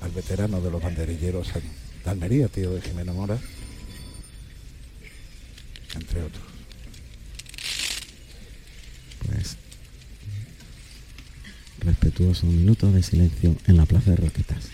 al 0.00 0.10
veterano 0.10 0.60
de 0.60 0.70
los 0.70 0.82
banderilleros 0.82 1.52
de 1.52 2.10
Almería, 2.10 2.48
tío 2.48 2.72
de 2.72 2.80
Jimeno 2.80 3.14
Mora, 3.14 3.38
entre 5.94 6.22
otros. 6.22 6.42
pues 9.24 9.56
respetuoso 11.82 12.46
minuto 12.46 12.90
de 12.90 13.02
silencio 13.02 13.56
en 13.66 13.76
la 13.76 13.86
plaza 13.86 14.10
de 14.10 14.16
Roquetas. 14.16 14.70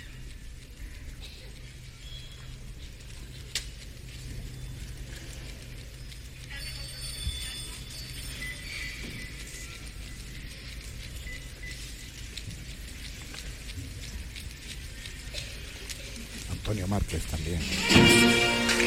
Antonio 16.50 16.86
Márquez 16.86 17.22
también. 17.24 17.60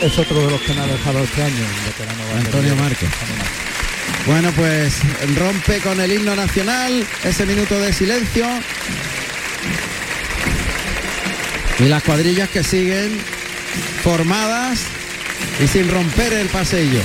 Es 0.01 0.17
otro 0.17 0.39
de 0.45 0.51
los 0.51 0.61
que 0.61 0.73
me 0.73 0.81
ha 0.81 0.87
dejado 0.87 1.19
este 1.19 1.43
año, 1.43 1.65
Antonio. 2.37 2.75
Márquez. 2.75 3.09
Bueno, 4.25 4.51
pues 4.51 4.99
rompe 5.35 5.79
con 5.79 5.99
el 5.99 6.13
himno 6.13 6.35
nacional 6.35 7.05
ese 7.23 7.45
minuto 7.45 7.79
de 7.79 7.91
silencio. 7.91 8.45
Y 11.79 11.85
las 11.85 12.03
cuadrillas 12.03 12.49
que 12.49 12.63
siguen 12.63 13.17
formadas 14.03 14.83
y 15.59 15.67
sin 15.67 15.89
romper 15.89 16.33
el 16.33 16.47
pasillo. 16.49 17.01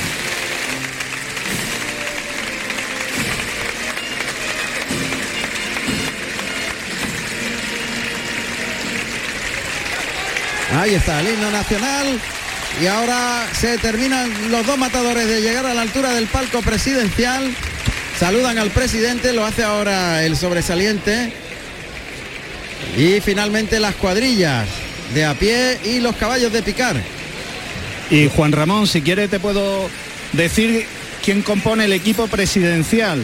Ahí 10.79 10.95
está 10.95 11.21
el 11.21 11.29
himno 11.29 11.51
nacional. 11.51 12.21
Y 12.83 12.87
ahora 12.87 13.47
se 13.59 13.79
terminan 13.79 14.31
los 14.51 14.67
dos 14.67 14.77
matadores 14.77 15.27
de 15.27 15.41
llegar 15.41 15.65
a 15.67 15.73
la 15.75 15.83
altura 15.83 16.13
del 16.13 16.27
palco 16.27 16.61
presidencial. 16.63 17.43
Saludan 18.19 18.59
al 18.59 18.71
presidente, 18.71 19.33
lo 19.33 19.45
hace 19.47 19.63
ahora 19.63 20.25
el 20.25 20.37
sobresaliente. 20.37 21.33
Y 22.97 23.21
finalmente 23.21 23.81
las 23.81 23.95
cuadrillas 23.95 24.67
de 25.15 25.25
a 25.25 25.35
pie 25.35 25.79
y 25.85 26.01
los 26.01 26.17
caballos 26.17 26.53
de 26.53 26.63
picar. 26.63 26.97
Y 28.11 28.29
Juan 28.29 28.53
Ramón, 28.53 28.87
si 28.87 29.01
quiere 29.03 29.27
te 29.29 29.41
puedo 29.41 29.89
decir 30.33 30.87
quién 31.25 31.43
compone 31.43 31.87
el 31.87 31.93
equipo 31.93 32.27
presidencial. 32.29 33.23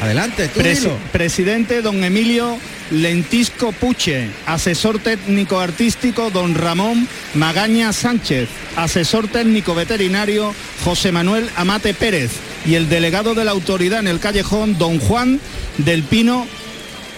Adelante, 0.00 0.48
tú 0.48 0.60
Presi- 0.60 0.80
dilo. 0.82 0.98
presidente 1.12 1.82
don 1.82 2.02
Emilio 2.04 2.58
Lentisco 2.90 3.72
Puche, 3.72 4.30
asesor 4.46 4.98
técnico 4.98 5.60
artístico 5.60 6.30
don 6.30 6.54
Ramón 6.54 7.06
Magaña 7.34 7.92
Sánchez, 7.92 8.48
asesor 8.76 9.28
técnico 9.28 9.74
veterinario 9.74 10.54
José 10.84 11.12
Manuel 11.12 11.50
Amate 11.56 11.92
Pérez 11.92 12.30
y 12.64 12.74
el 12.74 12.88
delegado 12.88 13.34
de 13.34 13.44
la 13.44 13.50
autoridad 13.50 14.00
en 14.00 14.08
el 14.08 14.20
callejón 14.20 14.78
don 14.78 14.98
Juan 14.98 15.40
del 15.78 16.02
Pino 16.02 16.46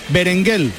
Berenguel. 0.09 0.73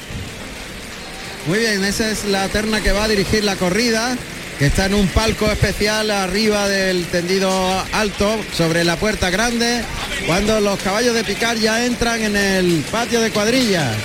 Muy 1.46 1.58
bien, 1.58 1.84
esa 1.84 2.10
es 2.10 2.24
la 2.26 2.48
terna 2.48 2.82
que 2.82 2.92
va 2.92 3.04
a 3.04 3.08
dirigir 3.08 3.42
la 3.44 3.56
corrida, 3.56 4.16
que 4.58 4.66
está 4.66 4.86
en 4.86 4.94
un 4.94 5.08
palco 5.08 5.50
especial 5.50 6.10
arriba 6.10 6.68
del 6.68 7.06
tendido 7.06 7.50
alto, 7.92 8.38
sobre 8.56 8.84
la 8.84 8.96
puerta 8.96 9.30
grande, 9.30 9.82
cuando 10.26 10.60
los 10.60 10.78
caballos 10.80 11.14
de 11.14 11.24
picar 11.24 11.56
ya 11.56 11.84
entran 11.84 12.22
en 12.22 12.36
el 12.36 12.84
patio 12.90 13.20
de 13.20 13.30
cuadrillas. 13.30 13.96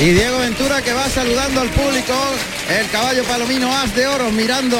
Y 0.00 0.10
Diego 0.10 0.38
Ventura 0.38 0.80
que 0.80 0.92
va 0.92 1.08
saludando 1.08 1.60
al 1.60 1.68
público, 1.70 2.14
el 2.78 2.88
caballo 2.90 3.24
palomino 3.24 3.76
as 3.76 3.96
de 3.96 4.06
oro 4.06 4.30
mirando 4.30 4.78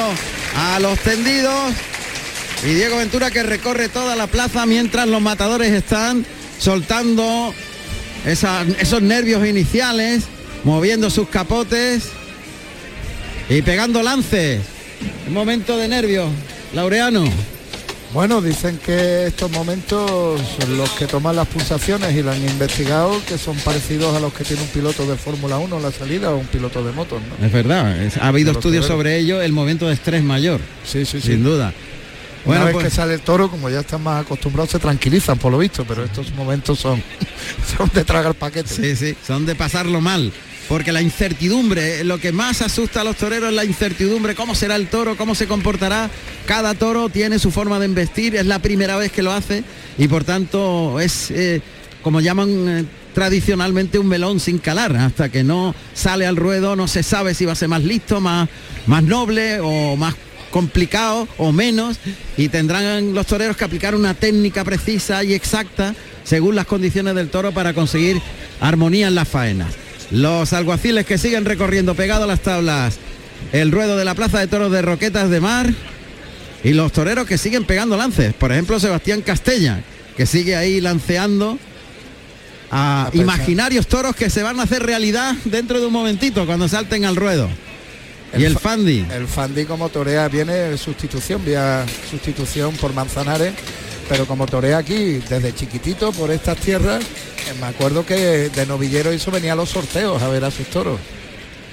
a 0.55 0.79
los 0.79 0.97
tendidos. 0.99 1.73
Y 2.63 2.73
Diego 2.73 2.95
Ventura 2.95 3.29
que 3.29 3.43
recorre 3.43 3.89
toda 3.89 4.15
la 4.15 4.27
plaza 4.27 4.65
mientras 4.65 5.09
los 5.09 5.21
matadores 5.21 5.73
están 5.73 6.25
soltando 6.57 7.53
esos 8.25 9.01
nervios 9.01 9.45
iniciales, 9.45 10.23
moviendo 10.63 11.09
sus 11.09 11.27
capotes 11.27 12.05
y 13.49 13.61
pegando 13.61 14.01
lances. 14.01 14.61
Un 15.27 15.33
momento 15.33 15.77
de 15.77 15.89
nervios, 15.89 16.29
Laureano. 16.73 17.29
Bueno, 18.11 18.41
dicen 18.41 18.79
que 18.83 19.27
estos 19.27 19.51
momentos 19.51 20.41
los 20.69 20.89
que 20.91 21.05
toman 21.05 21.35
las 21.35 21.47
pulsaciones 21.47 22.15
y 22.15 22.23
lo 22.23 22.31
han 22.31 22.43
investigado, 22.43 23.21
que 23.27 23.37
son 23.37 23.55
parecidos 23.57 24.15
a 24.15 24.19
los 24.19 24.33
que 24.33 24.43
tiene 24.43 24.63
un 24.63 24.67
piloto 24.69 25.05
de 25.05 25.15
Fórmula 25.15 25.59
1 25.59 25.77
en 25.77 25.83
la 25.83 25.91
salida 25.91 26.31
o 26.31 26.37
un 26.37 26.47
piloto 26.47 26.83
de 26.83 26.91
motos, 26.91 27.21
¿no? 27.39 27.45
Es 27.45 27.51
verdad, 27.51 28.01
es- 28.01 28.17
ha 28.17 28.27
habido 28.29 28.51
estudios 28.53 28.87
sobre 28.87 29.19
ello, 29.19 29.41
el 29.43 29.51
momento 29.51 29.87
de 29.87 29.93
estrés 29.93 30.23
mayor. 30.23 30.59
Sí, 30.83 31.05
sí, 31.05 31.21
Sin 31.21 31.43
duda. 31.43 31.71
Una 32.45 32.59
Bueno, 32.59 32.65
vez 32.65 32.73
pues- 32.73 32.85
que 32.85 32.91
sale 32.91 33.13
el 33.15 33.21
toro, 33.21 33.49
como 33.51 33.69
ya 33.69 33.81
están 33.81 34.01
más 34.03 34.21
acostumbrados, 34.25 34.71
se 34.71 34.79
tranquilizan 34.79 35.37
por 35.37 35.51
lo 35.51 35.57
visto, 35.57 35.83
pero 35.85 36.03
estos 36.03 36.31
momentos 36.33 36.79
son, 36.79 37.01
son 37.77 37.89
de 37.93 38.03
tragar 38.05 38.33
paquete. 38.35 38.69
Sí, 38.73 38.95
sí, 38.95 39.15
son 39.25 39.45
de 39.45 39.55
pasarlo 39.55 40.01
mal. 40.01 40.31
Porque 40.69 40.91
la 40.91 41.01
incertidumbre, 41.01 42.03
lo 42.03 42.19
que 42.19 42.31
más 42.31 42.61
asusta 42.61 43.01
a 43.01 43.03
los 43.03 43.15
toreros 43.17 43.49
es 43.49 43.55
la 43.55 43.65
incertidumbre, 43.65 44.35
cómo 44.35 44.53
será 44.53 44.75
el 44.75 44.87
toro, 44.87 45.17
cómo 45.17 45.33
se 45.33 45.47
comportará. 45.47 46.11
Cada 46.45 46.75
toro 46.75 47.09
tiene 47.09 47.39
su 47.39 47.49
forma 47.49 47.79
de 47.79 47.85
embestir, 47.85 48.35
es 48.35 48.45
la 48.45 48.59
primera 48.59 48.95
vez 48.95 49.11
que 49.11 49.23
lo 49.23 49.31
hace 49.31 49.63
y 49.97 50.07
por 50.07 50.23
tanto 50.25 50.99
es, 50.99 51.31
eh, 51.31 51.61
como 52.03 52.21
llaman 52.21 52.49
eh, 52.69 52.85
tradicionalmente, 53.15 53.97
un 53.97 54.07
melón 54.07 54.39
sin 54.39 54.59
calar. 54.59 54.95
Hasta 54.95 55.29
que 55.29 55.43
no 55.43 55.73
sale 55.95 56.27
al 56.27 56.35
ruedo 56.35 56.75
no 56.75 56.87
se 56.87 57.01
sabe 57.01 57.33
si 57.33 57.45
va 57.45 57.53
a 57.53 57.55
ser 57.55 57.67
más 57.67 57.83
listo, 57.83 58.21
más, 58.21 58.47
más 58.85 59.01
noble 59.01 59.59
o 59.61 59.95
más 59.95 60.13
complicado 60.51 61.27
o 61.37 61.51
menos 61.51 61.97
y 62.37 62.49
tendrán 62.49 63.13
los 63.13 63.25
toreros 63.27 63.55
que 63.57 63.65
aplicar 63.65 63.95
una 63.95 64.13
técnica 64.13 64.63
precisa 64.63 65.23
y 65.23 65.33
exacta 65.33 65.95
según 66.23 66.55
las 66.55 66.65
condiciones 66.65 67.15
del 67.15 67.29
toro 67.29 67.51
para 67.51 67.73
conseguir 67.73 68.21
armonía 68.61 69.07
en 69.07 69.15
las 69.15 69.27
faenas. 69.27 69.73
Los 70.11 70.53
alguaciles 70.53 71.05
que 71.05 71.17
siguen 71.17 71.45
recorriendo 71.45 71.95
pegado 71.95 72.23
a 72.23 72.27
las 72.27 72.39
tablas 72.41 72.97
el 73.53 73.71
ruedo 73.71 73.95
de 73.97 74.05
la 74.05 74.15
Plaza 74.15 74.39
de 74.39 74.47
Toros 74.47 74.71
de 74.71 74.81
Roquetas 74.81 75.29
de 75.29 75.39
Mar 75.39 75.73
y 76.63 76.73
los 76.73 76.91
toreros 76.91 77.25
que 77.25 77.37
siguen 77.37 77.63
pegando 77.63 77.95
lances. 77.95 78.33
Por 78.33 78.51
ejemplo, 78.51 78.79
Sebastián 78.79 79.21
Castella, 79.21 79.81
que 80.17 80.25
sigue 80.25 80.55
ahí 80.55 80.81
lanceando 80.81 81.57
a 82.71 83.09
pesar- 83.11 83.23
imaginarios 83.23 83.87
toros 83.87 84.15
que 84.15 84.29
se 84.29 84.43
van 84.43 84.59
a 84.59 84.63
hacer 84.63 84.83
realidad 84.83 85.35
dentro 85.45 85.79
de 85.79 85.85
un 85.87 85.93
momentito 85.93 86.45
cuando 86.45 86.67
salten 86.67 87.05
al 87.05 87.15
ruedo. 87.15 87.49
Y 88.37 88.43
el 88.43 88.53
fa- 88.53 88.59
Fandi. 88.71 89.05
El 89.13 89.27
Fandi 89.27 89.65
como 89.65 89.89
torea 89.89 90.27
viene 90.27 90.77
sustitución, 90.77 91.43
vía 91.45 91.85
sustitución 92.09 92.75
por 92.75 92.93
Manzanares, 92.93 93.53
pero 94.07 94.25
como 94.25 94.45
torea 94.45 94.77
aquí 94.79 95.19
desde 95.29 95.53
chiquitito 95.53 96.11
por 96.11 96.31
estas 96.31 96.57
tierras, 96.57 97.01
eh, 97.03 97.53
me 97.59 97.67
acuerdo 97.67 98.05
que 98.05 98.49
de 98.49 98.65
novillero 98.65 99.11
eso 99.11 99.31
venía 99.31 99.53
a 99.53 99.55
los 99.55 99.69
sorteos 99.69 100.21
a 100.21 100.27
ver 100.29 100.43
a 100.45 100.51
sus 100.51 100.67
toros. 100.67 100.99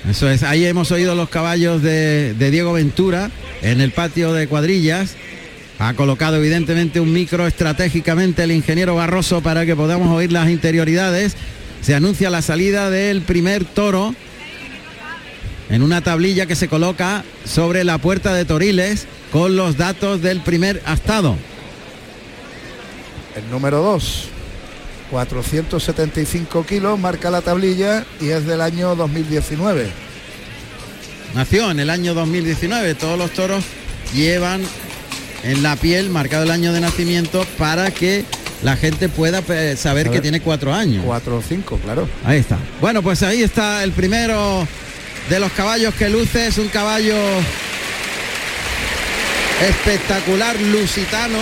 Eso 0.08 0.30
es, 0.30 0.42
ahí 0.42 0.64
hemos 0.64 0.92
oído 0.92 1.14
los 1.14 1.28
caballos 1.28 1.82
de, 1.82 2.34
de 2.34 2.50
Diego 2.50 2.72
Ventura 2.72 3.30
en 3.62 3.80
el 3.80 3.90
patio 3.92 4.32
de 4.32 4.46
cuadrillas. 4.46 5.14
Ha 5.78 5.92
colocado 5.94 6.36
evidentemente 6.36 7.00
un 7.00 7.12
micro 7.12 7.46
estratégicamente 7.46 8.44
el 8.44 8.52
ingeniero 8.52 8.94
Barroso 8.94 9.42
para 9.42 9.66
que 9.66 9.74
podamos 9.76 10.08
oír 10.16 10.32
las 10.32 10.48
interioridades. 10.48 11.34
Se 11.82 11.94
anuncia 11.94 12.30
la 12.30 12.40
salida 12.40 12.88
del 12.88 13.22
primer 13.22 13.64
toro 13.64 14.14
en 15.68 15.82
una 15.82 16.00
tablilla 16.00 16.46
que 16.46 16.54
se 16.54 16.68
coloca 16.68 17.24
sobre 17.44 17.84
la 17.84 17.98
puerta 17.98 18.34
de 18.34 18.44
Toriles 18.44 19.06
con 19.32 19.56
los 19.56 19.76
datos 19.76 20.22
del 20.22 20.40
primer 20.40 20.82
astado. 20.86 21.36
El 23.34 23.50
número 23.50 23.82
2, 23.82 24.28
475 25.10 26.64
kilos, 26.64 26.98
marca 26.98 27.30
la 27.30 27.42
tablilla 27.42 28.04
y 28.20 28.28
es 28.28 28.46
del 28.46 28.60
año 28.60 28.94
2019. 28.94 29.88
Nació 31.34 31.70
en 31.70 31.80
el 31.80 31.90
año 31.90 32.14
2019. 32.14 32.94
Todos 32.94 33.18
los 33.18 33.30
toros 33.32 33.62
llevan 34.14 34.62
en 35.42 35.62
la 35.62 35.76
piel 35.76 36.08
marcado 36.08 36.44
el 36.44 36.50
año 36.50 36.72
de 36.72 36.80
nacimiento 36.80 37.44
para 37.58 37.90
que 37.90 38.24
la 38.62 38.76
gente 38.76 39.08
pueda 39.08 39.42
eh, 39.48 39.76
saber 39.76 40.10
que 40.10 40.20
tiene 40.20 40.40
cuatro 40.40 40.72
años. 40.72 41.04
4 41.04 41.36
o 41.36 41.42
5, 41.42 41.78
claro. 41.84 42.08
Ahí 42.24 42.38
está. 42.38 42.56
Bueno, 42.80 43.02
pues 43.02 43.22
ahí 43.22 43.42
está 43.42 43.84
el 43.84 43.92
primero 43.92 44.66
de 45.28 45.40
los 45.40 45.52
caballos 45.52 45.94
que 45.94 46.08
luce. 46.08 46.46
Es 46.46 46.58
un 46.58 46.68
caballo 46.68 47.16
espectacular 49.68 50.60
lusitano. 50.60 51.38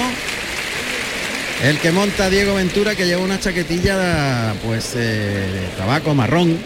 El 1.62 1.78
que 1.78 1.93
monta 1.93 2.28
Diego 2.28 2.55
Ventura 2.55 2.95
que 2.95 3.07
lleva 3.07 3.22
una 3.22 3.41
chaquetilla 3.41 4.55
pues 4.64 4.93
eh, 4.95 4.99
de 4.99 5.68
tabaco 5.78 6.14
marrón. 6.14 6.59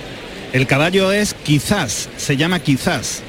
El 0.52 0.66
caballo 0.66 1.12
es 1.12 1.34
quizás, 1.44 2.08
se 2.16 2.36
llama 2.38 2.60
quizás, 2.60 3.20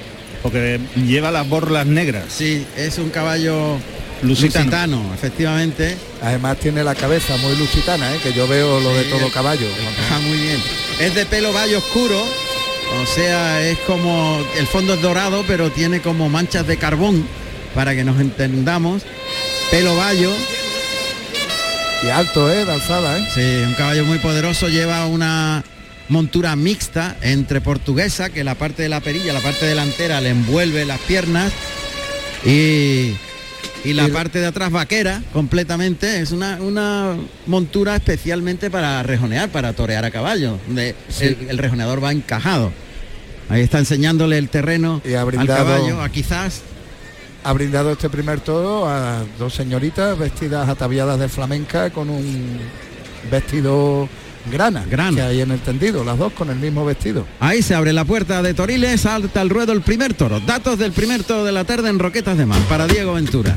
porque 0.42 0.80
lleva 1.06 1.32
las 1.32 1.48
borlas 1.48 1.86
negras. 1.86 2.24
Sí, 2.30 2.66
es 2.78 2.98
un 2.98 3.10
caballo 3.10 3.78
Lusitano. 4.22 4.64
lusitano, 4.66 5.14
efectivamente. 5.14 5.98
Además 6.24 6.58
tiene 6.60 6.82
la 6.84 6.96
cabeza 6.96 7.36
muy 7.38 7.56
lusitana, 7.58 8.16
¿eh? 8.16 8.20
que 8.24 8.32
yo 8.32 8.48
veo 8.48 8.80
lo 8.80 8.94
de 8.96 9.04
todo 9.04 9.26
el- 9.28 9.32
caballo. 9.34 9.68
Ah, 10.12 10.20
muy 10.20 10.38
bien. 10.38 10.62
Es 11.02 11.14
de 11.14 11.26
pelo 11.26 11.52
valle 11.54 11.76
oscuro, 11.76 12.26
o 12.98 13.06
sea, 13.06 13.62
es 13.68 13.78
como 13.80 14.40
el 14.58 14.68
fondo 14.68 14.96
es 14.96 15.02
dorado, 15.02 15.44
pero 15.48 15.70
tiene 15.72 16.02
como 16.02 16.30
manchas 16.30 16.66
de 16.66 16.78
carbón 16.78 17.26
para 17.76 17.96
que 17.96 18.04
nos 18.04 18.20
entendamos. 18.20 19.04
Pelo 19.72 19.96
vallo. 19.96 20.34
Y 22.04 22.10
alto, 22.10 22.52
¿eh? 22.52 22.66
De 22.66 22.72
alzada, 22.72 23.18
¿eh? 23.18 23.28
Sí, 23.34 23.42
un 23.68 23.74
caballo 23.74 24.06
muy 24.06 24.20
poderoso, 24.20 24.70
lleva 24.70 25.06
una 25.06 25.64
montura 26.08 26.56
mixta 26.56 27.16
entre 27.22 27.62
portuguesa, 27.62 28.30
que 28.30 28.44
la 28.44 28.56
parte 28.56 28.84
de 28.84 28.90
la 28.90 29.02
perilla, 29.02 29.34
la 29.34 29.42
parte 29.42 29.66
delantera 29.66 30.22
le 30.22 30.30
envuelve 30.30 30.86
las 30.86 31.00
piernas 31.02 31.52
y, 32.46 33.14
y 33.86 33.94
la 33.94 34.08
parte 34.10 34.40
de 34.40 34.46
atrás 34.48 34.72
vaquera 34.72 35.22
completamente. 35.34 36.20
Es 36.22 36.32
una, 36.32 36.58
una 36.62 37.16
montura 37.48 37.96
especialmente 37.96 38.70
para 38.70 39.02
rejonear, 39.04 39.50
para 39.50 39.74
torear 39.74 40.06
a 40.06 40.12
caballo, 40.12 40.58
donde 40.68 40.96
Sí. 41.10 41.26
el, 41.26 41.48
el 41.50 41.58
rejoneador 41.58 42.04
va 42.04 42.12
encajado. 42.12 42.72
Ahí 43.50 43.62
está 43.62 43.80
enseñándole 43.80 44.38
el 44.38 44.50
terreno 44.50 45.02
Y 45.04 45.14
ha 45.14 45.22
al 45.22 45.28
brindado- 45.28 45.66
caballo, 45.66 46.02
a 46.02 46.10
quizás 46.10 46.62
Ha 47.44 47.54
brindado 47.54 47.94
este 47.94 48.10
primer 48.10 48.42
toro 48.42 48.86
a 48.88 49.24
dos 49.40 49.54
señoritas 49.54 50.18
vestidas 50.20 50.68
ataviadas 50.68 51.18
de 51.20 51.30
flamenca 51.30 51.90
con 51.90 52.10
un 52.10 52.60
vestido 53.32 54.10
grana, 54.52 54.86
Grana. 54.90 55.16
que 55.16 55.22
hay 55.22 55.42
en 55.42 55.52
el 55.52 55.60
tendido, 55.60 56.04
las 56.04 56.18
dos 56.18 56.34
con 56.34 56.50
el 56.50 56.58
mismo 56.58 56.86
vestido. 56.86 57.26
Ahí 57.40 57.62
se 57.62 57.76
abre 57.76 57.94
la 57.94 58.06
puerta 58.06 58.42
de 58.42 58.54
Toriles, 58.54 59.02
salta 59.02 59.42
al 59.42 59.50
ruedo 59.50 59.74
el 59.74 59.82
primer 59.82 60.14
toro. 60.14 60.40
Datos 60.40 60.78
del 60.78 60.92
primer 60.92 61.24
toro 61.24 61.44
de 61.44 61.52
la 61.52 61.64
tarde 61.64 61.90
en 61.90 62.00
Roquetas 62.00 62.38
de 62.38 62.46
Mar 62.46 62.62
para 62.70 62.88
Diego 62.88 63.14
Ventura. 63.14 63.56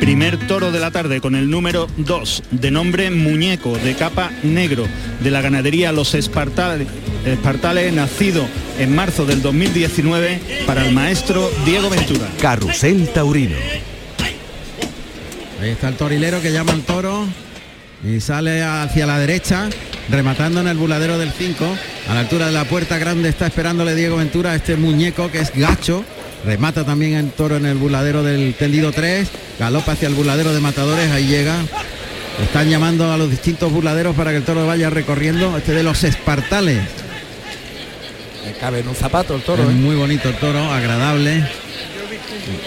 Primer 0.00 0.46
toro 0.48 0.72
de 0.72 0.80
la 0.80 0.90
tarde 0.90 1.20
con 1.20 1.34
el 1.34 1.48
número 1.50 1.86
2, 1.98 2.42
de 2.50 2.70
nombre 2.70 3.10
Muñeco, 3.10 3.76
de 3.78 3.94
capa 3.94 4.30
negro, 4.42 4.86
de 5.20 5.30
la 5.30 5.40
ganadería 5.40 5.92
Los 5.92 6.14
Espartales, 6.14 6.88
Espartales, 7.24 7.92
nacido 7.92 8.44
en 8.78 8.94
marzo 8.94 9.26
del 9.26 9.42
2019 9.42 10.40
para 10.66 10.86
el 10.86 10.94
maestro 10.94 11.48
Diego 11.64 11.90
Ventura. 11.90 12.26
Carrusel 12.40 13.08
Taurino. 13.10 13.56
Ahí 15.60 15.70
está 15.70 15.88
el 15.88 15.96
torilero 15.96 16.40
que 16.40 16.52
llama 16.52 16.72
al 16.72 16.82
toro 16.82 17.26
y 18.04 18.20
sale 18.20 18.62
hacia 18.62 19.06
la 19.06 19.18
derecha, 19.18 19.68
rematando 20.08 20.60
en 20.60 20.68
el 20.68 20.76
buladero 20.76 21.18
del 21.18 21.32
5. 21.32 21.76
A 22.08 22.14
la 22.14 22.20
altura 22.20 22.46
de 22.46 22.52
la 22.52 22.64
puerta 22.64 22.96
grande 22.98 23.28
está 23.28 23.46
esperándole 23.48 23.94
Diego 23.96 24.16
Ventura 24.16 24.54
este 24.54 24.76
muñeco 24.76 25.30
que 25.30 25.40
es 25.40 25.52
gacho. 25.54 26.04
Remata 26.44 26.84
también 26.84 27.14
el 27.14 27.30
toro 27.32 27.56
en 27.56 27.66
el 27.66 27.76
buladero 27.76 28.22
del 28.22 28.54
tendido 28.54 28.92
3. 28.92 29.28
Galopa 29.58 29.92
hacia 29.92 30.06
el 30.06 30.14
buladero 30.14 30.54
de 30.54 30.60
matadores, 30.60 31.10
ahí 31.10 31.26
llega. 31.26 31.56
Están 32.40 32.70
llamando 32.70 33.12
a 33.12 33.16
los 33.16 33.28
distintos 33.28 33.72
buladeros 33.72 34.14
para 34.14 34.30
que 34.30 34.36
el 34.36 34.44
toro 34.44 34.64
vaya 34.64 34.90
recorriendo. 34.90 35.58
Este 35.58 35.72
de 35.72 35.82
los 35.82 36.04
espartales. 36.04 36.78
Le 38.46 38.52
cabe 38.52 38.78
en 38.78 38.88
un 38.88 38.94
zapato 38.94 39.34
el 39.34 39.42
toro, 39.42 39.64
Es 39.64 39.70
¿eh? 39.70 39.72
muy 39.72 39.96
bonito 39.96 40.28
el 40.28 40.36
toro, 40.36 40.72
agradable. 40.72 41.44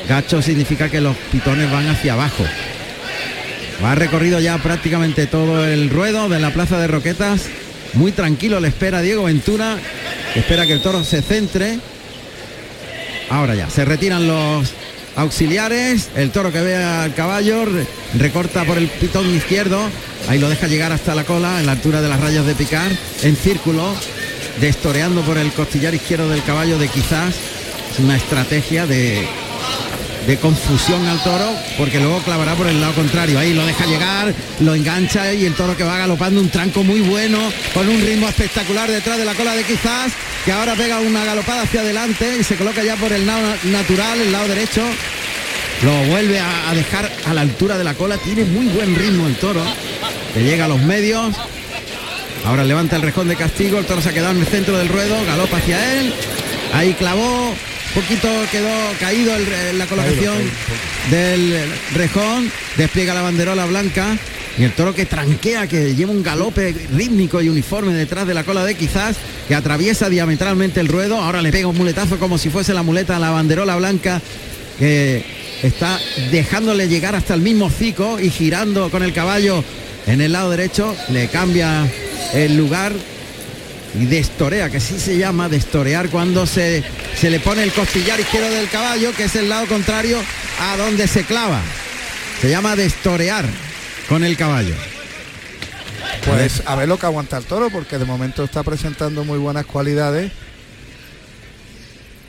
Gacho 0.09 0.41
significa 0.41 0.89
que 0.89 0.99
los 0.99 1.15
pitones 1.31 1.71
van 1.71 1.87
hacia 1.87 2.13
abajo. 2.13 2.43
Va 3.83 3.95
recorrido 3.95 4.39
ya 4.39 4.57
prácticamente 4.59 5.25
todo 5.27 5.65
el 5.67 5.89
ruedo 5.89 6.29
de 6.29 6.39
la 6.39 6.53
plaza 6.53 6.77
de 6.77 6.87
Roquetas. 6.87 7.41
Muy 7.93 8.11
tranquilo 8.11 8.59
le 8.59 8.67
espera 8.67 9.01
Diego 9.01 9.23
Ventura. 9.23 9.77
Espera 10.35 10.67
que 10.67 10.73
el 10.73 10.81
toro 10.81 11.03
se 11.03 11.21
centre. 11.21 11.79
Ahora 13.29 13.55
ya, 13.55 13.69
se 13.69 13.83
retiran 13.85 14.27
los 14.27 14.69
auxiliares. 15.15 16.09
El 16.15 16.29
toro 16.31 16.51
que 16.51 16.61
ve 16.61 16.75
al 16.75 17.15
caballo 17.15 17.65
re- 17.65 17.87
recorta 18.19 18.63
por 18.65 18.77
el 18.77 18.87
pitón 18.87 19.33
izquierdo. 19.33 19.81
Ahí 20.29 20.37
lo 20.37 20.47
deja 20.47 20.67
llegar 20.67 20.91
hasta 20.91 21.15
la 21.15 21.23
cola, 21.23 21.59
en 21.59 21.65
la 21.65 21.71
altura 21.71 22.01
de 22.01 22.09
las 22.09 22.19
rayas 22.19 22.45
de 22.45 22.53
picar. 22.53 22.91
En 23.23 23.35
círculo, 23.35 23.95
destoreando 24.59 25.21
por 25.21 25.37
el 25.39 25.51
costillar 25.53 25.95
izquierdo 25.95 26.29
del 26.29 26.43
caballo 26.43 26.77
de 26.77 26.87
quizás. 26.87 27.33
Una 27.97 28.15
estrategia 28.15 28.85
de, 28.85 29.27
de 30.27 30.37
confusión 30.37 31.05
al 31.07 31.23
toro, 31.23 31.51
porque 31.77 31.99
luego 31.99 32.19
clavará 32.19 32.53
por 32.55 32.67
el 32.67 32.79
lado 32.79 32.93
contrario. 32.93 33.39
Ahí 33.39 33.53
lo 33.53 33.65
deja 33.65 33.85
llegar, 33.85 34.33
lo 34.59 34.75
engancha 34.75 35.33
y 35.33 35.45
el 35.45 35.53
toro 35.53 35.75
que 35.75 35.83
va 35.83 35.97
galopando 35.97 36.41
un 36.41 36.49
tranco 36.49 36.83
muy 36.83 37.01
bueno, 37.01 37.39
con 37.73 37.87
un 37.87 38.01
ritmo 38.01 38.27
espectacular 38.27 38.89
detrás 38.89 39.17
de 39.17 39.25
la 39.25 39.33
cola 39.33 39.55
de 39.55 39.63
quizás, 39.63 40.11
que 40.45 40.51
ahora 40.51 40.75
pega 40.75 40.99
una 40.99 41.25
galopada 41.25 41.63
hacia 41.63 41.81
adelante 41.81 42.37
y 42.39 42.43
se 42.43 42.55
coloca 42.55 42.83
ya 42.83 42.95
por 42.95 43.11
el 43.11 43.25
lado 43.25 43.55
natural, 43.65 44.21
el 44.21 44.31
lado 44.31 44.47
derecho. 44.47 44.83
Lo 45.83 46.03
vuelve 46.05 46.39
a, 46.39 46.73
dejar 46.75 47.11
a 47.25 47.33
la 47.33 47.41
altura 47.41 47.77
de 47.77 47.83
la 47.83 47.95
cola. 47.95 48.17
Tiene 48.17 48.43
muy 48.45 48.67
buen 48.67 48.95
ritmo 48.95 49.25
el 49.25 49.35
toro, 49.35 49.63
que 50.33 50.43
llega 50.43 50.65
a 50.65 50.67
los 50.67 50.79
medios. 50.81 51.35
Ahora 52.45 52.63
levanta 52.63 52.95
el 52.95 53.01
rejón 53.01 53.27
de 53.27 53.35
castigo, 53.35 53.79
el 53.79 53.85
toro 53.85 54.01
se 54.01 54.09
ha 54.09 54.13
quedado 54.13 54.31
en 54.31 54.41
el 54.41 54.47
centro 54.47 54.77
del 54.77 54.89
ruedo, 54.89 55.15
galopa 55.25 55.57
hacia 55.57 55.99
él. 55.99 56.13
Ahí 56.73 56.93
clavó, 56.93 57.53
poquito 57.91 58.27
quedó 58.51 58.69
caído 58.99 59.35
el- 59.35 59.77
la 59.77 59.85
colocación 59.85 60.35
del 61.09 61.55
rejón, 61.93 62.51
despliega 62.77 63.13
la 63.13 63.21
banderola 63.21 63.65
blanca. 63.65 64.17
Y 64.57 64.63
el 64.63 64.73
toro 64.73 64.93
que 64.93 65.05
tranquea, 65.05 65.65
que 65.65 65.95
lleva 65.95 66.11
un 66.11 66.23
galope 66.23 66.75
rítmico 66.93 67.41
y 67.41 67.47
uniforme 67.47 67.93
detrás 67.93 68.27
de 68.27 68.33
la 68.33 68.43
cola 68.43 68.65
de 68.65 68.75
quizás, 68.75 69.15
que 69.47 69.55
atraviesa 69.55 70.09
diametralmente 70.09 70.81
el 70.81 70.89
ruedo, 70.89 71.17
ahora 71.17 71.41
le 71.41 71.51
pega 71.53 71.67
un 71.67 71.77
muletazo 71.77 72.19
como 72.19 72.37
si 72.37 72.49
fuese 72.49 72.73
la 72.73 72.83
muleta 72.83 73.15
a 73.15 73.19
la 73.19 73.29
banderola 73.29 73.77
blanca, 73.77 74.21
que 74.77 75.23
está 75.63 75.97
dejándole 76.31 76.89
llegar 76.89 77.15
hasta 77.15 77.33
el 77.33 77.39
mismo 77.41 77.69
cico 77.69 78.19
y 78.19 78.29
girando 78.29 78.89
con 78.89 79.03
el 79.03 79.13
caballo 79.13 79.63
en 80.05 80.19
el 80.19 80.33
lado 80.33 80.49
derecho, 80.51 80.95
le 81.09 81.29
cambia 81.29 81.87
el 82.33 82.57
lugar 82.57 82.91
y 83.93 84.05
destorea, 84.05 84.69
que 84.69 84.79
sí 84.79 84.99
se 84.99 85.17
llama 85.17 85.49
destorear 85.49 86.09
cuando 86.09 86.45
se, 86.45 86.83
se 87.15 87.29
le 87.29 87.39
pone 87.39 87.63
el 87.63 87.73
costillar 87.73 88.19
izquierdo 88.19 88.49
del 88.51 88.69
caballo, 88.69 89.11
que 89.13 89.25
es 89.25 89.35
el 89.35 89.49
lado 89.49 89.67
contrario 89.67 90.17
a 90.59 90.77
donde 90.77 91.07
se 91.07 91.23
clava. 91.23 91.61
Se 92.41 92.49
llama 92.49 92.75
destorear 92.75 93.45
con 94.07 94.23
el 94.23 94.37
caballo. 94.37 94.75
Pues 96.25 96.63
a 96.65 96.75
ver 96.75 96.87
lo 96.87 96.97
que 96.97 97.05
aguanta 97.05 97.37
el 97.37 97.45
toro, 97.45 97.69
porque 97.69 97.97
de 97.97 98.05
momento 98.05 98.43
está 98.43 98.63
presentando 98.63 99.23
muy 99.23 99.39
buenas 99.39 99.65
cualidades. 99.65 100.31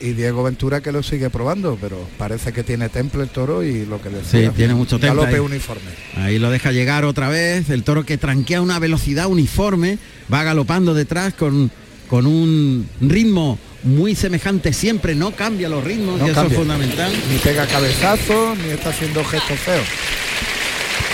Y 0.03 0.11
Diego 0.11 0.43
Ventura 0.43 0.81
que 0.81 0.91
lo 0.91 1.01
sigue 1.01 1.29
probando, 1.29 1.77
pero 1.79 1.97
parece 2.17 2.51
que 2.51 2.61
tiene 2.61 2.89
temple 2.89 3.23
el 3.23 3.29
toro 3.29 3.63
y 3.63 3.85
lo 3.85 4.01
que 4.01 4.09
decía. 4.09 4.49
Sí, 4.49 4.55
tiene 4.55 4.73
mucho 4.73 4.99
temple 4.99 5.21
Galope 5.21 5.35
ahí. 5.35 5.39
uniforme. 5.39 5.91
Ahí 6.17 6.39
lo 6.39 6.51
deja 6.51 6.73
llegar 6.73 7.05
otra 7.05 7.29
vez, 7.29 7.69
el 7.69 7.83
toro 7.83 8.05
que 8.05 8.17
tranquea 8.17 8.61
una 8.61 8.79
velocidad 8.79 9.27
uniforme, 9.27 9.97
va 10.31 10.43
galopando 10.43 10.93
detrás 10.93 11.33
con, 11.33 11.71
con 12.09 12.27
un 12.27 12.85
ritmo 12.99 13.57
muy 13.83 14.13
semejante 14.13 14.73
siempre, 14.73 15.15
no 15.15 15.31
cambia 15.31 15.69
los 15.69 15.81
ritmos, 15.81 16.19
No 16.19 16.27
y 16.27 16.31
eso 16.31 16.47
es 16.47 16.53
fundamental. 16.53 17.13
Ni 17.31 17.37
pega 17.37 17.65
cabezazo, 17.65 18.55
ni 18.55 18.71
está 18.71 18.89
haciendo 18.89 19.23
gestos 19.23 19.57
feos. 19.59 19.87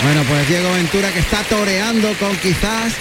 Bueno, 0.03 0.23
pues 0.27 0.47
Diego 0.47 0.71
Ventura 0.73 1.11
que 1.11 1.19
está 1.19 1.43
toreando 1.43 2.11
con 2.19 2.35
quizás 2.37 2.93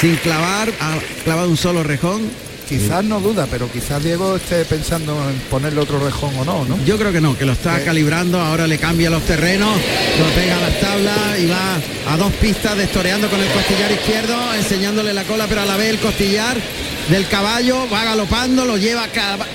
sin 0.00 0.16
clavar, 0.16 0.72
ha 0.80 0.98
clavado 1.22 1.48
un 1.50 1.56
solo 1.56 1.84
rejón. 1.84 2.22
Quizás 2.68 3.04
no 3.04 3.20
duda, 3.20 3.46
pero 3.50 3.70
quizás 3.70 4.02
Diego 4.02 4.36
esté 4.36 4.64
pensando 4.64 5.12
en 5.28 5.38
ponerle 5.50 5.80
otro 5.80 5.98
rejón 5.98 6.34
o 6.38 6.44
no, 6.44 6.64
¿no? 6.64 6.82
Yo 6.84 6.96
creo 6.98 7.12
que 7.12 7.20
no, 7.20 7.36
que 7.36 7.44
lo 7.44 7.52
está 7.52 7.80
Eh. 7.80 7.84
calibrando, 7.84 8.40
ahora 8.40 8.66
le 8.66 8.78
cambia 8.78 9.10
los 9.10 9.22
terrenos, 9.24 9.76
lo 10.18 10.26
pega 10.40 10.56
a 10.56 10.60
las 10.60 10.80
tablas 10.80 11.38
y 11.38 11.46
va 11.46 11.76
a 12.12 12.16
dos 12.16 12.32
pistas 12.34 12.76
destoreando 12.76 13.28
con 13.28 13.38
el 13.40 13.48
costillar 13.48 13.92
izquierdo, 13.92 14.54
enseñándole 14.54 15.12
la 15.12 15.24
cola, 15.24 15.46
pero 15.46 15.60
a 15.60 15.66
la 15.66 15.76
vez 15.76 15.90
el 15.90 15.98
costillar 15.98 16.56
del 17.10 17.28
caballo 17.28 17.86
va 17.92 18.02
galopando, 18.04 18.64
lo 18.64 18.78
lleva 18.78 19.04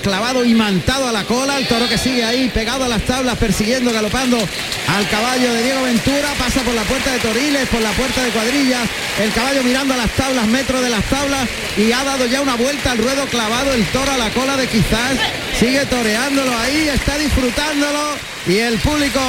clavado 0.02 0.44
y 0.44 0.54
mantado 0.54 1.08
a 1.08 1.12
la 1.12 1.24
cola, 1.24 1.58
el 1.58 1.66
toro 1.66 1.88
que 1.88 1.98
sigue 1.98 2.22
ahí 2.24 2.48
pegado 2.54 2.84
a 2.84 2.88
las 2.88 3.02
tablas, 3.02 3.36
persiguiendo, 3.38 3.92
galopando 3.92 4.36
al 4.38 5.08
caballo 5.08 5.52
de 5.52 5.62
Diego 5.64 5.82
Ventura, 5.82 6.28
pasa 6.38 6.60
por 6.62 6.74
la 6.74 6.82
puerta 6.84 7.12
de 7.12 7.18
Toriles, 7.18 7.68
por 7.68 7.80
la 7.80 7.90
puerta 7.90 8.22
de 8.22 8.30
cuadrillas, 8.30 8.82
el 9.22 9.32
caballo 9.32 9.62
mirando 9.62 9.94
a 9.94 9.98
las 9.98 10.10
tablas, 10.12 10.46
metro 10.46 10.80
de 10.80 10.88
las 10.88 11.04
tablas 11.04 11.48
y 11.76 11.92
ha 11.92 12.02
dado 12.04 12.26
ya 12.26 12.40
una 12.40 12.54
vuelta 12.56 12.92
al 12.92 12.98
ruedo 12.98 13.26
clavado 13.26 13.72
el 13.72 13.84
toro 13.86 14.10
a 14.10 14.16
la 14.16 14.30
cola 14.30 14.56
de 14.56 14.66
quizás, 14.66 15.18
sigue 15.58 15.84
toreándolo 15.86 16.56
ahí, 16.56 16.88
está 16.88 17.18
disfrutándolo 17.18 18.16
y 18.46 18.56
el 18.58 18.78
público 18.78 19.20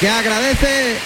que 0.00 0.08
agradece 0.08 0.96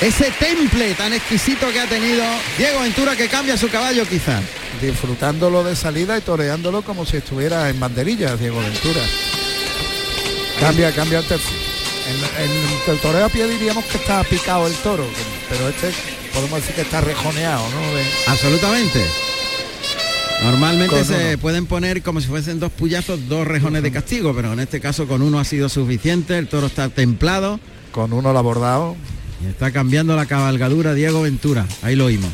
ese 0.00 0.30
temple 0.38 0.94
tan 0.94 1.12
exquisito 1.12 1.68
que 1.72 1.80
ha 1.80 1.86
tenido 1.86 2.22
Diego 2.56 2.80
Ventura 2.80 3.16
que 3.16 3.28
cambia 3.28 3.56
su 3.56 3.68
caballo 3.68 4.06
quizás. 4.06 4.42
Disfrutándolo 4.80 5.64
de 5.64 5.74
salida 5.74 6.16
y 6.16 6.20
toreándolo 6.20 6.82
como 6.82 7.04
si 7.04 7.16
estuviera 7.16 7.68
en 7.68 7.80
banderillas, 7.80 8.38
Diego 8.38 8.60
Ventura. 8.60 9.00
Cambia, 10.60 10.92
cambia 10.92 11.18
el 11.18 12.92
el 12.92 13.00
toreo 13.00 13.26
a 13.26 13.28
pie 13.28 13.46
diríamos 13.46 13.84
que 13.84 13.98
está 13.98 14.22
picado 14.24 14.66
el 14.66 14.74
toro, 14.76 15.06
pero 15.48 15.68
este 15.68 15.92
podemos 16.38 16.60
decir 16.60 16.74
que 16.74 16.82
está 16.82 17.00
rejoneado, 17.00 17.62
¿no? 17.70 17.94
De- 17.94 18.04
Absolutamente. 18.26 19.04
Normalmente 20.42 21.04
se 21.04 21.30
uno. 21.30 21.38
pueden 21.38 21.66
poner 21.66 22.02
como 22.02 22.20
si 22.20 22.28
fuesen 22.28 22.60
dos 22.60 22.70
puyazos, 22.70 23.28
dos 23.28 23.46
rejones 23.46 23.82
de 23.82 23.90
castigo, 23.90 24.32
pero 24.34 24.52
en 24.52 24.60
este 24.60 24.80
caso 24.80 25.08
con 25.08 25.20
uno 25.22 25.40
ha 25.40 25.44
sido 25.44 25.68
suficiente, 25.68 26.38
el 26.38 26.46
toro 26.46 26.68
está 26.68 26.88
templado. 26.90 27.58
Con 27.90 28.12
uno 28.12 28.32
lo 28.32 28.38
ha 28.38 28.42
bordado. 28.42 28.96
Y 29.44 29.48
está 29.48 29.70
cambiando 29.72 30.14
la 30.16 30.26
cabalgadura 30.26 30.94
Diego 30.94 31.22
Ventura, 31.22 31.66
ahí 31.82 31.96
lo 31.96 32.04
oímos. 32.06 32.30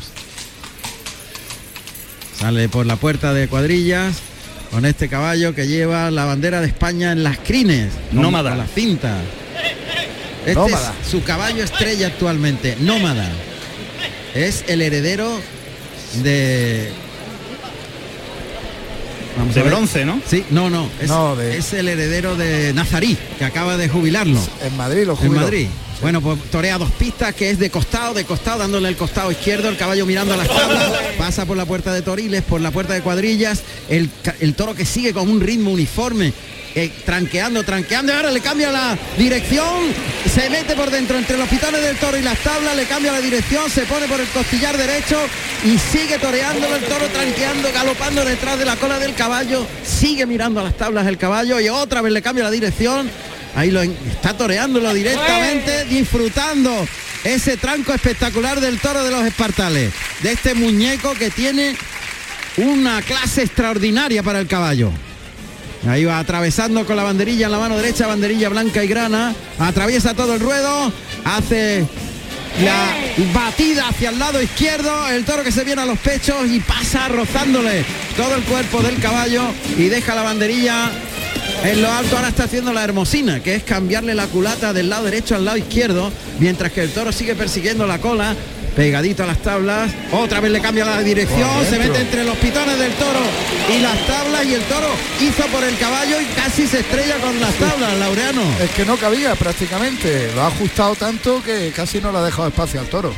Sale 2.39 2.69
por 2.69 2.85
la 2.85 2.95
puerta 2.97 3.33
de 3.33 3.47
cuadrillas 3.47 4.17
con 4.71 4.85
este 4.85 5.07
caballo 5.07 5.55
que 5.55 5.67
lleva 5.67 6.11
la 6.11 6.25
bandera 6.25 6.61
de 6.61 6.67
España 6.67 7.11
en 7.11 7.23
las 7.23 7.37
crines. 7.39 7.91
Nómada. 8.11 8.55
la 8.55 8.67
cinta. 8.67 9.17
Este 10.41 10.53
Nómada. 10.53 10.93
es 11.01 11.09
su 11.09 11.23
caballo 11.23 11.63
estrella 11.63 12.07
actualmente, 12.07 12.75
Nómada. 12.81 13.27
Es 14.35 14.65
el 14.67 14.81
heredero 14.81 15.39
de... 16.23 16.91
Vamos 19.37 19.53
De 19.55 19.63
bronce, 19.63 20.05
¿no? 20.05 20.21
Sí, 20.25 20.45
no, 20.49 20.69
no. 20.69 20.89
Es, 21.01 21.09
No, 21.09 21.35
de- 21.35 21.57
es 21.57 21.73
el 21.73 21.87
heredero 21.89 22.35
de 22.37 22.73
Nazarí, 22.73 23.17
que 23.37 23.43
acaba 23.45 23.75
de 23.77 23.89
jubilarlo. 23.89 24.39
En 24.63 24.77
Madrid 24.77 25.03
lo 25.05 25.11
En 25.13 25.17
jubiló. 25.17 25.41
Madrid. 25.41 25.67
Bueno, 26.01 26.21
pues 26.21 26.39
torea 26.51 26.77
dos 26.77 26.91
pistas, 26.91 27.33
que 27.35 27.49
es 27.49 27.59
de 27.59 27.69
costado, 27.69 28.13
de 28.13 28.25
costado, 28.25 28.59
dándole 28.59 28.87
el 28.89 28.95
costado 28.97 29.31
izquierdo, 29.31 29.69
el 29.69 29.77
caballo 29.77 30.05
mirando 30.05 30.33
a 30.33 30.37
las 30.37 30.47
tablas, 30.47 30.91
pasa 31.17 31.45
por 31.45 31.55
la 31.57 31.65
puerta 31.65 31.93
de 31.93 32.01
Toriles, 32.01 32.43
por 32.43 32.59
la 32.61 32.71
puerta 32.71 32.93
de 32.93 33.01
cuadrillas, 33.01 33.61
el, 33.89 34.09
el 34.41 34.55
toro 34.55 34.75
que 34.75 34.85
sigue 34.85 35.13
con 35.13 35.29
un 35.29 35.39
ritmo 35.41 35.71
uniforme, 35.71 36.33
eh, 36.75 36.91
tranqueando, 37.05 37.63
tranqueando, 37.63 38.13
ahora 38.13 38.31
le 38.31 38.41
cambia 38.41 38.69
la 38.69 38.97
dirección, 39.17 39.93
se 40.33 40.49
mete 40.49 40.75
por 40.75 40.91
dentro 40.91 41.17
entre 41.17 41.37
los 41.37 41.47
pitones 41.47 41.81
del 41.81 41.95
toro 41.95 42.17
y 42.17 42.21
las 42.21 42.37
tablas, 42.39 42.75
le 42.75 42.83
cambia 42.83 43.13
la 43.13 43.21
dirección, 43.21 43.69
se 43.69 43.83
pone 43.83 44.07
por 44.07 44.19
el 44.19 44.27
costillar 44.27 44.77
derecho 44.77 45.17
y 45.63 45.77
sigue 45.77 46.19
toreándolo 46.19 46.75
el 46.75 46.83
toro, 46.83 47.07
tranqueando, 47.07 47.71
galopando 47.73 48.25
detrás 48.25 48.59
de 48.59 48.65
la 48.65 48.75
cola 48.75 48.99
del 48.99 49.15
caballo, 49.15 49.65
sigue 49.85 50.25
mirando 50.25 50.59
a 50.59 50.63
las 50.63 50.75
tablas 50.75 51.07
el 51.07 51.17
caballo 51.17 51.61
y 51.61 51.69
otra 51.69 52.01
vez 52.01 52.11
le 52.11 52.21
cambia 52.21 52.43
la 52.43 52.51
dirección. 52.51 53.09
Ahí 53.55 53.71
lo 53.71 53.81
está 53.81 54.35
toreándolo 54.35 54.93
directamente, 54.93 55.85
disfrutando 55.85 56.85
ese 57.23 57.55
tranco 57.55 57.93
espectacular 57.93 58.59
del 58.59 58.79
toro 58.79 59.01
de 59.01 59.11
los 59.11 59.25
espartales, 59.25 59.93
de 60.21 60.33
este 60.33 60.53
muñeco 60.53 61.13
que 61.13 61.29
tiene 61.29 61.73
una 62.57 63.01
clase 63.01 63.43
extraordinaria 63.43 64.21
para 64.23 64.39
el 64.39 64.47
caballo. 64.47 64.91
Ahí 65.87 66.03
va 66.03 66.17
atravesando 66.17 66.85
con 66.85 66.95
la 66.95 67.03
banderilla 67.03 67.45
en 67.45 67.51
la 67.51 67.59
mano 67.59 67.77
derecha, 67.77 68.07
banderilla 68.07 68.49
blanca 68.49 68.83
y 68.83 68.87
grana, 68.87 69.35
atraviesa 69.59 70.15
todo 70.15 70.33
el 70.33 70.39
ruedo, 70.39 70.91
hace 71.23 71.85
la 72.63 72.95
batida 73.33 73.89
hacia 73.89 74.09
el 74.09 74.17
lado 74.17 74.41
izquierdo, 74.41 75.07
el 75.09 75.25
toro 75.25 75.43
que 75.43 75.51
se 75.51 75.63
viene 75.63 75.83
a 75.83 75.85
los 75.85 75.99
pechos 75.99 76.49
y 76.49 76.59
pasa 76.59 77.07
rozándole 77.07 77.85
todo 78.17 78.33
el 78.35 78.43
cuerpo 78.43 78.81
del 78.81 78.99
caballo 78.99 79.43
y 79.77 79.83
deja 79.83 80.15
la 80.15 80.23
banderilla 80.23 80.89
en 81.63 81.81
lo 81.81 81.91
alto. 81.91 82.15
Ahora 82.15 82.29
está 82.29 82.45
haciendo 82.45 82.73
la 82.73 82.83
hermosina, 82.83 83.41
que 83.41 83.55
es 83.55 83.63
cambiarle 83.63 84.15
la 84.15 84.25
culata 84.27 84.73
del 84.73 84.89
lado 84.89 85.05
derecho 85.05 85.35
al 85.35 85.45
lado 85.45 85.57
izquierdo, 85.57 86.11
mientras 86.39 86.71
que 86.71 86.81
el 86.81 86.91
toro 86.91 87.11
sigue 87.11 87.35
persiguiendo 87.35 87.85
la 87.85 87.99
cola. 87.99 88.35
Pegadito 88.75 89.23
a 89.23 89.27
las 89.27 89.41
tablas, 89.41 89.89
otra 90.11 90.41
vez 90.41 90.51
le 90.51 90.59
cambia 90.59 90.83
la 90.83 91.01
dirección, 91.01 91.49
se 91.69 91.79
mete 91.79 92.01
entre 92.01 92.25
los 92.25 92.35
pitones 92.37 92.77
del 92.77 92.91
toro 92.93 93.21
y 93.73 93.81
las 93.81 94.05
tablas 94.05 94.45
y 94.45 94.53
el 94.53 94.61
toro 94.63 94.89
hizo 95.21 95.47
por 95.47 95.63
el 95.63 95.77
caballo 95.77 96.19
y 96.19 96.25
casi 96.35 96.67
se 96.67 96.81
estrella 96.81 97.15
con 97.19 97.39
las 97.39 97.53
tablas, 97.53 97.97
Laureano. 97.97 98.41
Es 98.61 98.71
que 98.71 98.83
no 98.83 98.97
cabía 98.97 99.33
prácticamente. 99.35 100.29
Lo 100.35 100.41
ha 100.41 100.47
ajustado 100.47 100.93
tanto 100.95 101.41
que 101.41 101.71
casi 101.73 102.01
no 102.01 102.11
le 102.11 102.17
ha 102.17 102.23
dejado 102.23 102.49
espacio 102.49 102.81
al 102.81 102.87
toro. 102.87 103.13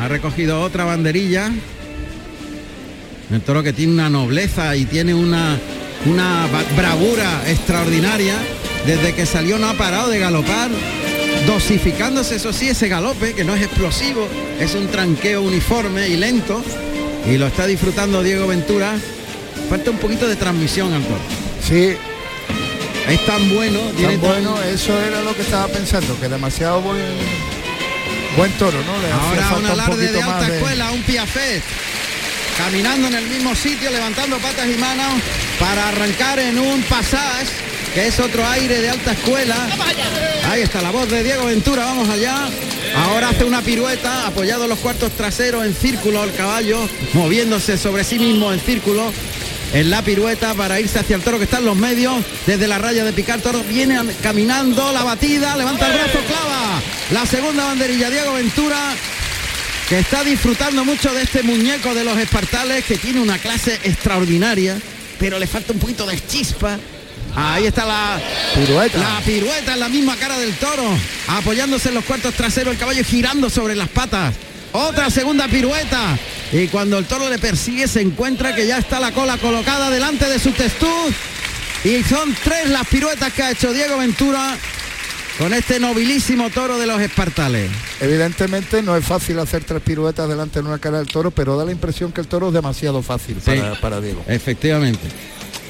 Ha 0.00 0.08
recogido 0.08 0.62
otra 0.62 0.84
banderilla. 0.84 1.52
El 3.30 3.40
toro 3.42 3.62
que 3.62 3.72
tiene 3.72 3.92
una 3.92 4.10
nobleza 4.10 4.74
y 4.74 4.84
tiene 4.84 5.14
una, 5.14 5.58
una 6.06 6.48
bravura 6.76 7.42
extraordinaria. 7.46 8.34
Desde 8.84 9.14
que 9.14 9.26
salió 9.26 9.58
no 9.58 9.68
ha 9.68 9.74
parado 9.74 10.08
de 10.08 10.18
galopar, 10.18 10.70
dosificándose, 11.48 12.36
eso 12.36 12.52
sí, 12.52 12.68
ese 12.68 12.88
galope, 12.88 13.32
que 13.34 13.42
no 13.42 13.54
es 13.54 13.62
explosivo, 13.62 14.28
es 14.60 14.74
un 14.74 14.86
tranqueo 14.88 15.40
uniforme 15.42 16.06
y 16.08 16.16
lento. 16.16 16.62
Y 17.26 17.38
lo 17.38 17.46
está 17.46 17.66
disfrutando 17.66 18.22
Diego 18.22 18.46
Ventura. 18.46 18.94
Falta 19.70 19.90
un 19.90 19.96
poquito 19.98 20.28
de 20.28 20.36
transmisión 20.36 20.92
al 20.92 21.02
toro. 21.02 21.20
Sí. 21.66 21.96
Es 23.08 23.26
tan 23.26 23.54
bueno, 23.54 23.80
tiene 23.96 24.18
Tan 24.18 24.20
tan- 24.20 24.44
bueno, 24.44 24.62
eso 24.62 24.92
era 25.02 25.22
lo 25.22 25.34
que 25.34 25.40
estaba 25.42 25.66
pensando, 25.68 26.18
que 26.20 26.28
demasiado 26.28 26.82
buen, 26.82 26.98
buen 28.36 28.52
toro, 28.52 28.76
¿no? 28.84 28.98
Le 29.00 29.10
Ahora 29.12 29.56
un 29.58 29.66
alarde 29.66 30.12
de 30.12 30.22
alta 30.22 30.46
de- 30.48 30.56
escuela, 30.58 30.90
un 30.92 31.02
piafé. 31.02 31.62
Caminando 32.58 33.08
en 33.08 33.14
el 33.14 33.26
mismo 33.26 33.54
sitio, 33.54 33.90
levantando 33.90 34.36
patas 34.38 34.66
y 34.68 34.76
manos 34.78 35.06
para 35.58 35.88
arrancar 35.88 36.38
en 36.40 36.58
un 36.58 36.82
pasage, 36.82 37.46
que 37.94 38.06
es 38.06 38.18
otro 38.20 38.46
aire 38.46 38.80
de 38.80 38.90
alta 38.90 39.12
escuela. 39.12 39.56
Ahí 40.50 40.62
está 40.62 40.80
la 40.80 40.90
voz 40.90 41.08
de 41.10 41.22
Diego 41.22 41.46
Ventura, 41.46 41.84
vamos 41.84 42.08
allá. 42.08 42.48
Ahora 42.96 43.30
hace 43.30 43.44
una 43.44 43.62
pirueta, 43.62 44.26
apoyado 44.26 44.66
los 44.66 44.78
cuartos 44.78 45.12
traseros 45.12 45.64
en 45.64 45.74
círculo 45.74 46.24
el 46.24 46.32
caballo, 46.34 46.88
moviéndose 47.12 47.76
sobre 47.76 48.04
sí 48.04 48.18
mismo 48.18 48.52
en 48.52 48.60
círculo. 48.60 49.12
en 49.74 49.90
la 49.90 50.02
pirueta 50.02 50.54
para 50.54 50.80
irse 50.80 50.98
hacia 50.98 51.16
el 51.16 51.22
toro 51.22 51.36
que 51.36 51.44
está 51.44 51.58
en 51.58 51.66
los 51.66 51.76
medios, 51.76 52.24
desde 52.46 52.66
la 52.66 52.78
raya 52.78 53.04
de 53.04 53.12
picar, 53.12 53.40
toro 53.40 53.62
viene 53.64 54.00
caminando, 54.22 54.92
la 54.92 55.04
batida, 55.04 55.56
levanta 55.56 55.86
el 55.88 55.92
brazo, 55.92 56.18
clava. 56.26 56.80
La 57.10 57.26
segunda 57.26 57.66
banderilla, 57.66 58.08
Diego 58.08 58.32
Ventura, 58.32 58.78
que 59.88 59.98
está 59.98 60.24
disfrutando 60.24 60.84
mucho 60.84 61.12
de 61.12 61.22
este 61.22 61.42
muñeco 61.42 61.94
de 61.94 62.04
los 62.04 62.16
espartales, 62.18 62.84
que 62.86 62.96
tiene 62.96 63.20
una 63.20 63.38
clase 63.38 63.78
extraordinaria, 63.84 64.78
pero 65.18 65.38
le 65.38 65.46
falta 65.46 65.74
un 65.74 65.78
poquito 65.78 66.06
de 66.06 66.18
chispa. 66.26 66.78
Ahí 67.34 67.66
está 67.66 67.84
la 67.84 68.20
pirueta. 68.54 68.98
La 68.98 69.20
pirueta 69.24 69.74
en 69.74 69.80
la 69.80 69.88
misma 69.88 70.16
cara 70.16 70.38
del 70.38 70.54
toro, 70.56 70.84
apoyándose 71.28 71.88
en 71.88 71.94
los 71.94 72.04
cuartos 72.04 72.34
traseros, 72.34 72.72
el 72.72 72.78
caballo 72.78 73.04
girando 73.04 73.50
sobre 73.50 73.74
las 73.74 73.88
patas. 73.88 74.34
Otra 74.72 75.10
segunda 75.10 75.48
pirueta. 75.48 76.18
Y 76.52 76.68
cuando 76.68 76.98
el 76.98 77.06
toro 77.06 77.28
le 77.28 77.38
persigue 77.38 77.88
se 77.88 78.00
encuentra 78.00 78.54
que 78.54 78.66
ya 78.66 78.78
está 78.78 79.00
la 79.00 79.12
cola 79.12 79.38
colocada 79.38 79.90
delante 79.90 80.28
de 80.28 80.38
su 80.38 80.52
testuz. 80.52 81.14
Y 81.84 82.02
son 82.02 82.34
tres 82.42 82.68
las 82.70 82.86
piruetas 82.86 83.32
que 83.32 83.42
ha 83.42 83.50
hecho 83.50 83.72
Diego 83.72 83.98
Ventura 83.98 84.56
con 85.38 85.54
este 85.54 85.78
nobilísimo 85.78 86.50
toro 86.50 86.78
de 86.78 86.86
los 86.86 87.00
espartales. 87.00 87.70
Evidentemente 88.00 88.82
no 88.82 88.96
es 88.96 89.04
fácil 89.04 89.38
hacer 89.38 89.62
tres 89.62 89.80
piruetas 89.82 90.28
delante 90.28 90.60
de 90.60 90.68
una 90.68 90.78
cara 90.78 90.98
del 90.98 91.06
toro, 91.06 91.30
pero 91.30 91.56
da 91.56 91.64
la 91.64 91.70
impresión 91.70 92.10
que 92.10 92.20
el 92.20 92.26
toro 92.26 92.48
es 92.48 92.54
demasiado 92.54 93.02
fácil 93.02 93.36
para, 93.36 93.74
para, 93.76 94.00
Diego. 94.00 94.24
Efectivamente. 94.26 95.08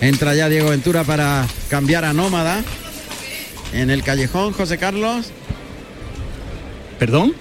Entra 0.01 0.35
ya 0.35 0.49
Diego 0.49 0.71
Ventura 0.71 1.05
para 1.05 1.47
cambiar 1.69 2.05
a 2.05 2.13
nómada 2.13 2.63
en 3.73 3.91
el 3.91 4.03
callejón, 4.03 4.53
José 4.53 4.79
Carlos. 4.79 5.31
¿Perdón? 6.99 7.35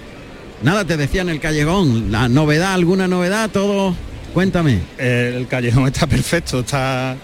Nada, 0.62 0.84
te 0.84 0.96
decía 0.96 1.22
en 1.22 1.28
el 1.28 1.40
callejón, 1.40 2.10
la 2.10 2.28
novedad, 2.28 2.72
alguna 2.72 3.06
novedad, 3.06 3.50
todo, 3.50 3.94
cuéntame. 4.34 4.80
el 4.98 5.46
callejón 5.46 5.86
está 5.86 6.06
perfecto, 6.06 6.60
está 6.60 7.16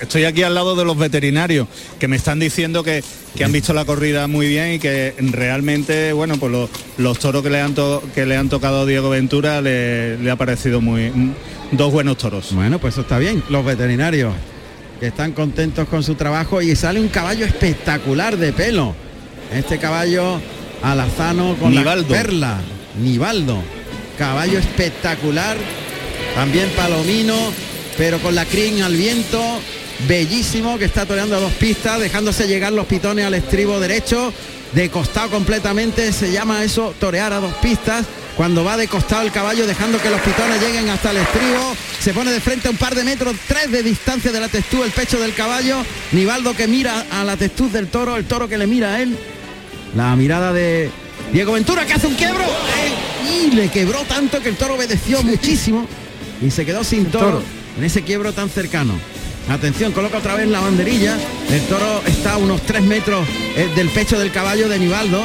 Estoy 0.00 0.24
aquí 0.24 0.42
al 0.42 0.54
lado 0.54 0.74
de 0.74 0.84
los 0.84 0.98
veterinarios 0.98 1.68
que 2.00 2.08
me 2.08 2.16
están 2.16 2.40
diciendo 2.40 2.82
que, 2.82 3.04
han 3.42 3.52
visto 3.52 3.72
la 3.72 3.84
corrida 3.84 4.26
muy 4.26 4.48
bien 4.48 4.74
y 4.74 4.78
que 4.78 5.14
realmente, 5.18 6.12
bueno, 6.12 6.38
pues 6.38 6.70
los, 6.98 7.18
toros 7.18 7.42
que 7.42 7.50
le 7.50 7.60
han, 7.60 7.74
que 8.14 8.26
le 8.26 8.36
han 8.36 8.48
tocado 8.48 8.80
a 8.80 8.86
Diego 8.86 9.10
Ventura 9.10 9.60
le, 9.60 10.18
ha 10.30 10.36
parecido 10.36 10.80
muy 10.80 11.12
dos 11.70 11.92
buenos 11.92 12.18
toros. 12.18 12.52
Bueno, 12.52 12.78
pues 12.80 12.94
eso 12.94 13.02
está 13.02 13.18
bien. 13.18 13.42
Los 13.48 13.64
veterinarios 13.64 14.34
que 14.98 15.08
están 15.08 15.32
contentos 15.32 15.86
con 15.88 16.02
su 16.02 16.14
trabajo 16.14 16.62
y 16.62 16.74
sale 16.74 16.98
un 16.98 17.08
caballo 17.08 17.44
espectacular 17.44 18.36
de 18.36 18.52
pelo. 18.52 18.94
Este 19.52 19.78
caballo 19.78 20.40
alazano 20.82 21.56
con 21.60 21.74
la 21.74 21.96
perla, 22.08 22.60
Nivaldo. 23.00 23.62
Caballo 24.18 24.58
espectacular, 24.58 25.56
también 26.34 26.70
palomino, 26.70 27.36
pero 27.98 28.18
con 28.18 28.34
la 28.34 28.46
crin 28.46 28.82
al 28.82 28.94
viento, 28.96 29.60
bellísimo 30.08 30.78
que 30.78 30.84
está 30.84 31.06
toreando 31.06 31.36
a 31.36 31.40
dos 31.40 31.52
pistas, 31.54 32.00
dejándose 32.00 32.46
llegar 32.46 32.72
los 32.72 32.86
pitones 32.86 33.24
al 33.24 33.34
estribo 33.34 33.80
derecho, 33.80 34.32
de 34.72 34.90
costado 34.90 35.30
completamente, 35.30 36.12
se 36.12 36.30
llama 36.30 36.62
eso 36.62 36.94
torear 37.00 37.32
a 37.32 37.40
dos 37.40 37.54
pistas. 37.54 38.04
Cuando 38.36 38.64
va 38.64 38.76
de 38.76 38.86
costado 38.86 39.22
el 39.22 39.32
caballo, 39.32 39.66
dejando 39.66 39.98
que 39.98 40.10
los 40.10 40.20
pitones 40.20 40.60
lleguen 40.60 40.90
hasta 40.90 41.10
el 41.10 41.16
estribo, 41.16 41.74
se 42.00 42.12
pone 42.12 42.30
de 42.30 42.40
frente 42.40 42.68
a 42.68 42.70
un 42.70 42.76
par 42.76 42.94
de 42.94 43.02
metros, 43.02 43.34
tres 43.48 43.70
de 43.72 43.82
distancia 43.82 44.30
de 44.30 44.40
la 44.40 44.48
textura, 44.48 44.84
el 44.84 44.92
pecho 44.92 45.18
del 45.18 45.32
caballo. 45.32 45.78
Nivaldo 46.12 46.54
que 46.54 46.68
mira 46.68 47.06
a 47.10 47.24
la 47.24 47.38
textura 47.38 47.72
del 47.72 47.88
toro, 47.88 48.16
el 48.18 48.26
toro 48.26 48.46
que 48.46 48.58
le 48.58 48.66
mira 48.66 48.94
a 48.94 49.00
él. 49.00 49.16
La 49.94 50.14
mirada 50.16 50.52
de 50.52 50.90
Diego 51.32 51.52
Ventura 51.52 51.86
que 51.86 51.94
hace 51.94 52.06
un 52.06 52.14
quiebro 52.14 52.44
y 53.26 53.52
le 53.52 53.70
quebró 53.70 54.00
tanto 54.02 54.40
que 54.40 54.50
el 54.50 54.56
toro 54.56 54.74
obedeció 54.74 55.22
muchísimo 55.22 55.86
y 56.42 56.50
se 56.50 56.66
quedó 56.66 56.84
sin 56.84 57.06
toro 57.06 57.42
en 57.78 57.84
ese 57.84 58.02
quiebro 58.02 58.34
tan 58.34 58.50
cercano. 58.50 58.94
Atención, 59.48 59.92
coloca 59.92 60.18
otra 60.18 60.34
vez 60.34 60.48
la 60.48 60.60
banderilla. 60.60 61.16
El 61.50 61.62
toro 61.66 62.02
está 62.04 62.34
a 62.34 62.36
unos 62.38 62.62
3 62.62 62.82
metros 62.82 63.26
eh, 63.56 63.70
del 63.76 63.88
pecho 63.90 64.18
del 64.18 64.32
caballo 64.32 64.68
de 64.68 64.78
Nivaldo. 64.78 65.22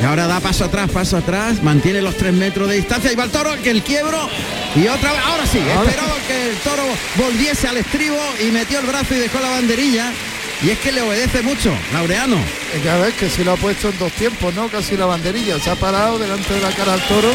Y 0.00 0.04
ahora 0.04 0.26
da 0.26 0.40
paso 0.40 0.66
atrás, 0.66 0.90
paso 0.90 1.16
atrás, 1.16 1.62
mantiene 1.62 2.02
los 2.02 2.16
3 2.18 2.34
metros 2.34 2.68
de 2.68 2.76
distancia 2.76 3.10
y 3.10 3.14
va 3.16 3.24
el 3.24 3.30
toro, 3.30 3.50
que 3.62 3.70
el 3.70 3.82
quiebro. 3.82 4.28
Y 4.74 4.86
otra 4.88 5.10
vez, 5.12 5.20
ahora 5.24 5.46
sí, 5.46 5.58
esperaba 5.58 6.16
que 6.28 6.50
el 6.50 6.56
toro 6.56 6.82
volviese 7.16 7.66
al 7.66 7.78
estribo 7.78 8.18
y 8.46 8.52
metió 8.52 8.78
el 8.78 8.86
brazo 8.86 9.14
y 9.14 9.20
dejó 9.20 9.40
la 9.40 9.48
banderilla. 9.48 10.12
Y 10.62 10.70
es 10.70 10.78
que 10.78 10.92
le 10.92 11.00
obedece 11.00 11.40
mucho, 11.40 11.74
Laureano. 11.94 12.36
Ya 12.84 12.98
ves 12.98 13.14
que 13.14 13.30
si 13.30 13.42
lo 13.42 13.52
ha 13.52 13.56
puesto 13.56 13.88
en 13.88 13.98
dos 13.98 14.12
tiempos, 14.12 14.54
¿no? 14.54 14.68
Casi 14.68 14.98
la 14.98 15.06
banderilla. 15.06 15.58
Se 15.60 15.70
ha 15.70 15.76
parado 15.76 16.18
delante 16.18 16.52
de 16.52 16.60
la 16.60 16.70
cara 16.72 16.92
al 16.92 17.02
toro. 17.08 17.30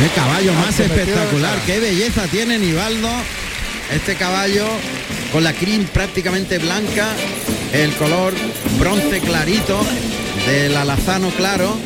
El 0.00 0.12
caballo 0.12 0.52
más 0.54 0.78
espectacular, 0.78 1.58
qué 1.66 1.80
belleza 1.80 2.22
tiene 2.28 2.58
Nivaldo 2.58 3.08
este 3.92 4.14
caballo 4.14 4.66
con 5.32 5.44
la 5.44 5.52
crin 5.52 5.84
prácticamente 5.84 6.58
blanca, 6.58 7.08
el 7.72 7.92
color 7.94 8.32
bronce 8.78 9.20
clarito 9.20 9.80
del 10.46 10.76
alazano 10.76 11.30
claro. 11.30 11.76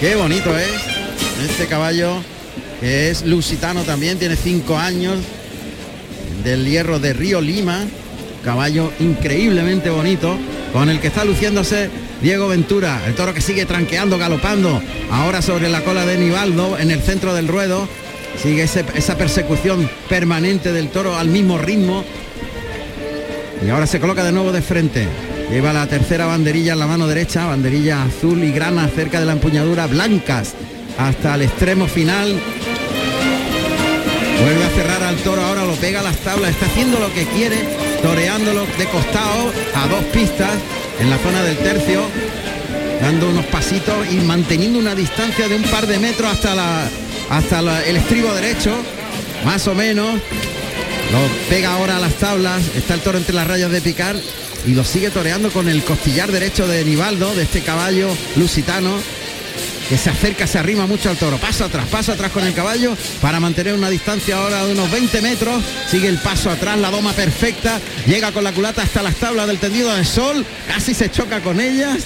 Qué 0.00 0.16
bonito 0.16 0.56
es. 0.58 0.70
Este 1.48 1.66
caballo 1.66 2.22
que 2.80 3.10
es 3.10 3.24
lusitano 3.24 3.82
también, 3.82 4.18
tiene 4.18 4.36
cinco 4.36 4.76
años, 4.76 5.18
del 6.42 6.66
hierro 6.66 6.98
de 6.98 7.12
Río 7.12 7.40
Lima, 7.40 7.84
caballo 8.44 8.92
increíblemente 9.00 9.90
bonito, 9.90 10.36
con 10.72 10.90
el 10.90 11.00
que 11.00 11.06
está 11.06 11.24
luciéndose 11.24 11.88
Diego 12.20 12.48
Ventura, 12.48 13.00
el 13.06 13.14
toro 13.14 13.32
que 13.32 13.40
sigue 13.40 13.64
tranqueando, 13.64 14.18
galopando, 14.18 14.82
ahora 15.10 15.40
sobre 15.40 15.68
la 15.68 15.82
cola 15.82 16.04
de 16.04 16.18
Nivaldo 16.18 16.78
en 16.78 16.90
el 16.90 17.00
centro 17.00 17.34
del 17.34 17.48
ruedo, 17.48 17.88
Sigue 18.40 18.62
esa 18.62 19.16
persecución 19.16 19.88
permanente 20.08 20.72
del 20.72 20.88
toro 20.88 21.16
al 21.16 21.28
mismo 21.28 21.58
ritmo. 21.58 22.04
Y 23.64 23.70
ahora 23.70 23.86
se 23.86 24.00
coloca 24.00 24.24
de 24.24 24.32
nuevo 24.32 24.52
de 24.52 24.62
frente. 24.62 25.08
Lleva 25.50 25.72
la 25.72 25.86
tercera 25.86 26.26
banderilla 26.26 26.72
en 26.72 26.78
la 26.78 26.86
mano 26.86 27.06
derecha, 27.06 27.46
banderilla 27.46 28.02
azul 28.02 28.42
y 28.42 28.52
grana 28.52 28.88
cerca 28.88 29.20
de 29.20 29.26
la 29.26 29.32
empuñadura, 29.32 29.86
blancas 29.86 30.54
hasta 30.98 31.34
el 31.34 31.42
extremo 31.42 31.86
final. 31.86 32.40
Vuelve 34.40 34.64
a 34.64 34.70
cerrar 34.70 35.02
al 35.02 35.16
toro, 35.16 35.42
ahora 35.42 35.64
lo 35.64 35.74
pega 35.74 36.00
a 36.00 36.02
las 36.02 36.16
tablas, 36.18 36.50
está 36.50 36.66
haciendo 36.66 36.98
lo 36.98 37.12
que 37.12 37.24
quiere, 37.26 37.56
toreándolo 38.02 38.66
de 38.78 38.84
costado 38.86 39.52
a 39.74 39.86
dos 39.88 40.04
pistas 40.12 40.50
en 41.00 41.08
la 41.08 41.18
zona 41.18 41.42
del 41.42 41.56
tercio, 41.58 42.02
dando 43.00 43.28
unos 43.28 43.46
pasitos 43.46 43.94
y 44.10 44.16
manteniendo 44.16 44.78
una 44.78 44.94
distancia 44.94 45.48
de 45.48 45.56
un 45.56 45.62
par 45.62 45.86
de 45.86 45.98
metros 45.98 46.32
hasta 46.32 46.54
la 46.54 46.88
hasta 47.30 47.84
el 47.84 47.96
estribo 47.96 48.32
derecho, 48.34 48.74
más 49.44 49.66
o 49.68 49.74
menos. 49.74 50.14
Lo 51.12 51.48
pega 51.48 51.74
ahora 51.74 51.96
a 51.96 52.00
las 52.00 52.14
tablas, 52.14 52.62
está 52.74 52.94
el 52.94 53.00
toro 53.00 53.18
entre 53.18 53.34
las 53.34 53.46
rayas 53.46 53.70
de 53.70 53.80
picar 53.80 54.16
y 54.66 54.74
lo 54.74 54.84
sigue 54.84 55.10
toreando 55.10 55.50
con 55.50 55.68
el 55.68 55.84
costillar 55.84 56.32
derecho 56.32 56.66
de 56.66 56.84
Nivaldo, 56.84 57.34
de 57.34 57.42
este 57.42 57.60
caballo 57.60 58.08
lusitano, 58.36 58.96
que 59.88 59.98
se 59.98 60.10
acerca, 60.10 60.46
se 60.46 60.58
arrima 60.58 60.86
mucho 60.86 61.10
al 61.10 61.16
toro. 61.16 61.36
Paso 61.36 61.66
atrás, 61.66 61.86
paso 61.88 62.12
atrás 62.12 62.32
con 62.32 62.44
el 62.44 62.54
caballo 62.54 62.96
para 63.20 63.38
mantener 63.38 63.74
una 63.74 63.90
distancia 63.90 64.36
ahora 64.36 64.64
de 64.64 64.72
unos 64.72 64.90
20 64.90 65.20
metros. 65.20 65.62
Sigue 65.90 66.08
el 66.08 66.18
paso 66.18 66.50
atrás, 66.50 66.78
la 66.78 66.90
doma 66.90 67.12
perfecta. 67.12 67.78
Llega 68.06 68.32
con 68.32 68.42
la 68.42 68.52
culata 68.52 68.82
hasta 68.82 69.02
las 69.02 69.16
tablas 69.16 69.46
del 69.46 69.58
tendido 69.58 69.94
de 69.94 70.04
sol. 70.04 70.44
Casi 70.66 70.94
se 70.94 71.10
choca 71.10 71.40
con 71.40 71.60
ellas 71.60 72.04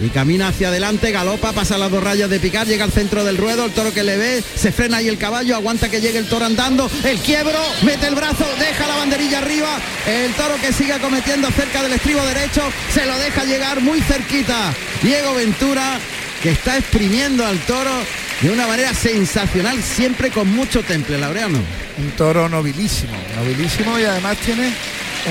y 0.00 0.08
camina 0.08 0.48
hacia 0.48 0.68
adelante, 0.68 1.10
galopa, 1.10 1.52
pasa 1.52 1.78
las 1.78 1.90
dos 1.90 2.02
rayas 2.02 2.28
de 2.28 2.40
picar, 2.40 2.66
llega 2.66 2.84
al 2.84 2.92
centro 2.92 3.24
del 3.24 3.36
ruedo, 3.36 3.64
el 3.64 3.72
toro 3.72 3.92
que 3.92 4.02
le 4.02 4.16
ve, 4.16 4.42
se 4.54 4.72
frena 4.72 4.98
ahí 4.98 5.08
el 5.08 5.18
caballo, 5.18 5.56
aguanta 5.56 5.88
que 5.88 6.00
llegue 6.00 6.18
el 6.18 6.28
toro 6.28 6.44
andando, 6.44 6.90
el 7.04 7.18
quiebro, 7.18 7.58
mete 7.82 8.06
el 8.06 8.14
brazo, 8.14 8.46
deja 8.58 8.86
la 8.86 8.96
banderilla 8.96 9.38
arriba, 9.38 9.78
el 10.06 10.32
toro 10.34 10.54
que 10.60 10.72
sigue 10.72 10.98
cometiendo 11.00 11.50
cerca 11.50 11.82
del 11.82 11.92
estribo 11.92 12.24
derecho, 12.26 12.62
se 12.92 13.06
lo 13.06 13.18
deja 13.18 13.44
llegar 13.44 13.80
muy 13.80 14.00
cerquita. 14.00 14.74
Diego 15.02 15.34
Ventura, 15.34 15.98
que 16.42 16.50
está 16.50 16.76
exprimiendo 16.76 17.46
al 17.46 17.58
toro 17.60 17.92
de 18.40 18.50
una 18.50 18.66
manera 18.66 18.92
sensacional, 18.92 19.82
siempre 19.82 20.30
con 20.30 20.48
mucho 20.54 20.82
temple, 20.82 21.18
Laureano. 21.18 21.58
Un 21.98 22.10
toro 22.12 22.48
nobilísimo, 22.48 23.14
nobilísimo 23.36 23.98
y 23.98 24.04
además 24.04 24.36
tiene 24.38 24.72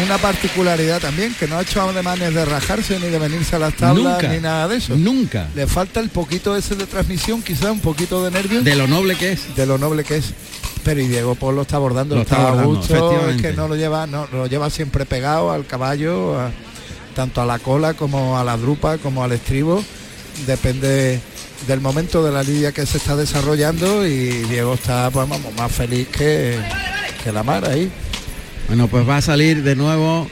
una 0.03 0.17
particularidad 0.17 0.99
también, 0.99 1.33
que 1.33 1.47
no 1.47 1.57
ha 1.57 1.61
hecho 1.61 1.81
ademanes 1.81 2.33
de 2.33 2.45
rajarse 2.45 2.99
ni 2.99 3.07
de 3.07 3.19
venirse 3.19 3.55
a 3.55 3.59
las 3.59 3.75
tablas 3.75 4.21
ni 4.29 4.39
nada 4.39 4.67
de 4.67 4.77
eso. 4.77 4.95
Nunca. 4.95 5.47
Le 5.55 5.67
falta 5.67 5.99
el 5.99 6.09
poquito 6.09 6.55
ese 6.55 6.75
de 6.75 6.85
transmisión, 6.85 7.41
quizá 7.41 7.71
un 7.71 7.79
poquito 7.79 8.23
de 8.23 8.31
nervio. 8.31 8.61
De 8.61 8.75
lo 8.75 8.87
noble 8.87 9.15
que 9.15 9.33
es. 9.33 9.55
De 9.55 9.65
lo 9.65 9.77
noble 9.77 10.03
que 10.03 10.17
es. 10.17 10.33
Pero 10.83 11.01
y 11.01 11.07
Diego 11.07 11.35
Paul 11.35 11.55
lo 11.55 11.61
está 11.63 11.77
abordando, 11.77 12.15
lo, 12.15 12.21
está, 12.21 12.49
abordando, 12.49 13.29
es 13.29 13.41
que 13.41 13.53
no 13.53 13.67
lo 13.67 13.75
lleva, 13.75 14.05
no, 14.05 14.27
lo 14.31 14.45
lleva 14.45 14.69
siempre 14.69 15.05
pegado 15.05 15.51
al 15.51 15.65
caballo, 15.65 16.37
tanto 17.15 17.41
a 17.41 17.45
la 17.45 17.57
cola 17.57 17.95
como 17.95 18.37
a 18.37 18.43
la 18.43 18.55
drupa, 18.55 18.99
como 18.99 19.23
al 19.23 19.31
estribo. 19.31 19.83
Depende 20.45 21.19
del 21.67 21.81
momento 21.81 22.23
de 22.23 22.31
la 22.31 22.43
lidia 22.43 22.71
que 22.71 22.85
se 22.85 22.97
está 22.97 23.15
desarrollando 23.15 24.05
y 24.05 24.43
Diego 24.43 24.75
está 24.75 25.09
pues, 25.09 25.27
más 25.27 25.71
feliz 25.71 26.07
que, 26.09 26.59
que 27.23 27.31
la 27.31 27.41
mar 27.41 27.65
ahí. 27.65 27.91
Bueno, 28.67 28.87
pues 28.87 29.07
va 29.07 29.17
a 29.17 29.21
salir 29.21 29.61
de 29.61 29.75
nuevo 29.75 30.27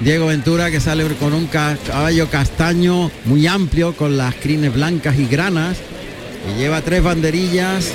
Diego 0.00 0.26
Ventura 0.26 0.70
que 0.70 0.80
sale 0.80 1.04
con 1.14 1.32
un 1.32 1.46
caballo 1.46 2.28
castaño 2.28 3.10
muy 3.24 3.46
amplio 3.46 3.96
con 3.96 4.18
las 4.18 4.34
crines 4.34 4.74
blancas 4.74 5.18
y 5.18 5.26
granas 5.26 5.78
y 6.48 6.58
lleva 6.58 6.82
tres 6.82 7.02
banderillas 7.02 7.92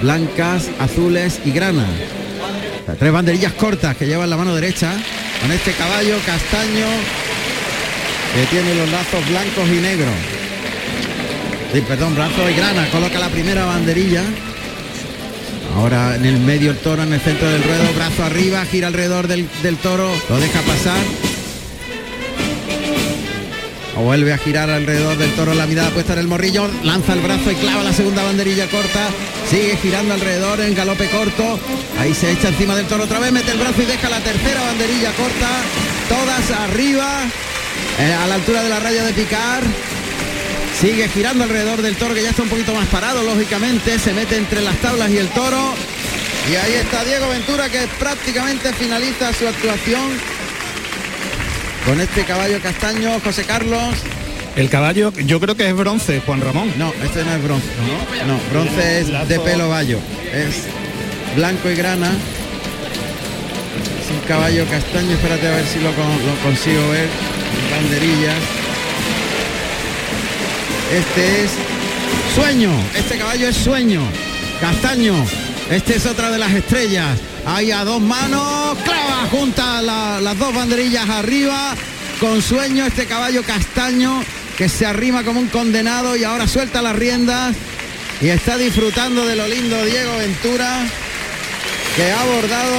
blancas, 0.00 0.70
azules 0.78 1.40
y 1.44 1.50
grana. 1.50 1.86
Las 2.86 2.96
tres 2.96 3.12
banderillas 3.12 3.52
cortas 3.52 3.96
que 3.96 4.06
llevan 4.06 4.30
la 4.30 4.38
mano 4.38 4.54
derecha 4.54 4.92
con 5.42 5.52
este 5.52 5.72
caballo 5.72 6.16
castaño 6.24 6.86
que 8.34 8.46
tiene 8.46 8.74
los 8.74 8.90
lazos 8.90 9.28
blancos 9.28 9.68
y 9.68 9.80
negros. 9.80 10.14
Sí, 11.72 11.82
perdón, 11.86 12.14
brazo 12.14 12.48
y 12.48 12.54
grana, 12.54 12.88
coloca 12.90 13.18
la 13.18 13.28
primera 13.28 13.66
banderilla. 13.66 14.22
Ahora 15.76 16.16
en 16.16 16.24
el 16.24 16.38
medio 16.40 16.70
el 16.70 16.78
toro, 16.78 17.02
en 17.02 17.12
el 17.12 17.20
centro 17.20 17.48
del 17.48 17.62
ruedo, 17.62 17.92
brazo 17.94 18.24
arriba, 18.24 18.64
gira 18.64 18.88
alrededor 18.88 19.28
del, 19.28 19.48
del 19.62 19.76
toro, 19.76 20.10
lo 20.28 20.40
deja 20.40 20.60
pasar. 20.62 20.98
Vuelve 23.96 24.32
a 24.32 24.38
girar 24.38 24.70
alrededor 24.70 25.18
del 25.18 25.30
toro, 25.32 25.54
la 25.54 25.66
mirada 25.66 25.90
puesta 25.90 26.12
en 26.12 26.20
el 26.20 26.28
morrillo, 26.28 26.70
lanza 26.84 27.14
el 27.14 27.20
brazo 27.20 27.50
y 27.50 27.56
clava 27.56 27.82
la 27.82 27.92
segunda 27.92 28.22
banderilla 28.22 28.68
corta, 28.68 29.08
sigue 29.50 29.76
girando 29.76 30.14
alrededor 30.14 30.60
en 30.60 30.74
galope 30.74 31.10
corto, 31.10 31.58
ahí 31.98 32.14
se 32.14 32.30
echa 32.30 32.48
encima 32.48 32.76
del 32.76 32.86
toro 32.86 33.04
otra 33.04 33.18
vez, 33.18 33.32
mete 33.32 33.50
el 33.50 33.58
brazo 33.58 33.82
y 33.82 33.86
deja 33.86 34.08
la 34.08 34.20
tercera 34.20 34.62
banderilla 34.62 35.10
corta, 35.12 35.50
todas 36.08 36.50
arriba, 36.60 37.22
eh, 37.98 38.12
a 38.12 38.26
la 38.28 38.36
altura 38.36 38.62
de 38.62 38.68
la 38.68 38.78
raya 38.78 39.02
de 39.02 39.12
picar, 39.12 39.62
sigue 40.80 41.08
girando 41.08 41.44
alrededor 41.44 41.82
del 41.82 41.96
toro 41.96 42.14
que 42.14 42.22
ya 42.22 42.30
está 42.30 42.42
un 42.42 42.48
poquito 42.48 42.74
más 42.74 42.86
parado, 42.88 43.22
lógicamente, 43.22 43.98
se 43.98 44.12
mete 44.12 44.36
entre 44.36 44.60
las 44.62 44.76
tablas 44.78 45.10
y 45.10 45.18
el 45.18 45.28
toro, 45.28 45.74
y 46.50 46.56
ahí 46.56 46.74
está 46.74 47.04
Diego 47.04 47.28
Ventura 47.28 47.68
que 47.68 47.86
prácticamente 47.98 48.72
finaliza 48.72 49.32
su 49.32 49.46
actuación 49.46 50.38
con 51.84 52.00
este 52.00 52.24
caballo 52.24 52.60
castaño, 52.60 53.18
José 53.20 53.44
Carlos. 53.44 53.94
El 54.56 54.68
caballo, 54.68 55.12
yo 55.12 55.40
creo 55.40 55.56
que 55.56 55.68
es 55.68 55.74
bronce, 55.74 56.20
Juan 56.20 56.40
Ramón. 56.40 56.72
No, 56.76 56.92
este 57.02 57.24
no 57.24 57.32
es 57.32 57.42
bronce. 57.42 57.68
No, 58.26 58.34
no 58.34 58.40
bronce 58.50 59.00
es 59.00 59.28
de 59.28 59.40
pelo 59.40 59.70
gallo. 59.70 59.98
Es 60.32 60.64
blanco 61.36 61.70
y 61.70 61.76
grana. 61.76 62.10
Es 64.02 64.10
un 64.10 64.20
caballo 64.26 64.66
castaño, 64.68 65.12
espérate 65.12 65.46
a 65.46 65.50
ver 65.50 65.66
si 65.66 65.78
lo, 65.78 65.90
lo 65.90 66.34
consigo 66.42 66.90
ver. 66.90 67.08
Banderillas. 67.70 68.57
Este 70.92 71.44
es 71.44 71.50
sueño. 72.34 72.70
Este 72.94 73.18
caballo 73.18 73.48
es 73.48 73.56
sueño. 73.56 74.00
Castaño. 74.60 75.14
Este 75.70 75.96
es 75.96 76.06
otra 76.06 76.30
de 76.30 76.38
las 76.38 76.52
estrellas. 76.52 77.18
Ahí 77.46 77.70
a 77.70 77.84
dos 77.84 78.00
manos. 78.00 78.76
Clava, 78.84 79.28
junta 79.30 79.82
la- 79.82 80.20
las 80.20 80.38
dos 80.38 80.54
banderillas 80.54 81.08
arriba. 81.08 81.74
Con 82.20 82.42
sueño 82.42 82.84
este 82.86 83.06
caballo 83.06 83.42
castaño 83.44 84.22
que 84.56 84.68
se 84.68 84.86
arrima 84.86 85.22
como 85.22 85.38
un 85.40 85.48
condenado 85.48 86.16
y 86.16 86.24
ahora 86.24 86.48
suelta 86.48 86.82
las 86.82 86.96
riendas 86.96 87.54
y 88.20 88.28
está 88.28 88.56
disfrutando 88.58 89.24
de 89.24 89.36
lo 89.36 89.46
lindo 89.46 89.84
Diego 89.84 90.16
Ventura 90.16 90.80
que 91.94 92.10
ha 92.10 92.20
abordado 92.20 92.76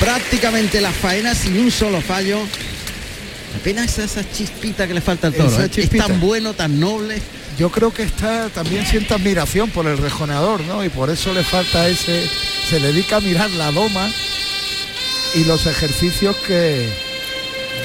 prácticamente 0.00 0.80
las 0.80 0.96
faenas 0.96 1.38
sin 1.38 1.60
un 1.60 1.70
solo 1.70 2.00
fallo. 2.00 2.40
Apenas 3.56 3.98
esa 3.98 4.22
chispita 4.30 4.86
que 4.86 4.94
le 4.94 5.00
falta 5.00 5.26
al 5.26 5.34
toro. 5.34 5.62
¿eh? 5.62 5.70
Es 5.74 5.90
tan 5.90 6.20
bueno, 6.20 6.54
tan 6.54 6.78
noble. 6.78 7.20
Yo 7.58 7.70
creo 7.70 7.92
que 7.92 8.04
está 8.04 8.48
también 8.48 8.86
siente 8.86 9.12
admiración 9.12 9.70
por 9.70 9.86
el 9.86 9.98
rejoneador, 9.98 10.62
¿no? 10.62 10.84
Y 10.84 10.88
por 10.88 11.10
eso 11.10 11.34
le 11.34 11.44
falta 11.44 11.88
ese, 11.88 12.26
se 12.68 12.80
dedica 12.80 13.16
a 13.16 13.20
mirar 13.20 13.50
la 13.50 13.70
doma 13.70 14.08
y 15.34 15.44
los 15.44 15.66
ejercicios 15.66 16.36
que 16.46 16.88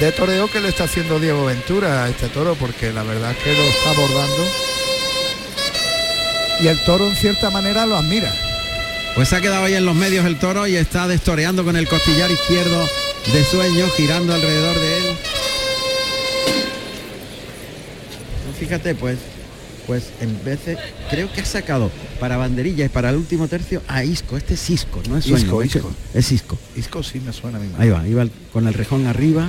de 0.00 0.12
toreo 0.12 0.50
que 0.50 0.60
le 0.60 0.68
está 0.68 0.84
haciendo 0.84 1.18
Diego 1.18 1.46
Ventura 1.46 2.04
a 2.04 2.08
este 2.08 2.28
toro, 2.28 2.54
porque 2.54 2.92
la 2.92 3.02
verdad 3.02 3.32
es 3.32 3.38
que 3.38 3.54
lo 3.54 3.62
está 3.62 3.90
abordando. 3.90 4.48
Y 6.60 6.68
el 6.68 6.82
toro 6.84 7.08
en 7.08 7.16
cierta 7.16 7.50
manera 7.50 7.86
lo 7.86 7.96
admira. 7.96 8.32
Pues 9.14 9.32
ha 9.32 9.40
quedado 9.40 9.64
ahí 9.64 9.74
en 9.74 9.86
los 9.86 9.94
medios 9.94 10.26
el 10.26 10.38
toro 10.38 10.66
y 10.66 10.76
está 10.76 11.08
destoreando 11.08 11.64
con 11.64 11.76
el 11.76 11.88
costillar 11.88 12.30
izquierdo 12.30 12.86
de 13.32 13.44
sueño, 13.44 13.88
girando 13.96 14.34
alrededor 14.34 14.78
de 14.78 14.96
él. 14.98 15.16
Fíjate, 18.58 18.94
pues, 18.94 19.18
pues 19.86 20.04
en 20.20 20.42
vez 20.44 20.64
de, 20.64 20.76
creo 21.10 21.32
que 21.32 21.42
ha 21.42 21.44
sacado 21.44 21.90
para 22.18 22.36
banderilla 22.36 22.84
y 22.86 22.88
para 22.88 23.10
el 23.10 23.16
último 23.16 23.48
tercio 23.48 23.82
a 23.88 24.02
Isco. 24.04 24.36
Este 24.36 24.54
es 24.54 24.70
Isco, 24.70 25.00
no 25.08 25.18
es 25.18 25.24
sueño. 25.26 25.44
Isco, 25.44 25.62
es- 25.62 25.76
Isco. 25.76 25.92
Es 26.14 26.32
Isco. 26.32 26.58
Isco 26.76 27.02
sí 27.02 27.20
me 27.20 27.32
suena 27.32 27.58
a 27.58 27.60
mí. 27.60 27.68
Ahí 27.78 27.90
va, 27.90 28.06
iba 28.08 28.26
con 28.52 28.66
el 28.66 28.74
rejón 28.74 29.06
arriba. 29.06 29.48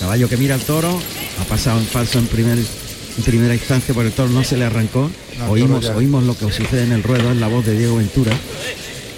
Caballo 0.00 0.28
que 0.28 0.36
mira 0.36 0.54
al 0.54 0.60
toro. 0.60 1.00
Ha 1.40 1.44
pasado 1.44 1.78
en 1.80 1.86
falso 1.86 2.18
en, 2.18 2.26
primer, 2.26 2.58
en 2.58 3.22
primera 3.24 3.54
instancia, 3.54 3.92
por 3.94 4.04
el 4.06 4.12
toro 4.12 4.28
no 4.30 4.44
se 4.44 4.56
le 4.56 4.64
arrancó. 4.64 5.10
No, 5.38 5.50
oímos, 5.50 5.86
oímos 5.86 6.22
lo 6.24 6.36
que 6.36 6.50
sucede 6.52 6.84
en 6.84 6.92
el 6.92 7.02
ruedo, 7.02 7.30
en 7.32 7.40
la 7.40 7.48
voz 7.48 7.64
de 7.66 7.76
Diego 7.76 7.96
Ventura. 7.96 8.32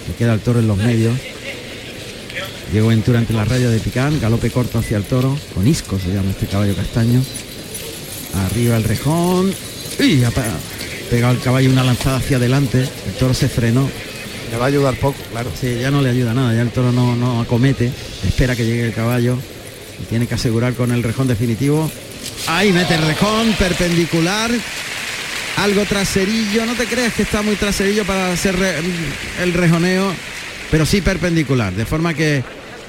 Que 0.07 0.13
queda 0.13 0.33
el 0.33 0.39
toro 0.39 0.59
en 0.59 0.67
los 0.67 0.77
medios. 0.77 1.15
Diego 2.71 2.87
Ventura 2.87 3.19
entre 3.19 3.35
la 3.35 3.45
raya 3.45 3.69
de 3.69 3.79
Picán, 3.79 4.19
galope 4.19 4.49
corto 4.51 4.79
hacia 4.79 4.97
el 4.97 5.03
toro, 5.03 5.37
con 5.53 5.65
isco 5.67 5.97
se 5.99 6.13
llama 6.13 6.31
este 6.31 6.47
caballo 6.47 6.75
castaño. 6.75 7.21
Arriba 8.35 8.77
el 8.77 8.83
rejón. 8.83 9.53
Y 9.99 10.23
ha 10.23 10.31
pegado 11.09 11.33
el 11.33 11.41
caballo 11.41 11.69
una 11.69 11.83
lanzada 11.83 12.17
hacia 12.17 12.37
adelante. 12.37 12.81
El 12.81 13.13
toro 13.19 13.33
se 13.33 13.49
frenó. 13.49 13.89
Le 14.51 14.57
va 14.57 14.65
a 14.65 14.67
ayudar 14.67 14.95
poco, 14.95 15.17
claro. 15.31 15.51
Sí, 15.59 15.77
ya 15.81 15.91
no 15.91 16.01
le 16.01 16.09
ayuda 16.09 16.33
nada, 16.33 16.53
ya 16.53 16.61
el 16.61 16.69
toro 16.69 16.91
no, 16.91 17.15
no 17.15 17.41
acomete, 17.41 17.91
espera 18.25 18.55
que 18.55 18.65
llegue 18.65 18.85
el 18.85 18.93
caballo 18.93 19.37
y 20.01 20.05
tiene 20.05 20.25
que 20.27 20.35
asegurar 20.35 20.73
con 20.73 20.91
el 20.91 21.03
rejón 21.03 21.27
definitivo. 21.27 21.91
Ahí 22.47 22.71
mete 22.71 22.95
el 22.95 23.01
rejón 23.01 23.53
perpendicular, 23.59 24.51
algo 25.57 25.83
traserillo, 25.85 26.65
no 26.65 26.75
te 26.75 26.85
creas 26.85 27.13
que 27.13 27.23
está 27.23 27.41
muy 27.41 27.55
traserillo 27.55 28.05
para 28.05 28.31
hacer 28.31 28.55
el 29.41 29.53
rejoneo, 29.53 30.13
pero 30.71 30.85
sí 30.85 31.01
perpendicular, 31.01 31.73
de 31.73 31.85
forma 31.85 32.13
que 32.13 32.43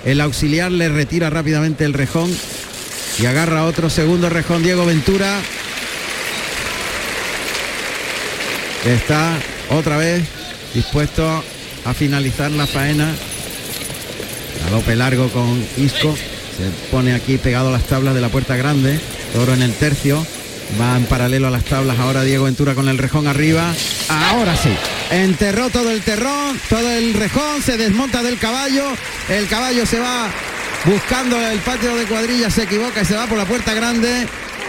el 0.05 0.21
auxiliar 0.21 0.71
le 0.71 0.89
retira 0.89 1.29
rápidamente 1.29 1.85
el 1.85 1.93
rejón 1.93 2.31
y 3.19 3.27
agarra 3.27 3.65
otro 3.65 3.91
segundo 3.91 4.29
rejón 4.29 4.63
Diego 4.63 4.87
Ventura. 4.87 5.41
está 8.85 9.37
otra 9.71 9.97
vez 9.97 10.23
dispuesto 10.73 11.45
a 11.85 11.95
finalizar 11.95 12.51
la 12.51 12.67
faena. 12.67 13.13
Galope 14.65 14.95
largo 14.95 15.29
con 15.31 15.65
Isco. 15.77 16.17
Se 16.17 16.91
pone 16.91 17.15
aquí 17.15 17.39
pegado 17.39 17.69
a 17.69 17.73
las 17.73 17.85
tablas 17.85 18.15
de 18.15 18.21
la 18.21 18.29
puerta 18.29 18.57
grande. 18.57 19.01
Toro 19.33 19.53
en 19.53 19.63
el 19.63 19.75
tercio. 19.75 20.25
Va 20.81 20.97
en 20.97 21.07
paralelo 21.07 21.49
a 21.49 21.51
las 21.51 21.65
tablas 21.65 21.99
ahora 21.99 22.23
Diego 22.23 22.45
Ventura 22.45 22.75
con 22.75 22.89
el 22.89 22.99
rejón 22.99 23.27
arriba. 23.27 23.75
Ahora 24.09 24.57
sí. 24.57 24.71
Enterró 25.11 25.71
todo 25.71 25.91
el 25.91 26.03
terrón, 26.03 26.61
todo 26.69 26.91
el 26.91 27.15
rejón, 27.15 27.63
se 27.63 27.79
desmonta 27.79 28.23
del 28.23 28.39
caballo. 28.39 28.85
El 29.31 29.49
caballo 29.49 29.87
se 29.87 29.99
va 29.99 30.31
buscando 30.85 31.41
el 31.41 31.59
patio 31.61 31.95
de 31.97 32.05
cuadrilla, 32.05 32.51
se 32.51 32.65
equivoca 32.65 33.03
y 33.03 33.05
se 33.05 33.15
va 33.15 33.27
por 33.27 33.39
la 33.39 33.45
puerta 33.45 33.75
grande. 33.75 34.27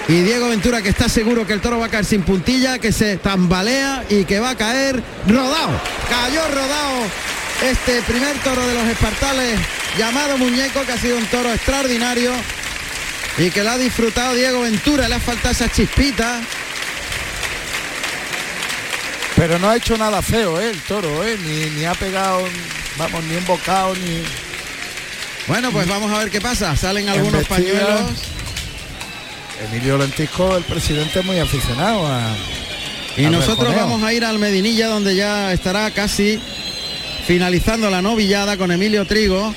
Y 0.08 0.22
Diego 0.22 0.50
Ventura 0.50 0.82
que 0.82 0.90
está 0.90 1.08
seguro 1.08 1.46
que 1.46 1.54
el 1.54 1.62
toro 1.62 1.78
va 1.78 1.86
a 1.86 1.90
caer 1.90 2.06
sin 2.06 2.24
puntilla, 2.24 2.80
que 2.80 2.92
se 2.92 3.18
tambalea 3.18 4.04
y 4.10 4.26
que 4.26 4.40
va 4.40 4.52
a 4.52 4.56
caer 4.56 5.04
rodado. 5.28 5.80
Cayó 6.10 6.42
rodado 6.48 7.04
este 7.70 8.02
primer 8.02 8.36
toro 8.40 8.66
de 8.66 8.74
los 8.74 8.88
espartales 8.88 9.60
llamado 9.98 10.38
Muñeco, 10.40 10.82
que 10.82 10.94
ha 10.94 10.98
sido 10.98 11.18
un 11.18 11.26
toro 11.28 11.52
extraordinario 11.54 12.32
y 13.38 13.52
que 13.52 13.64
lo 13.64 13.70
ha 13.70 13.78
disfrutado 13.78 14.34
Diego 14.34 14.62
Ventura. 14.62 15.08
Le 15.08 15.16
ha 15.16 15.20
faltado 15.20 15.52
esa 15.52 15.72
chispita. 15.72 16.42
Pero 19.36 19.60
no 19.60 19.70
ha 19.70 19.78
hecho 19.78 19.96
nada 19.96 20.22
feo, 20.24 20.60
¿eh? 20.60 20.72
El 20.72 20.82
toro, 20.82 21.24
¿eh? 21.24 21.38
Ni, 21.38 21.70
ni 21.80 21.86
ha 21.86 21.94
pegado, 21.94 22.44
vamos, 22.98 23.24
ni 23.26 23.38
embocado, 23.38 23.96
ni... 23.96 24.49
Bueno, 25.50 25.72
pues 25.72 25.88
vamos 25.88 26.12
a 26.12 26.20
ver 26.20 26.30
qué 26.30 26.40
pasa. 26.40 26.76
Salen 26.76 27.10
algunos 27.10 27.46
pañuelos. 27.48 28.02
Emilio 29.68 29.98
Lentisco, 29.98 30.56
el 30.56 30.64
presidente, 30.64 31.20
es 31.20 31.26
muy 31.26 31.40
aficionado 31.40 32.06
a... 32.06 32.36
Y 33.18 33.24
nosotros 33.24 33.76
vamos 33.76 34.04
a 34.04 34.14
ir 34.14 34.24
al 34.24 34.38
Medinilla 34.38 34.88
donde 34.88 35.16
ya 35.16 35.52
estará 35.52 35.90
casi 35.90 36.40
finalizando 37.26 37.90
la 37.90 38.04
novillada 38.04 38.58
con 38.58 38.72
Emilio 38.72 39.06
Trigo. 39.06 39.54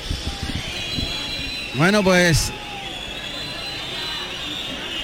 Bueno, 1.75 2.03
pues 2.03 2.51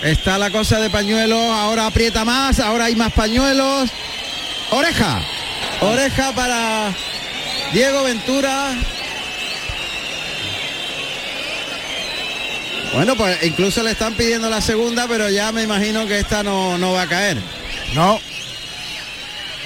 está 0.04 0.40
la 0.40 0.50
cosa 0.50 0.80
de 0.80 0.90
pañuelos, 0.90 1.40
ahora 1.40 1.86
aprieta 1.86 2.26
más, 2.26 2.60
ahora 2.60 2.86
hay 2.86 2.96
más 2.96 3.14
pañuelos. 3.14 3.92
Oreja, 4.72 5.22
oreja 5.82 6.34
para 6.34 6.92
Diego 7.74 8.04
Ventura. 8.04 8.76
Bueno, 12.94 13.16
pues 13.16 13.44
incluso 13.44 13.84
le 13.84 13.92
están 13.92 14.16
pidiendo 14.16 14.50
la 14.50 14.62
segunda, 14.62 15.08
pero 15.08 15.30
ya 15.30 15.52
me 15.52 15.64
imagino 15.64 16.08
que 16.08 16.20
esta 16.20 16.44
no, 16.44 16.78
no 16.78 16.94
va 16.94 17.04
a 17.04 17.08
caer. 17.08 17.38
No. 17.94 18.20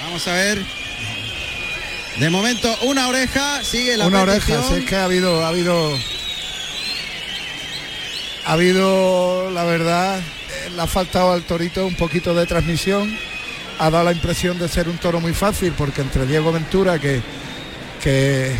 Vamos 0.03 0.27
a 0.27 0.33
ver. 0.33 0.63
De 2.19 2.29
momento, 2.29 2.75
una 2.83 3.07
oreja, 3.07 3.63
sigue 3.63 3.97
la 3.97 4.07
Una 4.07 4.25
petición. 4.25 4.59
oreja, 4.59 4.73
si 4.75 4.81
es 4.81 4.89
que 4.89 4.95
ha 4.95 5.05
habido, 5.05 5.43
ha 5.43 5.47
habido... 5.49 5.97
Ha 8.45 8.53
habido, 8.53 9.49
la 9.51 9.63
verdad, 9.63 10.19
le 10.75 10.81
ha 10.81 10.87
faltado 10.87 11.31
al 11.31 11.43
torito 11.43 11.87
un 11.87 11.95
poquito 11.95 12.35
de 12.35 12.45
transmisión 12.45 13.17
ha 13.79 13.89
dado 13.89 14.03
la 14.05 14.11
impresión 14.11 14.57
de 14.59 14.67
ser 14.67 14.87
un 14.87 14.97
toro 14.97 15.19
muy 15.19 15.33
fácil, 15.33 15.73
porque 15.73 16.01
entre 16.01 16.25
Diego 16.25 16.51
Ventura, 16.51 16.99
que, 16.99 17.21
que 18.01 18.55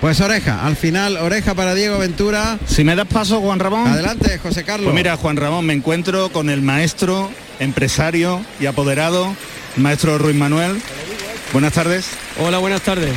Pues 0.00 0.20
oreja, 0.20 0.64
al 0.64 0.76
final 0.76 1.16
oreja 1.16 1.54
para 1.54 1.74
Diego 1.74 1.98
Ventura. 1.98 2.58
Si 2.66 2.84
me 2.84 2.94
das 2.94 3.08
paso, 3.08 3.40
Juan 3.40 3.58
Ramón. 3.58 3.88
Adelante, 3.88 4.38
José 4.38 4.62
Carlos. 4.62 4.84
Pues 4.86 4.94
mira, 4.94 5.16
Juan 5.16 5.36
Ramón, 5.36 5.66
me 5.66 5.72
encuentro 5.72 6.30
con 6.30 6.50
el 6.50 6.62
maestro, 6.62 7.30
empresario 7.58 8.40
y 8.60 8.66
apoderado, 8.66 9.34
maestro 9.76 10.16
Ruiz 10.18 10.36
Manuel. 10.36 10.80
Buenas 11.52 11.72
tardes. 11.72 12.10
Hola, 12.38 12.58
buenas 12.58 12.82
tardes. 12.82 13.10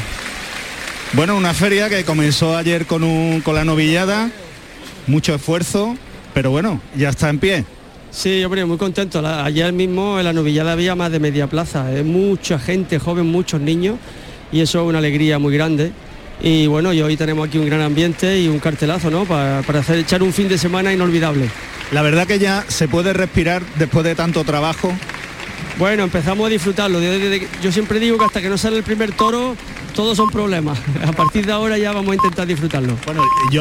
Bueno, 1.13 1.35
una 1.37 1.53
feria 1.53 1.87
que 1.87 2.03
comenzó 2.03 2.57
ayer 2.57 2.87
con, 2.87 3.03
un, 3.03 3.41
con 3.41 3.53
la 3.53 3.63
novillada, 3.63 4.31
mucho 5.05 5.35
esfuerzo, 5.35 5.95
pero 6.33 6.49
bueno, 6.49 6.81
ya 6.95 7.09
está 7.09 7.29
en 7.29 7.37
pie. 7.37 7.65
Sí, 8.09 8.43
hombre, 8.43 8.65
muy 8.65 8.77
contento. 8.77 9.21
La- 9.21 9.45
ayer 9.45 9.71
mismo 9.71 10.17
en 10.17 10.25
la 10.25 10.33
novillada 10.33 10.71
había 10.71 10.95
más 10.95 11.11
de 11.11 11.19
media 11.19 11.45
plaza, 11.47 11.93
¿eh? 11.95 12.03
mucha 12.03 12.57
gente 12.57 12.97
joven, 12.97 13.27
muchos 13.27 13.61
niños, 13.61 13.97
y 14.51 14.61
eso 14.61 14.81
es 14.81 14.87
una 14.87 14.97
alegría 14.97 15.37
muy 15.37 15.53
grande. 15.53 15.91
Y 16.43 16.67
bueno, 16.67 16.91
y 16.93 17.01
hoy 17.01 17.17
tenemos 17.17 17.47
aquí 17.47 17.57
un 17.57 17.67
gran 17.67 17.81
ambiente 17.81 18.39
y 18.39 18.47
un 18.47 18.59
cartelazo, 18.59 19.11
¿no? 19.11 19.25
Para, 19.25 19.61
para 19.61 19.79
hacer 19.79 19.99
echar 19.99 20.23
un 20.23 20.33
fin 20.33 20.47
de 20.47 20.57
semana 20.57 20.91
inolvidable. 20.91 21.49
La 21.91 22.01
verdad 22.01 22.25
que 22.25 22.39
ya 22.39 22.63
se 22.67 22.87
puede 22.87 23.13
respirar 23.13 23.61
después 23.77 24.05
de 24.05 24.15
tanto 24.15 24.43
trabajo. 24.43 24.93
Bueno, 25.77 26.03
empezamos 26.03 26.45
a 26.45 26.49
disfrutarlo. 26.49 26.99
Yo, 27.61 27.71
siempre 27.71 27.99
digo 27.99 28.17
que 28.17 28.25
hasta 28.25 28.41
que 28.41 28.49
no 28.49 28.57
sale 28.57 28.77
el 28.77 28.83
primer 28.83 29.11
toro, 29.11 29.55
todos 29.95 30.15
son 30.15 30.29
problemas. 30.29 30.79
A 31.05 31.11
partir 31.11 31.45
de 31.45 31.51
ahora 31.51 31.77
ya 31.77 31.91
vamos 31.91 32.11
a 32.11 32.15
intentar 32.15 32.47
disfrutarlo. 32.47 32.95
Bueno, 33.05 33.23
yo 33.51 33.59